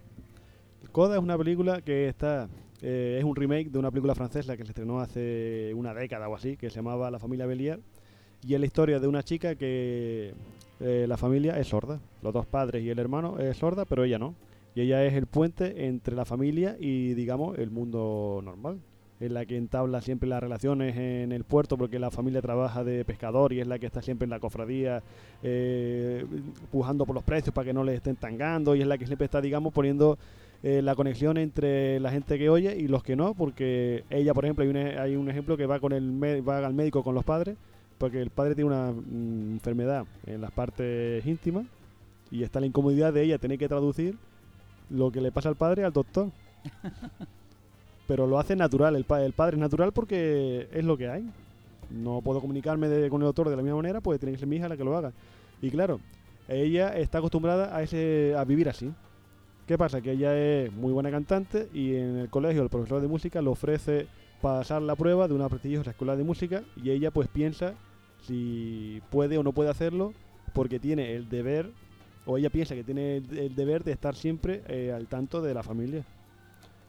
Coda 0.92 1.16
es 1.16 1.22
una 1.22 1.38
película 1.38 1.82
que 1.82 2.08
está 2.08 2.50
eh, 2.82 3.18
es 3.20 3.24
un 3.24 3.36
remake 3.36 3.70
de 3.70 3.78
una 3.78 3.92
película 3.92 4.16
francesa 4.16 4.58
que 4.58 4.64
se 4.64 4.72
estrenó 4.72 5.00
hace 5.00 5.72
una 5.76 5.94
década 5.94 6.28
o 6.28 6.36
así, 6.36 6.58
que 6.58 6.70
se 6.72 6.78
llamaba 6.78 7.12
La 7.12 7.20
familia 7.20 7.46
Bélier 7.46 7.80
y 8.44 8.56
es 8.56 8.60
la 8.60 8.66
historia 8.66 9.00
de 9.00 9.08
una 9.08 9.22
chica 9.22 9.54
que 9.54 10.34
eh, 10.80 11.06
la 11.08 11.16
familia 11.16 11.60
es 11.60 11.68
sorda, 11.68 12.00
los 12.22 12.34
dos 12.34 12.46
padres 12.46 12.84
y 12.84 12.90
el 12.90 13.00
hermano 13.00 13.40
es 13.40 13.58
sorda, 13.58 13.86
pero 13.86 14.04
ella 14.04 14.20
no. 14.20 14.36
Y 14.76 14.82
ella 14.82 15.04
es 15.06 15.14
el 15.14 15.26
puente 15.26 15.88
entre 15.88 16.16
la 16.16 16.24
familia 16.26 16.78
y, 16.80 17.14
digamos, 17.14 17.58
el 17.58 17.72
mundo 17.72 18.42
normal. 18.44 18.80
Es 19.20 19.30
la 19.32 19.46
que 19.46 19.56
entabla 19.56 20.02
siempre 20.02 20.28
las 20.28 20.42
relaciones 20.42 20.98
en 20.98 21.32
el 21.32 21.44
puerto 21.44 21.78
porque 21.78 22.00
la 22.00 22.10
familia 22.10 22.42
trabaja 22.42 22.84
de 22.84 23.06
pescador 23.06 23.54
y 23.54 23.60
es 23.60 23.68
la 23.68 23.78
que 23.78 23.86
está 23.86 24.02
siempre 24.02 24.24
en 24.24 24.32
la 24.32 24.40
cofradía 24.40 25.04
eh, 25.44 26.26
pujando 26.72 27.06
por 27.06 27.14
los 27.14 27.24
precios 27.24 27.54
para 27.54 27.66
que 27.66 27.74
no 27.74 27.84
les 27.84 27.98
estén 27.98 28.16
tangando 28.16 28.76
y 28.76 28.82
es 28.82 28.88
la 28.88 28.98
que 28.98 29.06
siempre 29.06 29.26
está, 29.26 29.40
digamos, 29.40 29.74
poniendo 29.74 30.18
eh, 30.64 30.82
la 30.82 30.96
conexión 30.96 31.38
entre 31.38 32.00
la 32.00 32.10
gente 32.10 32.40
que 32.40 32.50
oye 32.50 32.76
y 32.76 32.88
los 32.88 33.04
que 33.04 33.16
no, 33.16 33.36
porque 33.36 34.06
ella, 34.10 34.34
por 34.34 34.46
ejemplo, 34.46 34.64
hay 34.64 34.70
un, 34.70 34.78
e- 34.78 34.98
hay 34.98 35.16
un 35.16 35.30
ejemplo 35.30 35.56
que 35.56 35.66
va 35.68 35.80
con 35.80 35.92
el 35.92 36.24
va 36.48 36.66
al 36.66 36.74
médico 36.74 37.04
con 37.04 37.14
los 37.14 37.24
padres, 37.24 37.58
porque 38.00 38.22
el 38.22 38.30
padre 38.32 38.56
tiene 38.56 38.70
una 38.70 38.92
mm, 38.92 39.54
enfermedad 39.54 40.06
en 40.26 40.42
las 40.42 40.52
partes 40.52 41.24
íntimas 41.28 41.66
y 42.32 42.44
está 42.44 42.60
la 42.60 42.66
incomodidad 42.66 43.14
de 43.14 43.24
ella 43.24 43.38
tener 43.38 43.58
que 43.58 43.68
traducir 43.68 44.18
lo 44.90 45.12
que 45.12 45.22
le 45.22 45.32
pasa 45.32 45.50
al 45.50 45.56
padre 45.56 45.84
al 45.84 45.94
doctor. 45.94 46.30
Pero 48.08 48.28
lo 48.28 48.40
hace 48.40 48.56
natural, 48.56 48.96
el, 48.96 49.06
pa- 49.06 49.24
el 49.24 49.34
padre 49.34 49.56
es 49.56 49.60
natural 49.62 49.92
porque 49.94 50.68
es 50.72 50.84
lo 50.84 50.98
que 50.98 51.08
hay. 51.10 51.30
No 51.90 52.22
puedo 52.22 52.42
comunicarme 52.42 52.88
de- 52.88 53.10
con 53.10 53.22
el 53.22 53.26
doctor 53.28 53.50
de 53.50 53.56
la 53.56 53.62
misma 53.62 53.78
manera, 53.78 54.02
pues 54.02 54.20
tiene 54.20 54.34
que 54.34 54.40
ser 54.40 54.48
mi 54.48 54.58
hija 54.58 54.68
la 54.70 54.78
que 54.78 54.84
lo 54.84 54.96
haga. 54.98 55.14
Y 55.62 55.70
claro, 55.70 56.00
ella 56.48 56.98
está 56.98 57.20
acostumbrada 57.20 57.76
a, 57.76 57.84
ese, 57.84 58.34
a 58.38 58.44
vivir 58.44 58.68
así. 58.70 58.92
¿Qué 59.68 59.78
pasa? 59.78 60.02
Que 60.02 60.12
ella 60.12 60.36
es 60.38 60.74
muy 60.74 60.92
buena 60.92 61.12
cantante 61.12 61.70
y 61.74 61.96
en 61.96 62.18
el 62.18 62.30
colegio 62.30 62.64
el 62.64 62.70
profesor 62.70 63.02
de 63.02 63.08
música 63.08 63.42
le 63.42 63.50
ofrece 63.50 64.08
pasar 64.42 64.82
la 64.82 64.96
prueba 64.96 65.28
de 65.28 65.34
una 65.34 65.48
prestigiosa 65.48 65.92
escuela 65.92 66.16
de 66.16 66.24
música 66.24 66.64
y 66.76 66.90
ella 66.90 67.12
pues 67.12 67.28
piensa 67.30 67.76
si 68.24 69.02
puede 69.12 69.38
o 69.38 69.44
no 69.44 69.54
puede 69.54 69.70
hacerlo 69.70 70.14
porque 70.54 70.80
tiene 70.80 71.16
el 71.16 71.30
deber 71.30 71.70
o 72.26 72.38
ella 72.38 72.50
piensa 72.50 72.76
que 72.76 72.84
tiene 72.84 73.18
el, 73.18 73.56
deber 73.56 73.84
de 73.84 73.92
estar 73.92 74.16
siempre 74.16 74.62
eh, 74.68 74.92
al 74.92 75.08
tanto 75.08 75.42
de 75.42 75.54
la 75.54 75.64
familia. 75.64 76.04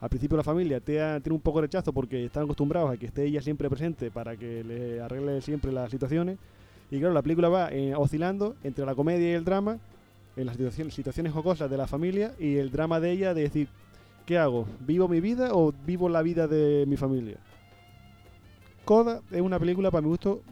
Al 0.00 0.08
principio 0.08 0.36
la 0.36 0.42
familia 0.42 0.80
te 0.80 0.94
tiene 1.20 1.34
un 1.34 1.40
poco 1.40 1.60
de 1.60 1.68
rechazo 1.68 1.92
porque 1.92 2.24
están 2.24 2.44
acostumbrados 2.44 2.90
a 2.90 2.96
que 2.96 3.06
esté 3.06 3.24
ella 3.24 3.40
siempre 3.40 3.70
presente 3.70 4.10
para 4.10 4.36
que 4.36 4.64
le 4.64 5.00
arregle 5.00 5.40
siempre 5.40 5.70
las 5.70 5.90
situaciones. 5.90 6.38
Y 6.90 6.98
claro, 6.98 7.14
la 7.14 7.22
película 7.22 7.48
va 7.48 7.70
eh, 7.70 7.94
oscilando 7.94 8.56
entre 8.64 8.84
la 8.84 8.94
comedia 8.94 9.30
y 9.30 9.34
el 9.34 9.44
drama, 9.44 9.78
en 10.36 10.46
las 10.46 10.56
situaciones, 10.56 10.94
situaciones 10.94 11.32
jocosas 11.32 11.70
de 11.70 11.76
la 11.76 11.86
familia 11.86 12.34
y 12.38 12.56
el 12.56 12.70
drama 12.70 13.00
de 13.00 13.12
ella 13.12 13.32
de 13.32 13.42
decir, 13.42 13.68
¿qué 14.26 14.38
hago? 14.38 14.66
¿Vivo 14.80 15.08
mi 15.08 15.20
vida 15.20 15.54
o 15.54 15.72
vivo 15.86 16.08
la 16.08 16.22
vida 16.22 16.48
de 16.48 16.84
mi 16.86 16.96
familia? 16.96 17.36
Coda 18.84 19.20
es 19.30 19.40
una 19.40 19.60
película, 19.60 19.90
para 19.90 20.02
mi 20.02 20.08
gusto, 20.08 20.42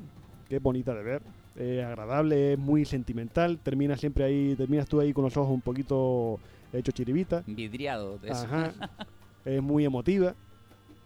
que 0.49 0.57
es 0.57 0.63
bonita 0.63 0.95
de 0.95 1.03
ver, 1.03 1.23
es 1.57 1.85
agradable, 1.85 2.55
es 2.55 2.59
muy 2.59 2.85
sentimental, 2.85 3.59
termina 3.59 3.97
siempre 3.97 4.25
ahí, 4.25 4.55
terminas 4.57 4.89
tú 4.89 5.01
ahí 5.01 5.13
con 5.13 5.25
los 5.25 5.37
ojos 5.37 5.53
un 5.53 5.61
poquito 5.61 6.39
hecho 6.73 6.93
chiribita. 6.93 7.43
Vidriado 7.47 8.19
de 8.19 8.31
eso. 8.31 8.45
Ajá. 8.45 8.73
es 9.45 9.63
muy 9.63 9.85
emotiva, 9.85 10.35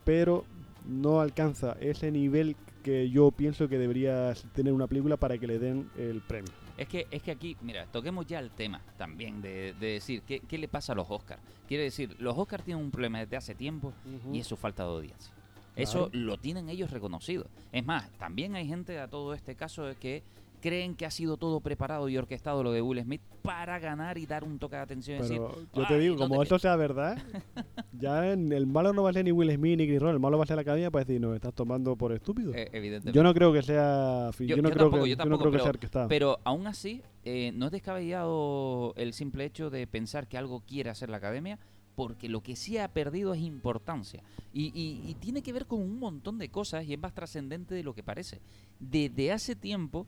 pero 0.04 0.44
no 0.87 1.20
alcanza 1.20 1.76
ese 1.80 2.11
nivel 2.11 2.57
que 2.83 3.09
yo 3.09 3.30
pienso 3.30 3.68
que 3.68 3.78
debería 3.78 4.35
tener 4.52 4.72
una 4.72 4.87
película 4.87 5.16
para 5.16 5.38
que 5.38 5.46
le 5.46 5.59
den 5.59 5.90
el 5.96 6.20
premio. 6.20 6.52
Es 6.76 6.88
que, 6.88 7.07
es 7.11 7.22
que 7.22 7.30
aquí, 7.30 7.57
mira, 7.62 7.87
toquemos 7.87 8.26
ya 8.26 8.40
el 8.40 8.50
tema 8.50 8.83
también 8.98 9.40
de, 9.40 9.74
de 9.74 9.87
decir 9.87 10.22
¿qué, 10.22 10.40
qué 10.40 10.59
le 10.59 10.68
pasa 10.68 10.92
a 10.92 10.96
los 10.96 11.09
Oscars. 11.09 11.40
Quiere 11.68 11.85
decir, 11.85 12.16
los 12.18 12.37
Oscars 12.37 12.64
tienen 12.64 12.85
un 12.85 12.90
problema 12.90 13.20
desde 13.20 13.37
hace 13.37 13.54
tiempo 13.54 13.92
y 14.33 14.40
es 14.40 14.46
su 14.46 14.57
falta 14.57 14.83
de 14.83 14.90
audiencia. 14.90 15.33
Eso 15.76 16.08
lo 16.12 16.37
tienen 16.38 16.68
ellos 16.68 16.90
reconocido. 16.90 17.46
Es 17.72 17.84
más, 17.84 18.08
también 18.18 18.54
hay 18.54 18.66
gente 18.66 18.98
a 18.98 19.08
todo 19.08 19.34
este 19.34 19.54
caso 19.56 19.84
que 20.00 20.22
creen 20.60 20.94
que 20.94 21.04
ha 21.04 21.10
sido 21.10 21.37
todo 21.37 21.60
preparado 21.60 22.08
y 22.08 22.16
orquestado 22.16 22.62
lo 22.62 22.72
de 22.72 22.80
Will 22.80 23.02
Smith 23.02 23.20
para 23.42 23.78
ganar 23.78 24.16
y 24.16 24.24
dar 24.24 24.44
un 24.44 24.58
toque 24.58 24.76
de 24.76 24.82
atención 24.82 25.18
y 25.18 25.28
Pero 25.28 25.48
decir, 25.48 25.68
yo 25.74 25.87
te 25.87 25.94
"Ay, 25.94 26.00
digo, 26.00 26.16
como 26.16 26.42
esto 26.42 26.58
sea 26.58 26.74
verdad, 26.76 27.18
ya 27.92 28.32
en- 28.32 28.50
el 28.50 28.66
malo 28.66 28.94
no 28.94 29.02
va 29.02 29.10
a 29.10 29.12
ser 29.12 29.26
ni 29.26 29.32
Will 29.32 29.52
Smith 29.54 29.76
ni 29.76 29.87
Chris 29.87 30.00
Rock, 30.00 30.12
el 30.14 30.20
malo 30.20 30.38
va 30.38 30.44
a 30.44 30.46
ser 30.46 30.56
la 30.56 30.62
academia 30.62 30.90
para 30.90 31.04
decir, 31.04 31.20
nos 31.20 31.34
estás 31.34 31.52
tomando 31.52 31.94
por 31.96 32.12
estúpido. 32.12 32.54
Eh, 32.54 32.70
evidentemente. 32.72 33.12
Yo 33.14 33.22
no 33.22 33.34
creo 33.34 33.52
que 33.52 33.62
sea. 33.62 34.30
Yo, 34.38 34.44
Yo, 34.46 34.56
no 34.56 34.62
yo 34.70 34.74
creo 34.74 34.84
tampoco, 34.87 35.04
que, 35.04 35.10
yo 35.10 35.16
yo 35.16 35.16
no 35.16 35.22
tampoco, 35.24 35.38
creo 35.42 35.50
que 35.50 35.56
pero, 35.56 35.64
sea 35.64 35.70
orquestado. 35.70 36.08
pero 36.08 36.38
aún 36.44 36.66
así, 36.66 37.02
eh, 37.26 37.52
no 37.54 37.66
es 37.66 37.72
descabellado 37.72 38.94
el 38.96 39.12
simple 39.12 39.44
hecho 39.44 39.68
de 39.68 39.87
pensar 39.87 40.26
que 40.28 40.38
algo 40.38 40.60
quiere 40.66 40.88
hacer 40.88 41.10
la 41.10 41.18
academia, 41.18 41.58
porque 41.94 42.28
lo 42.28 42.42
que 42.42 42.57
sí 42.57 42.78
ha 42.78 42.88
perdido 42.88 43.35
es 43.35 43.40
importancia. 43.42 44.22
Y, 44.52 44.66
y- 44.78 45.09
y 45.11 45.14
tiene 45.14 45.42
que 45.42 45.52
ver 45.52 45.66
con 45.66 45.80
un 45.80 45.98
montón 45.98 46.38
de 46.38 46.48
cosas 46.48 46.85
y 46.85 46.92
es 46.94 46.98
más 46.98 47.14
trascendente 47.14 47.74
de 47.74 47.83
lo 47.85 47.94
que 47.94 48.02
parece. 48.02 48.40
Desde 48.80 49.33
hace 49.33 49.54
tiempo, 49.57 50.07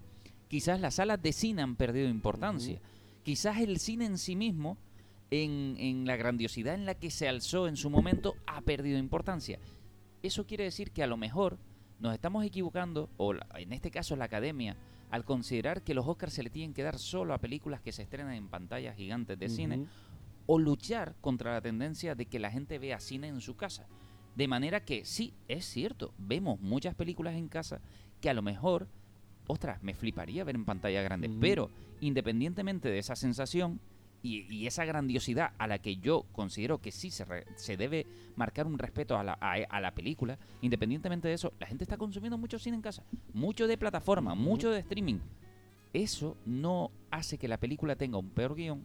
quizás 0.49 0.81
las 0.81 0.94
salas 0.96 1.22
de 1.22 1.33
cine 1.33 1.62
han 1.62 1.77
perdido 1.77 2.09
importancia. 2.09 2.81
Quizás 3.22 3.59
el 3.61 3.79
cine 3.79 4.07
en 4.07 4.18
sí 4.18 4.37
mismo, 4.37 4.77
en, 5.31 5.77
en 5.79 6.07
la 6.07 6.16
grandiosidad 6.16 6.75
en 6.75 6.87
la 6.87 6.94
que 6.94 7.11
se 7.11 7.29
alzó 7.29 7.66
en 7.68 7.77
su 7.77 7.90
momento, 7.90 8.35
ha 8.46 8.61
perdido 8.61 8.99
importancia. 8.99 9.59
Eso 10.22 10.46
quiere 10.46 10.64
decir 10.64 10.90
que 10.92 11.03
a 11.03 11.07
lo 11.09 11.16
mejor 11.16 11.59
nos 11.99 12.14
estamos 12.14 12.44
equivocando, 12.44 13.09
o 13.16 13.33
la- 13.33 13.46
en 13.57 13.72
este 13.72 13.90
caso 13.90 14.14
la 14.16 14.27
academia, 14.27 14.77
al 15.11 15.25
considerar 15.25 15.83
que 15.83 15.94
los 15.94 16.07
Oscars 16.07 16.33
se 16.35 16.42
le 16.42 16.51
tienen 16.51 16.75
que 16.75 16.83
dar 16.83 16.99
solo 16.99 17.33
a 17.33 17.38
películas 17.38 17.81
que 17.81 17.92
se 17.92 18.03
estrenan 18.03 18.35
en 18.35 18.49
pantallas 18.49 18.96
gigantes 18.96 19.38
de 19.38 19.49
cine. 19.49 19.77
O 20.47 20.59
luchar 20.59 21.15
contra 21.21 21.53
la 21.53 21.61
tendencia 21.61 22.15
de 22.15 22.27
que 22.27 22.39
la 22.39 22.51
gente 22.51 22.79
vea 22.79 23.01
cine 23.01 23.29
en 23.29 23.41
su 23.41 23.57
casa. 23.57 23.87
De 24.37 24.49
manera 24.49 24.85
que 24.85 25.05
sí, 25.05 25.33
es 25.49 25.65
cierto, 25.65 26.13
vemos 26.19 26.61
muchas 26.61 26.95
películas 26.95 27.35
en 27.35 27.49
casa 27.49 27.81
que 28.21 28.31
a 28.31 28.35
lo 28.35 28.43
mejor, 28.43 28.87
ostras, 29.47 29.83
me 29.83 29.95
fliparía 29.95 30.45
ver 30.45 30.55
en 30.55 30.65
pantalla 30.65 31.03
grande, 31.03 31.31
pero 31.41 31.71
independientemente 32.01 32.89
de 32.91 32.99
esa 32.99 33.17
sensación 33.17 33.81
y, 34.23 34.43
y 34.53 34.67
esa 34.67 34.85
grandiosidad 34.85 35.53
a 35.57 35.67
la 35.67 35.79
que 35.79 35.97
yo 35.97 36.27
considero 36.33 36.79
que 36.79 36.91
sí 36.91 37.11
se, 37.11 37.25
re- 37.25 37.47
se 37.57 37.77
debe 37.77 38.07
marcar 38.35 38.67
un 38.67 38.79
respeto 38.79 39.17
a 39.17 39.23
la, 39.25 39.39
a, 39.41 39.55
a 39.55 39.81
la 39.81 39.95
película, 39.95 40.39
independientemente 40.63 41.29
de 41.29 41.35
eso, 41.35 41.53
la 41.61 41.67
gente 41.67 41.85
está 41.85 41.97
consumiendo 41.97 42.37
mucho 42.37 42.59
cine 42.59 42.77
en 42.77 42.83
casa, 42.83 43.05
mucho 43.33 43.67
de 43.67 43.79
plataforma, 43.79 44.35
mucho 44.35 44.71
de 44.71 44.81
streaming. 44.81 45.19
Eso 45.93 46.37
no 46.45 46.91
hace 47.11 47.39
que 47.39 47.49
la 47.49 47.59
película 47.59 47.97
tenga 47.97 48.19
un 48.19 48.31
peor 48.31 48.55
guion, 48.55 48.85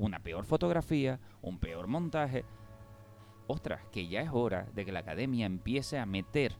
una 0.00 0.18
peor 0.20 0.44
fotografía, 0.44 1.20
un 1.42 1.58
peor 1.58 1.86
montaje. 1.86 2.44
Ostras, 3.46 3.80
que 3.92 4.08
ya 4.08 4.22
es 4.22 4.30
hora 4.32 4.66
de 4.74 4.84
que 4.84 4.92
la 4.92 5.00
academia 5.00 5.46
empiece 5.46 5.98
a 5.98 6.06
meter 6.06 6.52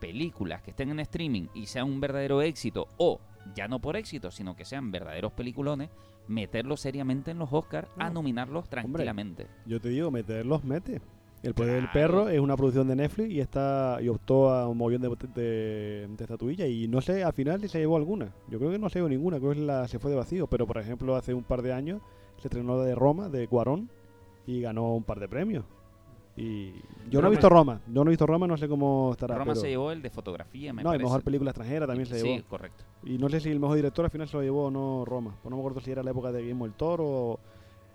películas 0.00 0.62
que 0.62 0.70
estén 0.70 0.90
en 0.90 1.00
streaming 1.00 1.48
y 1.54 1.66
sean 1.66 1.86
un 1.86 2.00
verdadero 2.00 2.40
éxito, 2.42 2.86
o 2.98 3.20
ya 3.54 3.66
no 3.68 3.80
por 3.80 3.96
éxito, 3.96 4.30
sino 4.30 4.54
que 4.54 4.64
sean 4.64 4.90
verdaderos 4.92 5.32
peliculones, 5.32 5.90
meterlos 6.28 6.80
seriamente 6.80 7.30
en 7.30 7.38
los 7.38 7.52
Oscars 7.52 7.88
a 7.98 8.08
No. 8.08 8.14
nominarlos 8.14 8.68
tranquilamente. 8.68 9.46
Yo 9.66 9.80
te 9.80 9.88
digo, 9.88 10.10
meterlos 10.10 10.64
mete. 10.64 11.00
El 11.42 11.52
poder 11.52 11.74
del 11.74 11.90
perro 11.90 12.30
es 12.30 12.40
una 12.40 12.56
producción 12.56 12.88
de 12.88 12.96
Netflix 12.96 13.30
y 13.30 13.40
está 13.40 13.98
y 14.00 14.08
optó 14.08 14.48
a 14.50 14.66
un 14.66 14.78
de, 14.78 14.98
de, 15.34 16.06
de 16.08 16.24
estatuillas 16.24 16.68
y 16.70 16.88
no 16.88 17.02
sé 17.02 17.22
al 17.22 17.34
final 17.34 17.60
si 17.60 17.68
se 17.68 17.78
llevó 17.80 17.98
alguna. 17.98 18.32
Yo 18.48 18.58
creo 18.58 18.70
que 18.70 18.78
no 18.78 18.88
se 18.88 18.98
llevó 18.98 19.10
ninguna, 19.10 19.38
creo 19.38 19.52
que 19.52 19.60
la, 19.60 19.86
se 19.86 19.98
fue 19.98 20.10
de 20.10 20.16
vacío. 20.16 20.46
Pero 20.46 20.66
por 20.66 20.78
ejemplo 20.78 21.14
hace 21.16 21.34
un 21.34 21.44
par 21.44 21.60
de 21.60 21.74
años 21.74 22.00
se 22.44 22.48
estrenó 22.48 22.78
de 22.80 22.94
Roma, 22.94 23.30
de 23.30 23.48
Cuarón, 23.48 23.88
y 24.46 24.60
ganó 24.60 24.92
un 24.94 25.02
par 25.02 25.18
de 25.18 25.26
premios. 25.28 25.64
Y 26.36 26.72
yo 27.08 27.22
no 27.22 27.28
he 27.28 27.30
visto 27.30 27.48
Roma, 27.48 27.80
yo 27.86 28.04
no 28.04 28.10
he 28.10 28.12
visto 28.12 28.26
Roma, 28.26 28.46
no 28.46 28.58
sé 28.58 28.68
cómo 28.68 29.12
estará. 29.12 29.36
Roma 29.36 29.52
pero- 29.52 29.60
se 29.62 29.68
llevó 29.70 29.90
el 29.92 30.02
de 30.02 30.10
fotografía, 30.10 30.74
me 30.74 30.82
no, 30.82 30.90
y 30.90 30.92
parece. 30.92 31.04
mejor 31.04 31.22
película 31.22 31.50
extranjera 31.52 31.86
también 31.86 32.06
se 32.06 32.20
Sí, 32.20 32.26
llevó. 32.28 32.46
correcto. 32.48 32.84
Y 33.04 33.16
no 33.16 33.30
sé 33.30 33.40
si 33.40 33.50
el 33.50 33.60
mejor 33.60 33.76
director 33.76 34.04
al 34.04 34.10
final 34.10 34.28
se 34.28 34.36
lo 34.36 34.42
llevó 34.42 34.64
o 34.66 34.70
no 34.70 35.04
Roma. 35.06 35.34
Pues 35.42 35.48
no 35.50 35.56
me 35.56 35.62
acuerdo 35.62 35.80
si 35.80 35.90
era 35.90 36.02
la 36.02 36.10
época 36.10 36.30
de 36.32 36.40
Guillermo 36.42 36.66
el 36.66 36.72
Toro 36.74 37.04
o... 37.06 37.34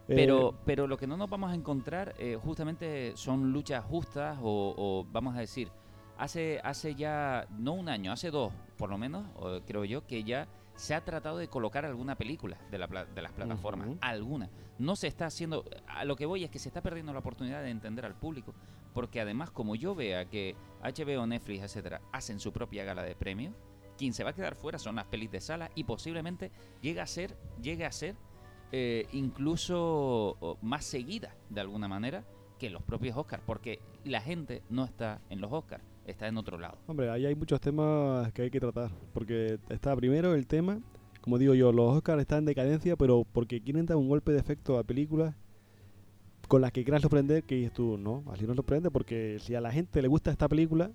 eh, 0.07 0.15
Pero, 0.15 0.55
pero 0.65 0.88
lo 0.88 0.97
que 0.97 1.05
no 1.05 1.15
nos 1.15 1.29
vamos 1.29 1.51
a 1.51 1.53
encontrar 1.55 2.15
eh, 2.17 2.39
justamente 2.41 3.12
son 3.15 3.51
luchas 3.51 3.83
justas 3.85 4.39
o, 4.41 4.73
o 4.75 5.05
vamos 5.12 5.35
a 5.35 5.41
decir, 5.41 5.69
hace, 6.17 6.59
hace 6.63 6.95
ya, 6.95 7.45
no 7.59 7.73
un 7.73 7.88
año, 7.89 8.12
hace 8.12 8.31
dos 8.31 8.51
por 8.79 8.89
lo 8.89 8.97
menos, 8.97 9.25
o 9.35 9.59
creo 9.67 9.83
yo, 9.85 10.07
que 10.07 10.23
ya 10.23 10.47
se 10.79 10.95
ha 10.95 11.03
tratado 11.03 11.37
de 11.37 11.49
colocar 11.49 11.83
alguna 11.83 12.15
película 12.15 12.57
de, 12.71 12.77
la 12.77 12.87
de 12.87 13.21
las 13.21 13.33
plataformas, 13.33 13.97
alguna. 13.99 14.49
No 14.77 14.95
se 14.95 15.07
está 15.07 15.25
haciendo, 15.25 15.65
a 15.87 16.05
lo 16.05 16.15
que 16.15 16.25
voy 16.25 16.45
es 16.45 16.49
que 16.49 16.57
se 16.57 16.69
está 16.69 16.81
perdiendo 16.81 17.11
la 17.11 17.19
oportunidad 17.19 17.61
de 17.61 17.69
entender 17.69 18.05
al 18.05 18.15
público, 18.15 18.55
porque 18.93 19.19
además 19.19 19.51
como 19.51 19.75
yo 19.75 19.93
vea 19.93 20.29
que 20.29 20.55
HBO, 20.81 21.27
Netflix, 21.27 21.63
etcétera, 21.63 21.99
hacen 22.13 22.39
su 22.39 22.53
propia 22.53 22.85
gala 22.85 23.03
de 23.03 23.13
premios, 23.13 23.53
quien 23.97 24.13
se 24.13 24.23
va 24.23 24.29
a 24.29 24.33
quedar 24.33 24.55
fuera 24.55 24.79
son 24.79 24.95
las 24.95 25.05
pelis 25.07 25.29
de 25.29 25.41
sala 25.41 25.69
y 25.75 25.83
posiblemente 25.83 26.49
llegue 26.81 27.01
a 27.01 27.07
ser, 27.07 27.35
llegue 27.61 27.85
a 27.85 27.91
ser 27.91 28.15
eh, 28.71 29.05
incluso 29.11 30.57
más 30.61 30.85
seguida 30.85 31.35
de 31.49 31.59
alguna 31.59 31.89
manera 31.89 32.23
que 32.57 32.69
los 32.69 32.83
propios 32.83 33.17
Oscars, 33.17 33.43
porque 33.45 33.81
la 34.05 34.21
gente 34.21 34.63
no 34.69 34.85
está 34.85 35.19
en 35.29 35.41
los 35.41 35.51
Oscars, 35.51 35.83
está 36.05 36.27
en 36.27 36.38
otro 36.38 36.57
lado. 36.57 36.77
Hombre, 36.88 37.09
ahí 37.09 37.25
hay 37.25 37.35
muchos 37.35 37.59
temas 37.62 38.31
que 38.33 38.43
hay 38.43 38.51
que 38.51 38.59
tratar. 38.59 38.91
Porque 39.13 39.59
está 39.69 39.95
primero 39.95 40.33
el 40.33 40.47
tema, 40.47 40.79
como 41.21 41.38
digo 41.38 41.53
yo, 41.53 41.71
los 41.71 41.95
Oscars 41.95 42.21
están 42.21 42.39
en 42.39 42.45
decadencia, 42.45 42.95
pero 42.95 43.25
porque 43.31 43.62
quieren 43.62 43.85
dar 43.85 43.97
un 43.97 44.09
golpe 44.09 44.31
de 44.31 44.39
efecto 44.39 44.77
a 44.77 44.83
películas 44.83 45.35
con 46.47 46.62
las 46.62 46.71
que 46.71 46.83
quieran 46.83 47.01
sorprender, 47.01 47.43
que 47.43 47.55
dices 47.55 47.73
tú, 47.73 47.97
no, 47.97 48.23
así 48.31 48.47
no 48.47 48.55
sorprende, 48.55 48.89
porque 48.89 49.38
si 49.39 49.53
a 49.53 49.62
la 49.62 49.71
gente 49.71 50.01
le 50.01 50.07
gusta 50.07 50.31
esta 50.31 50.47
película, 50.49 50.91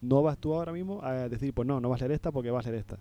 no 0.00 0.22
vas 0.22 0.36
tú 0.38 0.54
ahora 0.54 0.72
mismo 0.72 1.02
a 1.04 1.28
decir, 1.28 1.54
pues 1.54 1.68
no, 1.68 1.80
no 1.80 1.88
va 1.88 1.94
a 1.94 1.98
ser 1.98 2.10
esta 2.10 2.32
porque 2.32 2.50
va 2.50 2.60
a 2.60 2.62
ser 2.64 2.74
esta. 2.74 2.98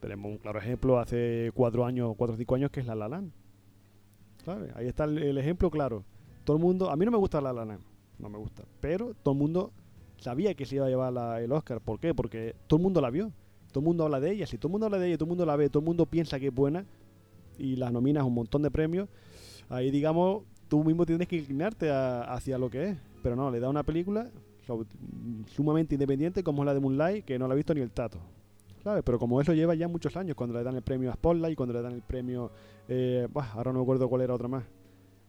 Tenemos 0.00 0.32
un 0.32 0.38
claro 0.38 0.58
ejemplo 0.58 0.98
hace 0.98 1.50
cuatro 1.54 1.84
años, 1.84 2.14
cuatro 2.16 2.34
o 2.34 2.38
cinco 2.38 2.54
años, 2.54 2.70
que 2.70 2.80
es 2.80 2.86
La 2.86 2.94
La 2.94 3.08
Land. 3.08 3.32
¿Sabes? 4.44 4.74
Ahí 4.76 4.86
está 4.86 5.04
el, 5.04 5.18
el 5.18 5.38
ejemplo 5.38 5.70
claro. 5.70 6.04
Todo 6.44 6.56
el 6.56 6.62
mundo, 6.62 6.90
a 6.90 6.96
mí 6.96 7.04
no 7.04 7.10
me 7.10 7.18
gusta 7.18 7.40
La 7.40 7.52
La 7.52 7.64
Land, 7.64 7.82
no 8.18 8.28
me 8.30 8.38
gusta, 8.38 8.64
pero 8.80 9.14
todo 9.22 9.32
el 9.32 9.40
mundo 9.40 9.72
sabía 10.18 10.54
que 10.54 10.66
se 10.66 10.76
iba 10.76 10.86
a 10.86 10.88
llevar 10.88 11.42
el 11.42 11.52
Oscar. 11.52 11.80
¿Por 11.80 12.00
qué? 12.00 12.14
Porque 12.14 12.54
todo 12.66 12.78
el 12.78 12.82
mundo 12.82 13.00
la 13.00 13.10
vio. 13.10 13.32
Todo 13.72 13.80
el 13.80 13.86
mundo 13.86 14.04
habla 14.04 14.20
de 14.20 14.30
ella. 14.32 14.46
Si 14.46 14.56
todo 14.58 14.68
el 14.68 14.72
mundo 14.72 14.86
habla 14.86 14.98
de 14.98 15.08
ella, 15.08 15.18
todo 15.18 15.24
el 15.26 15.30
mundo 15.30 15.46
la 15.46 15.56
ve, 15.56 15.68
todo 15.68 15.80
el 15.80 15.86
mundo 15.86 16.06
piensa 16.06 16.38
que 16.38 16.46
es 16.48 16.54
buena 16.54 16.84
y 17.58 17.76
la 17.76 17.90
nominas 17.90 18.24
un 18.24 18.34
montón 18.34 18.62
de 18.62 18.70
premios, 18.70 19.08
ahí 19.68 19.90
digamos, 19.90 20.42
tú 20.68 20.82
mismo 20.84 21.06
tienes 21.06 21.28
que 21.28 21.36
inclinarte 21.36 21.90
hacia 21.90 22.58
lo 22.58 22.70
que 22.70 22.90
es. 22.90 22.96
Pero 23.22 23.36
no, 23.36 23.50
le 23.50 23.58
da 23.60 23.68
una 23.68 23.82
película 23.82 24.30
sumamente 25.54 25.94
independiente 25.94 26.42
como 26.42 26.64
la 26.64 26.74
de 26.74 26.80
Moonlight, 26.80 27.24
que 27.24 27.38
no 27.38 27.46
la 27.48 27.54
ha 27.54 27.56
visto 27.56 27.74
ni 27.74 27.80
el 27.80 27.90
tato. 27.90 28.18
¿Sabes? 28.82 29.02
Pero 29.04 29.18
como 29.18 29.40
eso 29.40 29.54
lleva 29.54 29.74
ya 29.74 29.88
muchos 29.88 30.16
años, 30.16 30.36
cuando 30.36 30.56
le 30.58 30.62
dan 30.62 30.76
el 30.76 30.82
premio 30.82 31.10
a 31.10 31.14
Spotlight, 31.14 31.56
cuando 31.56 31.72
le 31.74 31.82
dan 31.82 31.92
el 31.94 32.02
premio... 32.02 32.50
Eh, 32.86 33.26
buah, 33.32 33.52
ahora 33.54 33.72
no 33.72 33.78
me 33.78 33.82
acuerdo 33.82 34.08
cuál 34.08 34.22
era 34.22 34.34
otra 34.34 34.46
más. 34.46 34.64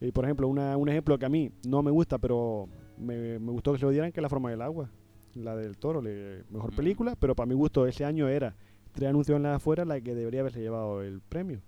Y 0.02 0.12
por 0.12 0.26
ejemplo, 0.26 0.48
una- 0.50 0.76
un 0.76 0.90
ejemplo 0.90 1.18
que 1.18 1.26
a 1.26 1.30
mí 1.30 1.52
no 1.66 1.82
me 1.82 1.90
gusta, 1.90 2.18
pero 2.18 2.68
me, 2.98 3.40
me 3.40 3.52
gustó 3.52 3.74
que 3.74 3.80
se 3.80 3.86
lo 3.86 3.92
dieran, 3.92 4.12
que 4.12 4.22
La 4.22 4.30
Forma 4.30 4.50
del 4.50 4.62
Agua. 4.62 4.90
La 5.36 5.56
del 5.56 5.78
Toro, 5.78 6.02
le- 6.02 6.44
mejor 6.50 6.72
Mm. 6.72 6.76
película, 6.76 7.16
pero 7.20 7.36
para 7.36 7.46
mi 7.48 7.56
gusto 7.56 7.86
ese 7.88 8.06
año 8.06 8.28
era 8.30 8.56
tres 8.94 9.10
anuncios 9.10 9.36
en 9.36 9.44
la 9.44 9.56
afuera 9.56 9.84
la 9.86 10.00
que 10.00 10.16
debería 10.16 10.40
haberse 10.42 10.62
llevado 10.62 11.02
el 11.02 11.22
premio. 11.22 11.60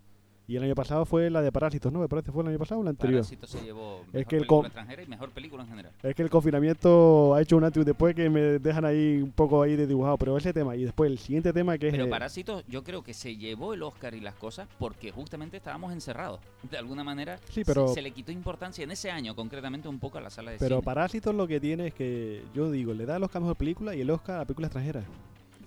Y 0.49 0.55
el 0.55 0.63
año 0.63 0.75
pasado 0.75 1.03
fue 1.05 1.29
la 1.29 1.41
de 1.41 1.51
Parásitos, 1.51 1.91
¿no? 1.91 1.99
Me 1.99 2.07
parece 2.07 2.31
fue 2.31 2.41
el 2.41 2.47
año 2.49 2.57
pasado 2.57 2.79
o 2.79 2.83
el 2.83 2.88
anterior. 2.88 3.19
Parásito 3.19 3.45
se 3.47 3.62
llevó 3.62 3.99
Es 4.13 4.25
que 4.25 4.38
el 4.38 4.41
película 4.41 4.47
com- 4.47 4.65
extranjera 4.65 5.03
y 5.03 5.07
mejor 5.07 5.29
película 5.31 5.63
en 5.63 5.69
general. 5.69 5.91
Es 6.01 6.15
que 6.15 6.21
el 6.23 6.29
confinamiento 6.29 7.36
ha 7.36 7.41
hecho 7.41 7.57
un 7.57 7.65
antes 7.65 7.81
y 7.81 7.86
después 7.86 8.15
que 8.15 8.29
me 8.29 8.39
dejan 8.60 8.86
ahí 8.86 9.19
un 9.21 9.31
poco 9.31 9.62
ahí 9.62 9.75
de 9.75 9.86
dibujado, 9.86 10.17
pero 10.17 10.38
ese 10.38 10.53
tema. 10.53 10.73
Y 10.77 10.86
después 10.86 11.12
el 11.12 11.17
siguiente 11.17 11.51
tema 11.51 11.77
que 11.77 11.88
es... 11.88 11.91
Pero 11.93 12.05
eh, 12.05 12.10
Parásito 12.10 12.63
yo 12.69 12.81
creo 12.83 13.03
que 13.03 13.13
se 13.13 13.36
llevó 13.36 13.73
el 13.73 13.83
Oscar 13.83 14.13
y 14.13 14.21
las 14.21 14.36
cosas 14.36 14.69
porque 14.79 15.12
justamente 15.12 15.57
estábamos 15.57 15.91
encerrados. 15.91 16.39
De 16.71 16.77
alguna 16.77 17.03
manera 17.03 17.38
Sí, 17.49 17.63
pero- 17.65 17.89
se, 17.89 17.95
se 17.95 18.01
le 18.01 18.12
quitó 18.12 18.31
importancia 18.31 18.86
en 18.86 18.91
ese 18.91 19.12
año 19.12 19.36
concretamente 19.36 19.89
un 19.89 19.99
poco 19.99 20.17
a 20.17 20.21
la 20.21 20.29
sala 20.29 20.51
de 20.51 20.60
Pero 20.60 20.77
cine. 20.77 20.81
Parásitos 20.86 21.36
lo 21.36 21.45
que 21.45 21.60
tiene 21.60 21.88
es 21.88 21.93
que, 21.93 22.41
yo 22.55 22.71
digo, 22.71 22.93
le 22.93 23.05
da 23.05 23.17
el 23.17 23.23
Oscar 23.23 23.39
a 23.39 23.41
mejor 23.41 23.57
película 23.57 23.93
y 23.95 23.99
el 24.01 24.10
Oscar 24.10 24.39
a 24.39 24.45
película 24.45 24.67
extranjera. 24.67 25.03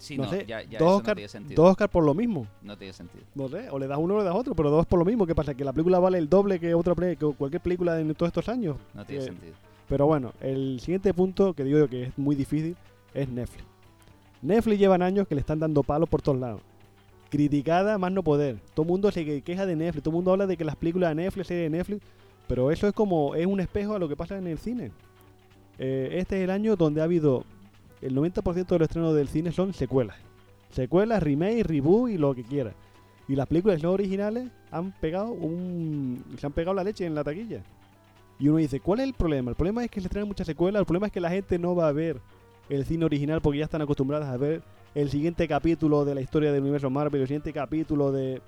Sí, 0.01 0.17
no, 0.17 0.25
no, 0.25 0.31
sé, 0.31 0.47
ya- 0.47 0.63
ya 0.63 0.79
dos, 0.79 0.89
no 0.91 0.97
Oscar, 0.97 1.15
tiene 1.15 1.29
sentido. 1.29 1.63
dos 1.63 1.71
Oscar 1.73 1.89
por 1.89 2.03
lo 2.03 2.15
mismo. 2.15 2.47
No 2.63 2.77
tiene 2.77 2.93
sentido. 2.93 3.23
No 3.35 3.49
sé, 3.49 3.69
o 3.71 3.79
le 3.79 3.87
das 3.87 3.99
uno 3.99 4.15
o 4.15 4.19
le 4.19 4.25
das 4.25 4.35
otro, 4.35 4.55
pero 4.55 4.71
dos 4.71 4.87
por 4.87 4.99
lo 4.99 5.05
mismo. 5.05 5.27
¿Qué 5.27 5.35
pasa? 5.35 5.55
Que 5.55 5.63
la 5.65 5.73
película 5.73 5.99
vale 5.99 6.19
el 6.19 6.29
doble 6.29 6.59
que 6.59 6.75
otra 6.75 6.95
que 6.95 7.17
cualquier 7.17 7.61
película 7.63 8.01
en 8.01 8.15
todos 8.15 8.31
estos 8.31 8.49
años. 8.49 8.77
No 8.95 9.05
tiene 9.05 9.23
Eh, 9.23 9.27
sentido. 9.27 9.53
Pero 9.89 10.07
bueno, 10.07 10.33
el 10.41 10.81
siguiente 10.81 11.13
punto 11.15 11.53
que 11.53 11.65
digo 11.65 11.79
yo 11.79 11.89
que 11.89 12.05
es 12.05 12.19
muy 12.19 12.35
difícil 12.35 12.77
es 13.13 13.29
Netflix. 13.29 13.65
Netflix 14.43 14.79
llevan 14.79 15.03
años 15.03 15.29
que 15.29 15.35
le 15.35 15.43
están 15.43 15.59
dando 15.61 15.83
palos 15.83 16.09
por 16.09 16.23
todos 16.23 16.39
lados. 16.39 16.61
Criticada 17.29 17.99
más 17.99 18.11
no 18.11 18.23
poder. 18.23 18.57
Todo 18.75 18.85
el 18.85 18.89
mundo 18.89 19.11
se 19.13 19.25
que- 19.25 19.43
queja 19.43 19.67
de 19.67 19.77
Netflix. 19.77 20.03
Todo 20.03 20.11
el 20.13 20.17
mundo 20.17 20.33
habla 20.33 20.47
de 20.47 20.57
que 20.57 20.65
las 20.65 20.77
películas 20.77 21.11
de 21.11 21.17
Netflix, 21.23 21.47
series 21.47 21.71
de 21.71 21.77
Netflix. 21.79 22.03
Pero 22.49 22.71
eso 22.71 22.89
es 22.89 22.93
como, 22.93 23.35
es 23.37 23.47
un 23.47 23.61
espejo 23.61 23.95
a 23.95 23.99
lo 23.99 24.09
que 24.09 24.17
pasa 24.17 24.39
en 24.39 24.47
el 24.47 24.59
cine. 24.59 24.91
Eh, 25.79 26.09
este 26.19 26.39
es 26.39 26.45
el 26.45 26.51
año 26.51 26.75
donde 26.77 27.01
ha 27.01 27.05
habido 27.05 27.45
el 28.03 28.15
90% 28.15 28.67
de 28.67 28.79
los 28.79 28.89
estrenos 28.89 29.15
del 29.15 29.29
cine 29.29 29.53
son 29.53 29.73
secuelas. 29.75 30.17
Secuelas, 30.71 31.23
remake, 31.23 31.65
reboot 31.65 32.11
y 32.11 32.19
lo 32.19 32.35
que 32.35 32.45
quiera. 32.45 32.73
Y 33.29 33.37
las 33.37 33.47
películas 33.47 33.83
no 33.83 33.93
originales 33.93 34.51
han 34.71 34.93
pegado 34.93 35.31
un. 35.33 36.25
se 36.39 36.47
han 36.47 36.53
pegado 36.53 36.75
la 36.75 36.85
leche 36.85 37.07
en 37.07 37.15
la 37.15 37.25
taquilla. 37.25 37.63
Y 38.39 38.49
uno 38.49 38.59
dice, 38.59 38.81
¿cuál 38.81 39.01
es 39.01 39.07
el 39.07 39.15
problema? 39.15 39.51
El 39.51 39.57
problema 39.57 39.85
es 39.85 39.91
que 39.91 40.01
se 40.01 40.07
estrenan 40.07 40.29
muchas 40.29 40.47
secuelas, 40.47 40.81
el 40.81 40.87
problema 40.87 41.07
es 41.07 41.13
que 41.13 41.21
la 41.21 41.31
gente 41.31 41.59
no 41.59 41.75
va 41.75 41.89
a 41.89 41.93
ver 41.93 42.21
el 42.71 42.85
cine 42.87 43.05
original 43.05 43.41
porque 43.43 43.59
ya 43.59 43.65
están 43.65 43.83
acostumbradas 43.83 44.29
a 44.29 44.37
ver 44.37 44.63
el 44.95 45.11
siguiente 45.11 45.47
capítulo 45.47 46.05
de 46.05 46.15
la 46.15 46.21
historia 46.23 46.51
del 46.51 46.63
universo 46.63 46.89
Marvel, 46.89 47.21
el 47.21 47.27
siguiente 47.27 47.53
capítulo 47.53 48.11
de... 48.11 48.41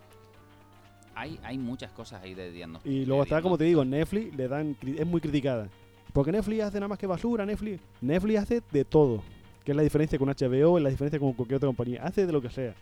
Hay, 1.14 1.38
hay 1.42 1.58
muchas 1.58 1.92
cosas 1.92 2.22
ahí 2.22 2.32
de 2.32 2.50
diagnóstico. 2.50 2.92
Y 2.92 3.04
luego 3.04 3.22
está, 3.22 3.42
como 3.42 3.58
te 3.58 3.64
digo, 3.64 3.84
Netflix 3.84 4.34
le 4.34 4.48
dan, 4.48 4.76
es 4.82 5.06
muy 5.06 5.20
criticada. 5.20 5.68
Porque 6.12 6.32
Netflix 6.32 6.62
hace 6.62 6.78
nada 6.78 6.88
más 6.88 6.98
que 6.98 7.06
basura, 7.06 7.44
Netflix. 7.44 7.82
Netflix 8.00 8.40
hace 8.40 8.62
de 8.72 8.84
todo. 8.84 9.22
Que 9.64 9.72
es 9.72 9.76
la 9.76 9.82
diferencia 9.82 10.18
con 10.18 10.28
HBO, 10.28 10.78
es 10.78 10.84
la 10.84 10.90
diferencia 10.90 11.18
con 11.18 11.32
cualquier 11.32 11.56
otra 11.56 11.68
compañía. 11.68 12.02
Hace 12.02 12.26
de 12.26 12.32
lo 12.32 12.42
que 12.42 12.50
sea. 12.50 12.74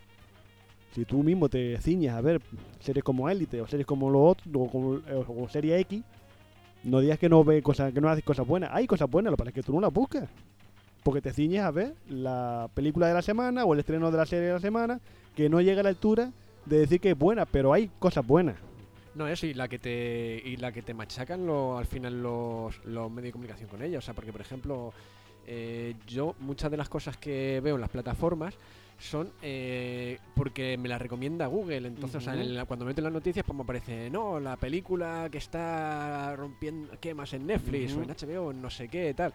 Si 0.93 1.05
tú 1.05 1.23
mismo 1.23 1.47
te 1.47 1.79
ciñas 1.79 2.15
a 2.15 2.21
ver 2.21 2.41
series 2.79 3.03
como 3.03 3.29
Elite 3.29 3.61
o 3.61 3.67
series 3.67 3.87
como 3.87 4.09
lo 4.09 4.23
otro, 4.23 4.51
o 4.59 4.69
como, 4.69 4.89
o 4.93 5.23
como 5.25 5.47
Serie 5.47 5.79
X, 5.79 6.03
no 6.83 6.99
digas 6.99 7.19
que 7.19 7.29
no 7.29 7.43
ve 7.43 7.61
cosas, 7.61 7.93
que 7.93 8.01
no 8.01 8.09
haces 8.09 8.23
cosas 8.23 8.45
buenas. 8.45 8.71
Hay 8.73 8.87
cosas 8.87 9.09
buenas, 9.09 9.31
lo 9.31 9.37
que 9.37 9.41
pasa 9.41 9.49
es 9.49 9.55
que 9.55 9.63
tú 9.63 9.73
no 9.73 9.81
las 9.81 9.93
buscas. 9.93 10.29
Porque 11.03 11.21
te 11.21 11.31
ciñes 11.31 11.61
a 11.61 11.71
ver 11.71 11.95
la 12.09 12.69
película 12.73 13.07
de 13.07 13.13
la 13.13 13.21
semana 13.21 13.63
o 13.65 13.73
el 13.73 13.79
estreno 13.79 14.11
de 14.11 14.17
la 14.17 14.25
serie 14.25 14.47
de 14.47 14.53
la 14.53 14.59
semana, 14.59 14.99
que 15.35 15.49
no 15.49 15.61
llega 15.61 15.79
a 15.79 15.83
la 15.83 15.89
altura 15.89 16.31
de 16.65 16.79
decir 16.79 16.99
que 16.99 17.11
es 17.11 17.17
buena, 17.17 17.45
pero 17.45 17.73
hay 17.73 17.89
cosas 17.99 18.25
buenas. 18.25 18.57
No, 19.15 19.27
eso, 19.27 19.45
y 19.45 19.53
la 19.53 19.67
que 19.67 19.77
te, 19.77 20.41
y 20.45 20.57
la 20.57 20.71
que 20.71 20.81
te 20.81 20.93
machacan 20.93 21.49
al 21.49 21.85
final 21.85 22.21
los, 22.21 22.83
los 22.85 23.11
medios 23.11 23.29
de 23.29 23.31
comunicación 23.31 23.69
con 23.69 23.81
ella. 23.81 23.97
O 23.97 24.01
sea, 24.01 24.13
porque, 24.13 24.31
por 24.31 24.41
ejemplo, 24.41 24.93
eh, 25.47 25.95
yo 26.07 26.35
muchas 26.39 26.69
de 26.71 26.77
las 26.77 26.89
cosas 26.89 27.17
que 27.17 27.59
veo 27.63 27.75
en 27.75 27.81
las 27.81 27.89
plataformas 27.89 28.55
son 28.99 29.31
eh, 29.41 30.19
porque 30.35 30.77
me 30.77 30.87
las 30.87 31.01
recomienda 31.01 31.47
Google. 31.47 31.87
Entonces, 31.87 32.17
o 32.17 32.21
sea, 32.21 32.33
en 32.41 32.55
la- 32.55 32.65
cuando 32.65 32.85
meto 32.85 33.01
las 33.01 33.11
noticias, 33.11 33.43
pues 33.45 33.55
me 33.57 33.63
aparece, 33.63 34.09
no, 34.11 34.39
la 34.39 34.57
película 34.57 35.27
que 35.31 35.39
está 35.39 36.35
rompiendo 36.35 36.99
quemas 36.99 37.33
en 37.33 37.47
Netflix 37.47 37.93
o 37.95 38.03
en 38.03 38.09
HBO, 38.11 38.53
no 38.53 38.69
sé 38.69 38.87
qué, 38.89 39.13
tal. 39.15 39.33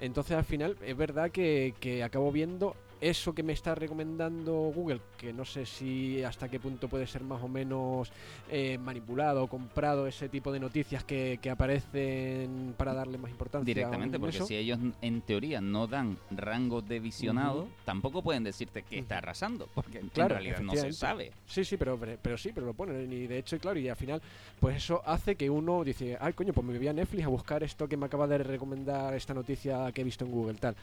Entonces, 0.00 0.36
al 0.36 0.44
final, 0.44 0.76
es 0.84 0.96
verdad 0.96 1.30
que, 1.30 1.74
que 1.78 2.02
acabo 2.02 2.32
viendo 2.32 2.74
eso 3.02 3.34
que 3.34 3.42
me 3.42 3.52
está 3.52 3.74
recomendando 3.74 4.52
Google, 4.52 5.00
que 5.18 5.32
no 5.32 5.44
sé 5.44 5.66
si 5.66 6.22
hasta 6.22 6.48
qué 6.48 6.60
punto 6.60 6.88
puede 6.88 7.08
ser 7.08 7.24
más 7.24 7.42
o 7.42 7.48
menos 7.48 8.12
eh, 8.48 8.78
manipulado 8.78 9.48
comprado 9.48 10.06
ese 10.06 10.28
tipo 10.28 10.52
de 10.52 10.60
noticias 10.60 11.02
que, 11.02 11.40
que 11.42 11.50
aparecen 11.50 12.74
para 12.76 12.94
darle 12.94 13.18
más 13.18 13.30
importancia. 13.32 13.66
Directamente, 13.66 14.20
porque 14.20 14.36
eso. 14.36 14.46
si 14.46 14.54
ellos 14.54 14.78
en 15.00 15.20
teoría 15.22 15.60
no 15.60 15.88
dan 15.88 16.16
rangos 16.30 16.88
de 16.88 17.00
visionado, 17.00 17.66
tampoco 17.84 18.22
pueden 18.22 18.44
decirte 18.44 18.82
que 18.84 19.00
está 19.00 19.18
arrasando, 19.18 19.68
porque 19.74 19.98
en 19.98 20.08
Claro, 20.08 20.36
realidad 20.36 20.60
no 20.60 20.72
se 20.72 20.92
sabe. 20.92 21.32
Sí, 21.46 21.64
sí, 21.64 21.76
pero, 21.76 21.98
pero, 21.98 22.16
pero 22.22 22.38
sí, 22.38 22.52
pero 22.54 22.66
lo 22.66 22.74
ponen. 22.74 23.12
Y 23.12 23.26
de 23.26 23.38
hecho, 23.38 23.58
claro, 23.58 23.80
y 23.80 23.88
al 23.88 23.96
final, 23.96 24.22
pues 24.60 24.76
eso 24.76 25.02
hace 25.04 25.34
que 25.34 25.50
uno 25.50 25.82
dice, 25.82 26.16
ay, 26.20 26.34
coño, 26.34 26.52
pues 26.52 26.64
me 26.64 26.78
voy 26.78 26.86
a 26.86 26.92
Netflix 26.92 27.24
a 27.24 27.28
buscar 27.28 27.64
esto 27.64 27.88
que 27.88 27.96
me 27.96 28.06
acaba 28.06 28.28
de 28.28 28.38
recomendar 28.38 29.12
esta 29.14 29.34
noticia 29.34 29.90
que 29.90 30.02
he 30.02 30.04
visto 30.04 30.24
en 30.24 30.30
Google, 30.30 30.54
tal. 30.54 30.76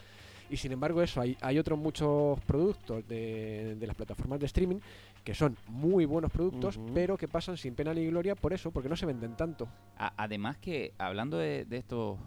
Y 0.50 0.56
sin 0.56 0.72
embargo, 0.72 1.00
eso, 1.00 1.20
hay, 1.20 1.36
hay 1.40 1.58
otros 1.58 1.78
muchos 1.78 2.40
productos 2.40 3.06
de, 3.06 3.76
de 3.76 3.86
las 3.86 3.94
plataformas 3.94 4.40
de 4.40 4.46
streaming 4.46 4.78
que 5.22 5.32
son 5.32 5.56
muy 5.68 6.06
buenos 6.06 6.32
productos, 6.32 6.80
pero 6.92 7.16
que 7.16 7.28
pasan 7.28 7.56
sin 7.56 7.74
pena 7.74 7.94
ni 7.94 8.06
gloria 8.06 8.34
por 8.34 8.52
eso, 8.52 8.72
porque 8.72 8.88
no 8.88 8.96
se 8.96 9.06
venden 9.06 9.36
tanto. 9.36 9.68
A- 9.96 10.12
además 10.16 10.58
que, 10.58 10.92
hablando 10.98 11.36
de, 11.38 11.64
de 11.66 11.76
estos... 11.76 12.18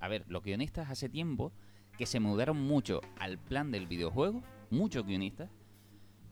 A 0.00 0.08
ver, 0.08 0.24
los 0.28 0.42
guionistas 0.42 0.90
hace 0.90 1.08
tiempo 1.08 1.50
que 1.96 2.04
se 2.04 2.20
mudaron 2.20 2.60
mucho 2.60 3.00
al 3.18 3.38
plan 3.38 3.70
del 3.70 3.86
videojuego, 3.86 4.42
muchos 4.70 5.06
guionistas, 5.06 5.48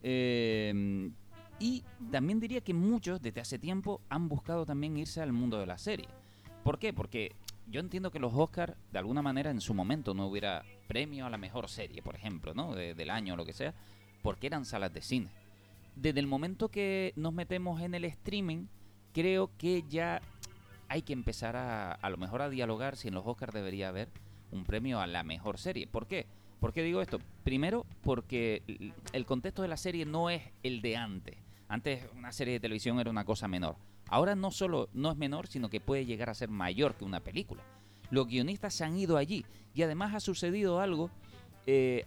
eh, 0.02 1.10
y 1.58 1.84
también 2.10 2.40
diría 2.40 2.60
que 2.62 2.74
muchos 2.74 3.20
desde 3.22 3.40
hace 3.40 3.58
tiempo 3.58 4.00
han 4.08 4.28
buscado 4.28 4.66
también 4.66 4.96
irse 4.96 5.20
al 5.20 5.32
mundo 5.32 5.58
de 5.58 5.66
la 5.66 5.78
serie. 5.78 6.08
¿Por 6.64 6.78
qué? 6.78 6.92
Porque 6.92 7.32
yo 7.68 7.80
entiendo 7.80 8.10
que 8.10 8.18
los 8.18 8.32
Oscars, 8.34 8.74
de 8.92 8.98
alguna 8.98 9.22
manera, 9.22 9.50
en 9.50 9.60
su 9.60 9.74
momento 9.74 10.14
no 10.14 10.26
hubiera 10.26 10.64
premio 10.88 11.26
a 11.26 11.30
la 11.30 11.38
mejor 11.38 11.68
serie, 11.68 12.02
por 12.02 12.14
ejemplo, 12.16 12.54
¿no? 12.54 12.74
De- 12.74 12.94
del 12.94 13.10
año 13.10 13.34
o 13.34 13.36
lo 13.36 13.44
que 13.44 13.52
sea, 13.52 13.74
porque 14.22 14.46
eran 14.48 14.64
salas 14.64 14.92
de 14.92 15.02
cine. 15.02 15.28
Desde 15.96 16.20
el 16.20 16.26
momento 16.26 16.68
que 16.68 17.12
nos 17.16 17.32
metemos 17.32 17.80
en 17.82 17.94
el 17.94 18.04
streaming, 18.04 18.66
creo 19.12 19.50
que 19.58 19.84
ya 19.88 20.20
hay 20.88 21.02
que 21.02 21.12
empezar 21.12 21.56
a, 21.56 21.92
a 21.92 22.10
lo 22.10 22.16
mejor 22.16 22.42
a 22.42 22.48
dialogar 22.50 22.96
si 22.96 23.08
en 23.08 23.14
los 23.14 23.26
Oscars 23.26 23.52
debería 23.54 23.88
haber 23.88 24.08
un 24.50 24.64
premio 24.64 25.00
a 25.00 25.06
la 25.06 25.22
mejor 25.22 25.58
serie. 25.58 25.86
¿Por 25.86 26.06
qué? 26.06 26.26
¿Por 26.58 26.72
qué 26.72 26.82
digo 26.82 27.00
esto? 27.00 27.20
Primero, 27.44 27.86
porque 28.02 28.62
el 29.12 29.24
contexto 29.24 29.62
de 29.62 29.68
la 29.68 29.76
serie 29.76 30.04
no 30.04 30.28
es 30.30 30.42
el 30.62 30.82
de 30.82 30.96
antes. 30.96 31.36
Antes 31.68 32.04
una 32.16 32.32
serie 32.32 32.54
de 32.54 32.60
televisión 32.60 32.98
era 33.00 33.10
una 33.10 33.24
cosa 33.24 33.46
menor. 33.48 33.76
Ahora 34.10 34.34
no 34.34 34.50
solo 34.50 34.88
no 34.92 35.10
es 35.10 35.16
menor, 35.16 35.46
sino 35.46 35.70
que 35.70 35.80
puede 35.80 36.04
llegar 36.04 36.28
a 36.28 36.34
ser 36.34 36.50
mayor 36.50 36.94
que 36.96 37.04
una 37.04 37.20
película. 37.20 37.62
Los 38.10 38.26
guionistas 38.26 38.74
se 38.74 38.84
han 38.84 38.96
ido 38.98 39.16
allí 39.16 39.46
y 39.72 39.82
además 39.82 40.14
ha 40.14 40.20
sucedido 40.20 40.80
algo 40.80 41.10
eh, 41.66 42.04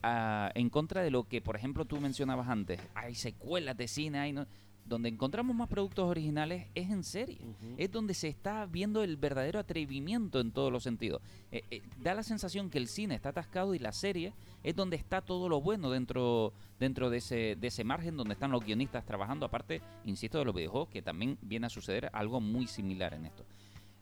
en 0.54 0.70
contra 0.70 1.02
de 1.02 1.10
lo 1.12 1.24
que, 1.24 1.42
por 1.42 1.56
ejemplo, 1.56 1.86
tú 1.86 2.00
mencionabas 2.02 2.50
antes. 2.50 2.80
Hay 2.94 3.16
secuelas 3.16 3.78
de 3.78 3.88
cine, 3.88 4.20
hay 4.20 4.34
no- 4.34 4.46
donde 4.86 5.10
encontramos 5.10 5.56
más 5.56 5.70
productos 5.70 6.06
originales 6.06 6.68
es 6.76 6.90
en 6.90 7.04
serie. 7.04 7.40
Es 7.78 7.92
donde 7.92 8.14
se 8.14 8.28
está 8.28 8.66
viendo 8.66 9.04
el 9.04 9.18
verdadero 9.18 9.60
atrevimiento 9.60 10.40
en 10.40 10.52
todos 10.52 10.72
los 10.72 10.84
sentidos. 10.84 11.22
Eh, 11.52 11.64
eh, 11.72 11.82
da 12.02 12.14
la 12.14 12.24
sensación 12.24 12.70
que 12.70 12.78
el 12.78 12.88
cine 12.88 13.16
está 13.16 13.30
atascado 13.30 13.76
y 13.76 13.80
la 13.80 13.92
serie 13.92 14.34
es 14.64 14.76
donde 14.76 14.96
está 14.96 15.22
todo 15.22 15.50
lo 15.50 15.62
bueno 15.62 15.90
dentro, 15.90 16.54
dentro 16.80 17.10
de, 17.10 17.18
ese, 17.18 17.56
de 17.60 17.68
ese 17.68 17.84
margen 17.84 18.18
donde 18.18 18.34
están 18.34 18.52
los 18.52 18.64
guionistas 18.64 19.06
trabajando. 19.06 19.46
Aparte, 19.46 19.82
insisto, 20.06 20.40
de 20.40 20.46
los 20.46 20.56
videojuegos, 20.56 20.90
que 20.90 21.02
también 21.02 21.38
viene 21.42 21.68
a 21.68 21.70
suceder 21.70 22.10
algo 22.14 22.42
muy 22.42 22.68
similar 22.68 23.14
en 23.14 23.26
esto. 23.26 23.46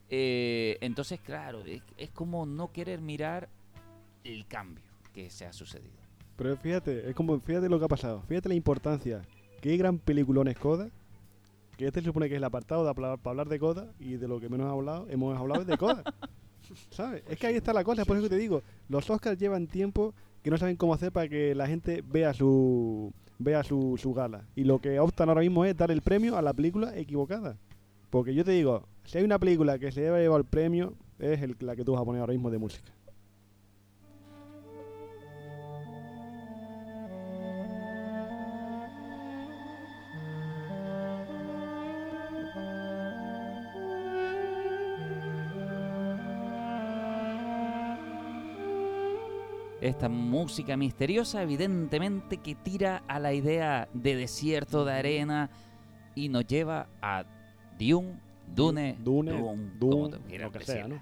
Eh, 0.09 0.77
entonces, 0.81 1.19
claro, 1.21 1.63
es, 1.63 1.81
es 1.97 2.11
como 2.11 2.45
no 2.45 2.71
querer 2.71 3.01
mirar 3.01 3.49
el 4.23 4.45
cambio 4.47 4.83
que 5.13 5.29
se 5.29 5.45
ha 5.45 5.53
sucedido. 5.53 6.01
Pero 6.35 6.57
fíjate, 6.57 7.09
es 7.09 7.15
como, 7.15 7.39
fíjate 7.39 7.69
lo 7.69 7.77
que 7.79 7.85
ha 7.85 7.89
pasado. 7.89 8.23
Fíjate 8.27 8.49
la 8.49 8.55
importancia. 8.55 9.21
Qué 9.61 9.77
gran 9.77 9.99
peliculón 9.99 10.47
es 10.47 10.57
Coda. 10.57 10.89
Que 11.77 11.87
este 11.87 12.01
se 12.01 12.05
supone 12.07 12.27
que 12.27 12.35
es 12.35 12.37
el 12.37 12.43
apartado 12.43 12.85
de 12.85 12.93
para 12.93 13.17
hablar 13.23 13.47
de 13.47 13.59
Coda 13.59 13.87
y 13.99 14.13
de 14.13 14.27
lo 14.27 14.39
que 14.39 14.49
menos 14.49 14.65
hemos 14.65 14.77
hablado, 14.79 15.07
hemos 15.09 15.37
hablado 15.37 15.61
es 15.61 15.67
de 15.67 15.77
Coda. 15.77 16.03
¿Sabes? 16.89 17.23
Es 17.29 17.37
que 17.37 17.47
ahí 17.47 17.55
está 17.55 17.73
la 17.73 17.83
cosa, 17.83 18.05
por 18.05 18.17
eso 18.17 18.23
que 18.23 18.29
te 18.35 18.37
digo. 18.37 18.61
Los 18.89 19.09
Oscars 19.09 19.37
llevan 19.39 19.67
tiempo 19.67 20.13
que 20.43 20.49
no 20.51 20.57
saben 20.57 20.75
cómo 20.75 20.93
hacer 20.93 21.11
para 21.11 21.27
que 21.27 21.53
la 21.55 21.67
gente 21.67 22.03
vea 22.05 22.33
su 22.33 23.11
vea 23.39 23.63
su, 23.63 23.97
su 23.99 24.13
gala. 24.13 24.43
Y 24.55 24.63
lo 24.65 24.79
que 24.79 24.99
optan 24.99 25.29
ahora 25.29 25.41
mismo 25.41 25.65
es 25.65 25.75
dar 25.75 25.89
el 25.91 26.01
premio 26.01 26.37
a 26.37 26.41
la 26.43 26.53
película 26.53 26.95
equivocada. 26.95 27.57
Porque 28.11 28.35
yo 28.35 28.43
te 28.45 28.51
digo, 28.51 28.83
si 29.05 29.17
hay 29.17 29.23
una 29.23 29.39
película 29.39 29.79
que 29.79 29.91
se 29.91 30.01
debe 30.01 30.21
llevar 30.21 30.41
el 30.41 30.45
premio, 30.45 30.93
es 31.17 31.41
el- 31.41 31.55
la 31.59 31.75
que 31.75 31.83
tú 31.83 31.93
vas 31.93 32.01
a 32.01 32.05
poner 32.05 32.21
ahora 32.21 32.33
mismo 32.33 32.51
de 32.51 32.59
música. 32.59 32.91
Esta 49.81 50.07
música 50.09 50.77
misteriosa, 50.77 51.41
evidentemente, 51.41 52.37
que 52.37 52.53
tira 52.55 53.03
a 53.07 53.19
la 53.19 53.33
idea 53.33 53.89
de 53.93 54.15
desierto, 54.15 54.85
de 54.85 54.93
arena, 54.93 55.49
y 56.13 56.29
nos 56.29 56.45
lleva 56.45 56.87
a 57.01 57.23
Dune, 57.79 58.19
Dune, 58.53 58.95
Dune, 59.03 59.31
Dune, 59.33 59.69
Dune, 59.79 60.37
lo 60.37 60.51
que 60.51 60.63
sea. 60.65 60.87
¿no? 60.87 61.01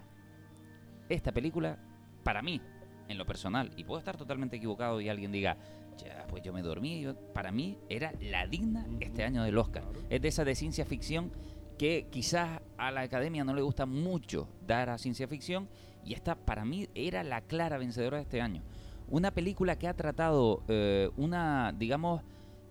Esta 1.10 1.32
película, 1.34 1.78
para 2.24 2.42
mí, 2.42 2.62
en 3.10 3.18
lo 3.18 3.26
personal, 3.26 3.70
y 3.76 3.84
puedo 3.84 4.00
estar 4.00 4.16
totalmente 4.16 4.56
equivocado 4.56 5.02
y 5.02 5.10
alguien 5.10 5.32
diga, 5.34 5.58
ya, 5.98 6.26
pues 6.30 6.42
yo 6.44 6.54
me 6.54 6.62
dormí, 6.62 7.02
yo- 7.02 7.16
para 7.34 7.52
mí 7.52 7.78
era 7.90 8.14
la 8.22 8.48
digna 8.48 8.86
este 9.02 9.26
año 9.26 9.44
del 9.44 9.58
Oscar. 9.58 9.84
Es 10.10 10.22
de 10.22 10.28
esa 10.30 10.46
de 10.46 10.56
ciencia 10.56 10.86
ficción 10.86 11.32
que 11.78 12.08
quizás 12.10 12.62
a 12.78 12.92
la 12.92 13.02
academia 13.02 13.44
no 13.44 13.54
le 13.54 13.62
gusta 13.62 13.86
mucho 13.86 14.48
dar 14.66 14.90
a 14.90 14.98
ciencia 14.98 15.28
ficción 15.28 15.68
y 16.04 16.14
esta 16.14 16.36
para 16.36 16.66
mí 16.66 16.88
era 16.96 17.24
la 17.24 17.42
clara 17.42 17.78
vencedora 17.78 18.18
de 18.18 18.24
este 18.24 18.42
año. 18.42 18.64
Una 19.08 19.32
película 19.32 19.78
que 19.78 19.88
ha 19.88 19.96
tratado 19.96 20.64
eh, 20.68 21.10
una, 21.18 21.74
digamos, 21.78 22.22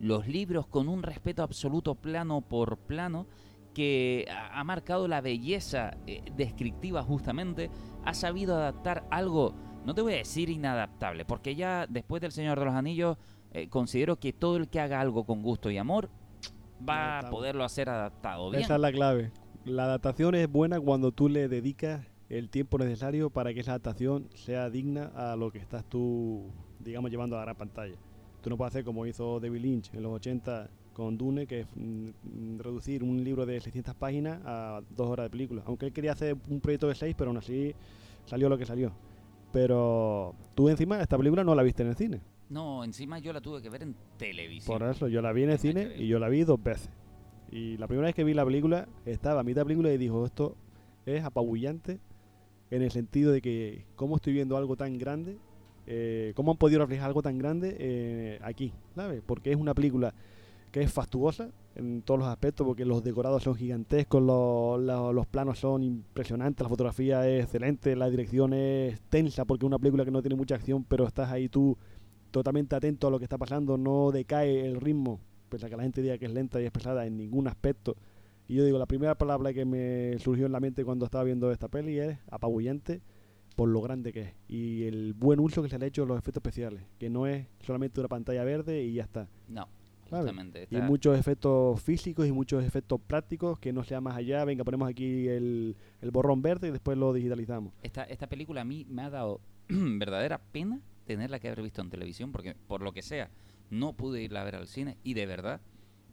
los 0.00 0.28
libros 0.28 0.66
con 0.66 0.88
un 0.88 1.02
respeto 1.02 1.42
absoluto 1.42 1.94
plano 1.94 2.40
por 2.40 2.78
plano 2.78 3.26
que 3.74 4.26
ha 4.30 4.64
marcado 4.64 5.06
la 5.06 5.20
belleza 5.20 5.96
eh, 6.06 6.22
descriptiva 6.36 7.02
justamente, 7.02 7.70
ha 8.04 8.14
sabido 8.14 8.56
adaptar 8.56 9.06
algo, 9.10 9.54
no 9.84 9.94
te 9.94 10.02
voy 10.02 10.14
a 10.14 10.16
decir 10.16 10.50
inadaptable, 10.50 11.24
porque 11.24 11.54
ya 11.54 11.86
después 11.88 12.20
del 12.20 12.32
Señor 12.32 12.58
de 12.58 12.64
los 12.64 12.74
Anillos 12.74 13.18
eh, 13.52 13.68
considero 13.68 14.16
que 14.16 14.32
todo 14.32 14.56
el 14.56 14.68
que 14.68 14.80
haga 14.80 15.00
algo 15.00 15.24
con 15.24 15.42
gusto 15.42 15.70
y 15.70 15.78
amor 15.78 16.10
va 16.88 17.20
a 17.20 17.30
poderlo 17.30 17.64
hacer 17.64 17.88
adaptado 17.88 18.50
bien. 18.50 18.62
Esa 18.62 18.74
es 18.74 18.80
la 18.80 18.92
clave. 18.92 19.30
La 19.64 19.84
adaptación 19.84 20.34
es 20.34 20.50
buena 20.50 20.80
cuando 20.80 21.12
tú 21.12 21.28
le 21.28 21.48
dedicas 21.48 22.04
el 22.28 22.50
tiempo 22.50 22.78
necesario 22.78 23.30
para 23.30 23.54
que 23.54 23.60
esa 23.60 23.72
adaptación 23.72 24.28
sea 24.34 24.68
digna 24.70 25.10
a 25.14 25.36
lo 25.36 25.50
que 25.50 25.58
estás 25.58 25.84
tú, 25.84 26.50
digamos, 26.78 27.10
llevando 27.10 27.36
a 27.36 27.40
la 27.40 27.44
gran 27.46 27.56
pantalla. 27.56 27.96
Tú 28.42 28.50
no 28.50 28.56
puedes 28.56 28.72
hacer 28.72 28.84
como 28.84 29.06
hizo 29.06 29.40
David 29.40 29.60
Lynch 29.60 29.94
en 29.94 30.02
los 30.02 30.12
80 30.12 30.70
con 30.92 31.16
Dune, 31.16 31.46
que 31.46 31.60
es 31.60 31.66
mm, 31.76 32.08
mm, 32.08 32.58
reducir 32.58 33.02
un 33.04 33.22
libro 33.22 33.46
de 33.46 33.60
600 33.60 33.94
páginas 33.94 34.40
a 34.44 34.82
dos 34.96 35.08
horas 35.08 35.26
de 35.26 35.30
película. 35.30 35.62
Aunque 35.66 35.86
él 35.86 35.92
quería 35.92 36.12
hacer 36.12 36.36
un 36.48 36.60
proyecto 36.60 36.88
de 36.88 36.94
seis, 36.94 37.14
pero 37.16 37.30
aún 37.30 37.38
así 37.38 37.74
salió 38.26 38.48
lo 38.48 38.58
que 38.58 38.66
salió. 38.66 38.92
Pero 39.52 40.34
tú 40.54 40.68
encima 40.68 41.00
esta 41.00 41.16
película 41.16 41.44
no 41.44 41.54
la 41.54 41.62
viste 41.62 41.82
en 41.82 41.88
el 41.90 41.96
cine. 41.96 42.20
No, 42.50 42.82
encima 42.84 43.18
yo 43.18 43.32
la 43.32 43.40
tuve 43.40 43.62
que 43.62 43.70
ver 43.70 43.82
en 43.82 43.94
televisión. 44.16 44.78
Por 44.78 44.88
eso, 44.88 45.08
yo 45.08 45.22
la 45.22 45.32
vi 45.32 45.44
en 45.44 45.50
el 45.50 45.58
cine 45.58 45.94
y 45.96 46.08
yo 46.08 46.18
la 46.18 46.28
vi 46.28 46.44
dos 46.44 46.62
veces. 46.62 46.90
Y 47.50 47.76
la 47.76 47.86
primera 47.86 48.06
vez 48.06 48.14
que 48.14 48.24
vi 48.24 48.34
la 48.34 48.44
película, 48.44 48.88
estaba 49.06 49.40
a 49.40 49.44
mitad 49.44 49.62
de 49.62 49.66
película 49.66 49.92
y 49.92 49.98
dijo, 49.98 50.26
esto 50.26 50.56
es 51.06 51.24
apabullante 51.24 52.00
en 52.70 52.82
el 52.82 52.90
sentido 52.90 53.32
de 53.32 53.40
que 53.40 53.86
cómo 53.96 54.16
estoy 54.16 54.32
viendo 54.34 54.56
algo 54.56 54.76
tan 54.76 54.98
grande, 54.98 55.38
eh, 55.86 56.32
cómo 56.36 56.52
han 56.52 56.58
podido 56.58 56.80
reflejar 56.80 57.06
algo 57.08 57.22
tan 57.22 57.38
grande 57.38 57.76
eh, 57.78 58.38
aquí, 58.42 58.72
¿sabes? 58.94 59.22
Porque 59.24 59.50
es 59.52 59.56
una 59.56 59.74
película 59.74 60.14
que 60.70 60.82
es 60.82 60.92
fastuosa 60.92 61.50
en 61.76 62.02
todos 62.02 62.20
los 62.20 62.28
aspectos, 62.28 62.66
porque 62.66 62.84
los 62.84 63.02
decorados 63.02 63.42
son 63.44 63.54
gigantescos, 63.54 64.22
los, 64.22 64.80
los- 65.14 65.26
planos 65.26 65.58
son 65.60 65.82
impresionantes, 65.82 66.62
la 66.64 66.68
fotografía 66.68 67.26
es 67.28 67.44
excelente, 67.44 67.94
la 67.96 68.10
dirección 68.10 68.52
es 68.52 69.00
tensa, 69.08 69.44
porque 69.44 69.64
es 69.64 69.68
una 69.68 69.78
película 69.78 70.04
que 70.04 70.10
no 70.10 70.20
tiene 70.20 70.34
mucha 70.36 70.56
acción, 70.56 70.84
pero 70.84 71.06
estás 71.06 71.30
ahí 71.30 71.48
tú 71.48 71.76
totalmente 72.30 72.76
atento 72.76 73.06
a 73.06 73.10
lo 73.10 73.18
que 73.18 73.24
está 73.24 73.38
pasando, 73.38 73.78
no 73.78 74.10
decae 74.12 74.66
el 74.66 74.80
ritmo, 74.80 75.20
pese 75.48 75.66
a 75.66 75.70
que 75.70 75.76
la 75.76 75.84
gente 75.84 76.02
diga 76.02 76.18
que 76.18 76.26
es 76.26 76.32
lenta 76.32 76.60
y 76.60 76.64
es 76.66 76.70
pesada 76.70 77.06
en 77.06 77.16
ningún 77.16 77.48
aspecto. 77.48 77.96
Y 78.48 78.54
yo 78.56 78.64
digo, 78.64 78.78
la 78.78 78.86
primera 78.86 79.16
palabra 79.16 79.52
que 79.52 79.64
me 79.64 80.18
surgió 80.18 80.46
en 80.46 80.52
la 80.52 80.60
mente 80.60 80.84
cuando 80.84 81.04
estaba 81.04 81.22
viendo 81.24 81.52
esta 81.52 81.68
peli 81.68 81.98
es 81.98 82.18
apabullante 82.30 83.02
por 83.54 83.68
lo 83.68 83.80
grande 83.82 84.12
que 84.12 84.20
es 84.20 84.34
y 84.46 84.84
el 84.84 85.14
buen 85.14 85.40
uso 85.40 85.62
que 85.62 85.68
se 85.68 85.78
le 85.78 85.84
ha 85.84 85.88
hecho 85.88 86.04
a 86.04 86.06
los 86.06 86.16
efectos 86.18 86.40
especiales, 86.40 86.82
que 86.98 87.10
no 87.10 87.26
es 87.26 87.46
solamente 87.60 88.00
una 88.00 88.08
pantalla 88.08 88.44
verde 88.44 88.82
y 88.84 88.94
ya 88.94 89.02
está. 89.02 89.28
No, 89.48 89.68
justamente. 90.08 90.66
Y 90.70 90.76
está- 90.76 90.86
muchos 90.86 91.18
efectos 91.18 91.82
físicos 91.82 92.26
y 92.26 92.32
muchos 92.32 92.64
efectos 92.64 93.00
prácticos 93.06 93.58
que 93.58 93.72
no 93.72 93.82
sea 93.84 94.00
más 94.00 94.16
allá. 94.16 94.44
Venga, 94.44 94.64
ponemos 94.64 94.88
aquí 94.88 95.28
el, 95.28 95.76
el 96.00 96.10
borrón 96.10 96.40
verde 96.40 96.68
y 96.68 96.70
después 96.70 96.96
lo 96.96 97.12
digitalizamos. 97.12 97.74
Esta, 97.82 98.04
esta 98.04 98.28
película 98.28 98.60
a 98.62 98.64
mí 98.64 98.86
me 98.88 99.02
ha 99.02 99.10
dado 99.10 99.40
verdadera 99.68 100.40
pena 100.52 100.80
tenerla 101.04 101.38
que 101.40 101.48
haber 101.48 101.62
visto 101.62 101.82
en 101.82 101.90
televisión, 101.90 102.32
porque 102.32 102.54
por 102.66 102.80
lo 102.80 102.92
que 102.92 103.02
sea, 103.02 103.28
no 103.70 103.92
pude 103.94 104.22
irla 104.22 104.40
a 104.42 104.44
ver 104.44 104.54
al 104.56 104.68
cine. 104.68 104.96
Y 105.02 105.14
de 105.14 105.26
verdad, 105.26 105.60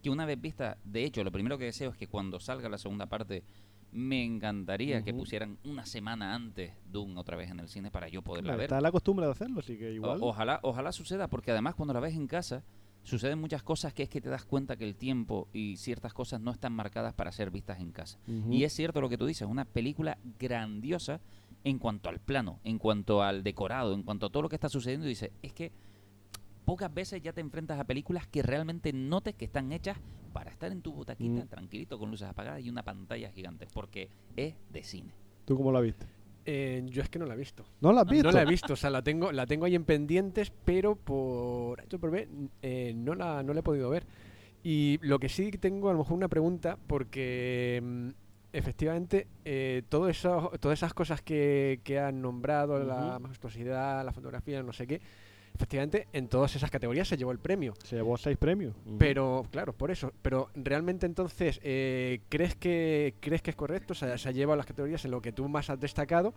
que 0.06 0.12
una 0.12 0.28
vez 0.28 0.40
vista, 0.40 0.78
de 0.84 1.04
hecho, 1.04 1.24
lo 1.24 1.32
primero 1.32 1.58
que 1.58 1.66
deseo 1.66 1.90
es 1.90 1.98
que 1.98 2.06
cuando 2.08 2.40
salga 2.40 2.70
la 2.70 2.78
segunda 2.78 3.08
parte, 3.08 3.42
me 3.92 4.24
encantaría 4.24 5.02
que 5.04 5.16
pusieran 5.16 5.58
una 5.64 5.84
semana 5.84 6.36
antes 6.36 6.74
Doom 6.92 7.18
otra 7.18 7.36
vez 7.38 7.50
en 7.50 7.60
el 7.60 7.68
cine 7.70 7.90
para 7.90 8.08
yo 8.08 8.22
poderla 8.22 8.50
Claro, 8.50 8.58
ver. 8.60 8.66
Está 8.66 8.82
la 8.82 8.92
costumbre 8.92 9.26
de 9.26 9.32
hacerlo, 9.32 9.62
así 9.62 9.80
que 9.80 9.92
igual. 9.94 10.20
O- 10.22 10.28
ojalá, 10.28 10.60
ojalá 10.62 10.92
suceda, 10.92 11.28
porque 11.28 11.50
además 11.50 11.74
cuando 11.74 11.92
la 11.96 12.02
ves 12.02 12.14
en 12.14 12.28
casa, 12.28 12.64
suceden 13.02 13.40
muchas 13.42 13.64
cosas 13.64 13.96
que 13.96 14.04
es 14.04 14.10
que 14.10 14.22
te 14.22 14.30
das 14.30 14.46
cuenta 14.46 14.76
que 14.76 14.84
el 14.84 14.96
tiempo 14.96 15.48
y 15.54 15.78
ciertas 15.78 16.14
cosas 16.14 16.40
no 16.40 16.52
están 16.52 16.74
marcadas 16.74 17.16
para 17.16 17.32
ser 17.32 17.50
vistas 17.50 17.80
en 17.80 17.92
casa. 17.92 18.20
Y 18.52 18.64
es 18.64 18.74
cierto 18.74 19.02
lo 19.02 19.10
que 19.10 19.18
tú 19.18 19.26
dices, 19.26 19.48
una 19.48 19.66
película 19.66 20.20
grandiosa 20.38 21.20
en 21.64 21.80
cuanto 21.80 22.10
al 22.10 22.20
plano, 22.20 22.60
en 22.64 22.78
cuanto 22.78 23.24
al 23.24 23.42
decorado, 23.42 23.96
en 23.96 24.04
cuanto 24.04 24.28
a 24.28 24.30
todo 24.30 24.44
lo 24.44 24.50
que 24.50 24.56
está 24.56 24.70
sucediendo. 24.70 25.08
Y 25.08 25.10
dices, 25.10 25.32
es 25.42 25.52
que 25.52 25.72
pocas 26.66 26.94
veces 26.94 27.22
ya 27.22 27.32
te 27.34 27.42
enfrentas 27.42 27.80
a 27.80 27.84
películas 27.84 28.28
que 28.28 28.42
realmente 28.42 28.92
notes 28.92 29.36
que 29.36 29.46
están 29.46 29.72
hechas 29.72 29.98
para 30.34 30.52
estar 30.52 30.72
en 30.72 30.82
tu 30.82 30.92
butaquita, 30.94 31.46
Mm. 31.46 31.48
tranquilito, 31.48 31.98
con 31.98 32.12
luces 32.12 32.28
apagadas 32.28 32.62
y 32.62 32.70
una 32.70 32.84
pantalla 32.84 33.32
gigante, 33.32 33.68
porque 33.74 34.10
es 34.36 34.56
de 34.74 34.84
cine. 34.84 35.12
¿Tú 35.46 35.56
cómo 35.56 35.72
la 35.72 35.80
viste? 35.80 36.06
Eh, 36.48 36.84
yo 36.88 37.02
es 37.02 37.10
que 37.10 37.18
no 37.18 37.26
la 37.26 37.34
he 37.34 37.38
visto. 37.38 37.66
¿No 37.82 37.92
la 37.94 38.02
has 38.02 38.08
visto? 38.08 38.28
No 38.28 38.32
la 38.32 38.42
he 38.44 38.46
visto, 38.46 38.74
o 38.74 38.76
sea, 38.76 38.90
la 38.90 39.02
tengo, 39.02 39.32
la 39.32 39.46
tengo 39.48 39.66
ahí 39.66 39.76
en 39.76 39.84
pendientes, 39.86 40.52
pero 40.66 40.96
por 40.96 41.82
hecho 41.82 42.00
por 42.00 42.12
ver, 42.12 42.28
eh, 42.62 42.94
no, 42.96 43.16
la, 43.16 43.42
no 43.44 43.54
la 43.54 43.62
he 43.62 43.64
podido 43.64 43.90
ver. 43.90 44.06
Y 44.62 45.00
lo 45.02 45.20
que 45.20 45.30
sí 45.30 45.52
tengo 45.52 45.90
a 45.90 45.94
lo 45.94 46.00
mejor 46.00 46.14
una 46.18 46.28
pregunta, 46.28 46.78
porque 46.88 47.82
mm, 47.84 48.10
efectivamente 48.54 49.28
eh, 49.44 49.84
todo 49.90 50.08
eso, 50.10 50.52
todas 50.60 50.80
esas 50.80 50.94
cosas 50.94 51.22
que, 51.22 51.80
que 51.84 52.00
han 52.00 52.22
nombrado, 52.22 52.78
la 52.84 53.18
majestuosidad, 53.20 54.04
la 54.06 54.12
fotografía, 54.12 54.62
no 54.64 54.74
sé 54.74 54.86
qué, 54.88 55.02
efectivamente 55.56 56.08
en 56.14 56.28
todas 56.28 56.56
esas 56.56 56.70
categorías 56.70 57.08
se 57.08 57.18
llevó 57.18 57.32
el 57.32 57.40
premio. 57.40 57.74
Se 57.84 57.96
llevó 57.96 58.18
seis 58.18 58.38
premios. 58.38 58.76
Pero, 59.00 59.46
claro, 59.52 59.74
por 59.74 59.90
eso. 59.90 60.12
Pero 60.22 60.50
realmente 60.54 61.06
entonces, 61.06 61.60
eh, 61.64 62.22
¿crees, 62.30 62.56
que, 62.56 63.16
¿crees 63.22 63.42
que 63.42 63.52
es 63.52 63.56
correcto? 63.56 63.94
O 63.94 63.96
sea, 63.96 64.18
se 64.18 64.30
ha 64.30 64.32
llevado 64.32 64.58
las 64.58 64.66
categorías 64.66 65.04
en 65.06 65.12
lo 65.12 65.22
que 65.22 65.32
tú 65.32 65.48
más 65.48 65.70
has 65.70 65.80
destacado. 65.80 66.34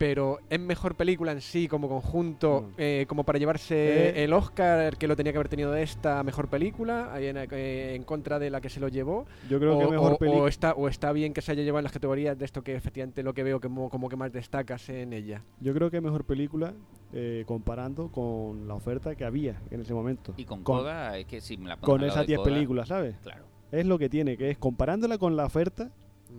Pero 0.00 0.38
es 0.48 0.58
mejor 0.58 0.94
película 0.94 1.30
en 1.30 1.42
sí, 1.42 1.68
como 1.68 1.86
conjunto, 1.86 2.70
eh, 2.78 3.04
como 3.06 3.24
para 3.24 3.38
llevarse 3.38 4.08
Eh. 4.18 4.24
el 4.24 4.32
Oscar 4.32 4.96
que 4.96 5.06
lo 5.06 5.14
tenía 5.14 5.30
que 5.32 5.36
haber 5.36 5.50
tenido 5.50 5.72
de 5.72 5.82
esta 5.82 6.22
mejor 6.24 6.48
película, 6.48 7.12
ahí 7.12 7.26
en, 7.26 7.36
eh, 7.36 7.94
en 7.96 8.02
contra 8.04 8.38
de 8.38 8.48
la 8.48 8.62
que 8.62 8.70
se 8.70 8.80
lo 8.80 8.88
llevó. 8.88 9.26
Yo 9.50 9.58
creo 9.60 9.78
que 9.78 9.86
mejor 9.88 10.16
o- 10.18 10.24
o 10.44 10.48
está, 10.48 10.72
o 10.72 10.88
está 10.88 11.12
bien 11.12 11.34
que 11.34 11.42
se 11.42 11.52
haya 11.52 11.62
llevado 11.64 11.80
en 11.80 11.84
las 11.84 11.92
categorías 11.92 12.38
de 12.38 12.46
esto 12.46 12.62
que 12.62 12.74
efectivamente 12.76 13.22
lo 13.22 13.34
que 13.34 13.42
veo 13.42 13.60
como, 13.60 13.90
como 13.90 14.08
que 14.08 14.16
más 14.16 14.32
destacas 14.32 14.88
en 14.88 15.12
ella. 15.12 15.42
Yo 15.60 15.74
creo 15.74 15.90
que 15.90 16.00
mejor 16.00 16.24
película 16.24 16.72
eh, 17.12 17.44
comparando 17.46 18.10
con 18.10 18.66
la 18.68 18.72
oferta 18.76 19.14
que 19.16 19.26
había 19.26 19.60
en 19.70 19.82
ese 19.82 19.92
momento. 19.92 20.32
Y 20.38 20.46
con, 20.46 20.62
Coda, 20.62 21.18
es 21.18 21.26
que 21.26 21.42
si 21.42 21.58
me 21.58 21.68
la 21.68 21.76
con 21.76 22.02
esas 22.04 22.20
de 22.20 22.26
10 22.28 22.38
Coda, 22.38 22.50
películas, 22.54 22.88
¿sabes? 22.88 23.16
Claro. 23.22 23.44
Es 23.70 23.84
lo 23.84 23.98
que 23.98 24.08
tiene, 24.08 24.38
que 24.38 24.48
es 24.50 24.56
comparándola 24.56 25.18
con 25.18 25.36
la 25.36 25.44
oferta. 25.44 25.90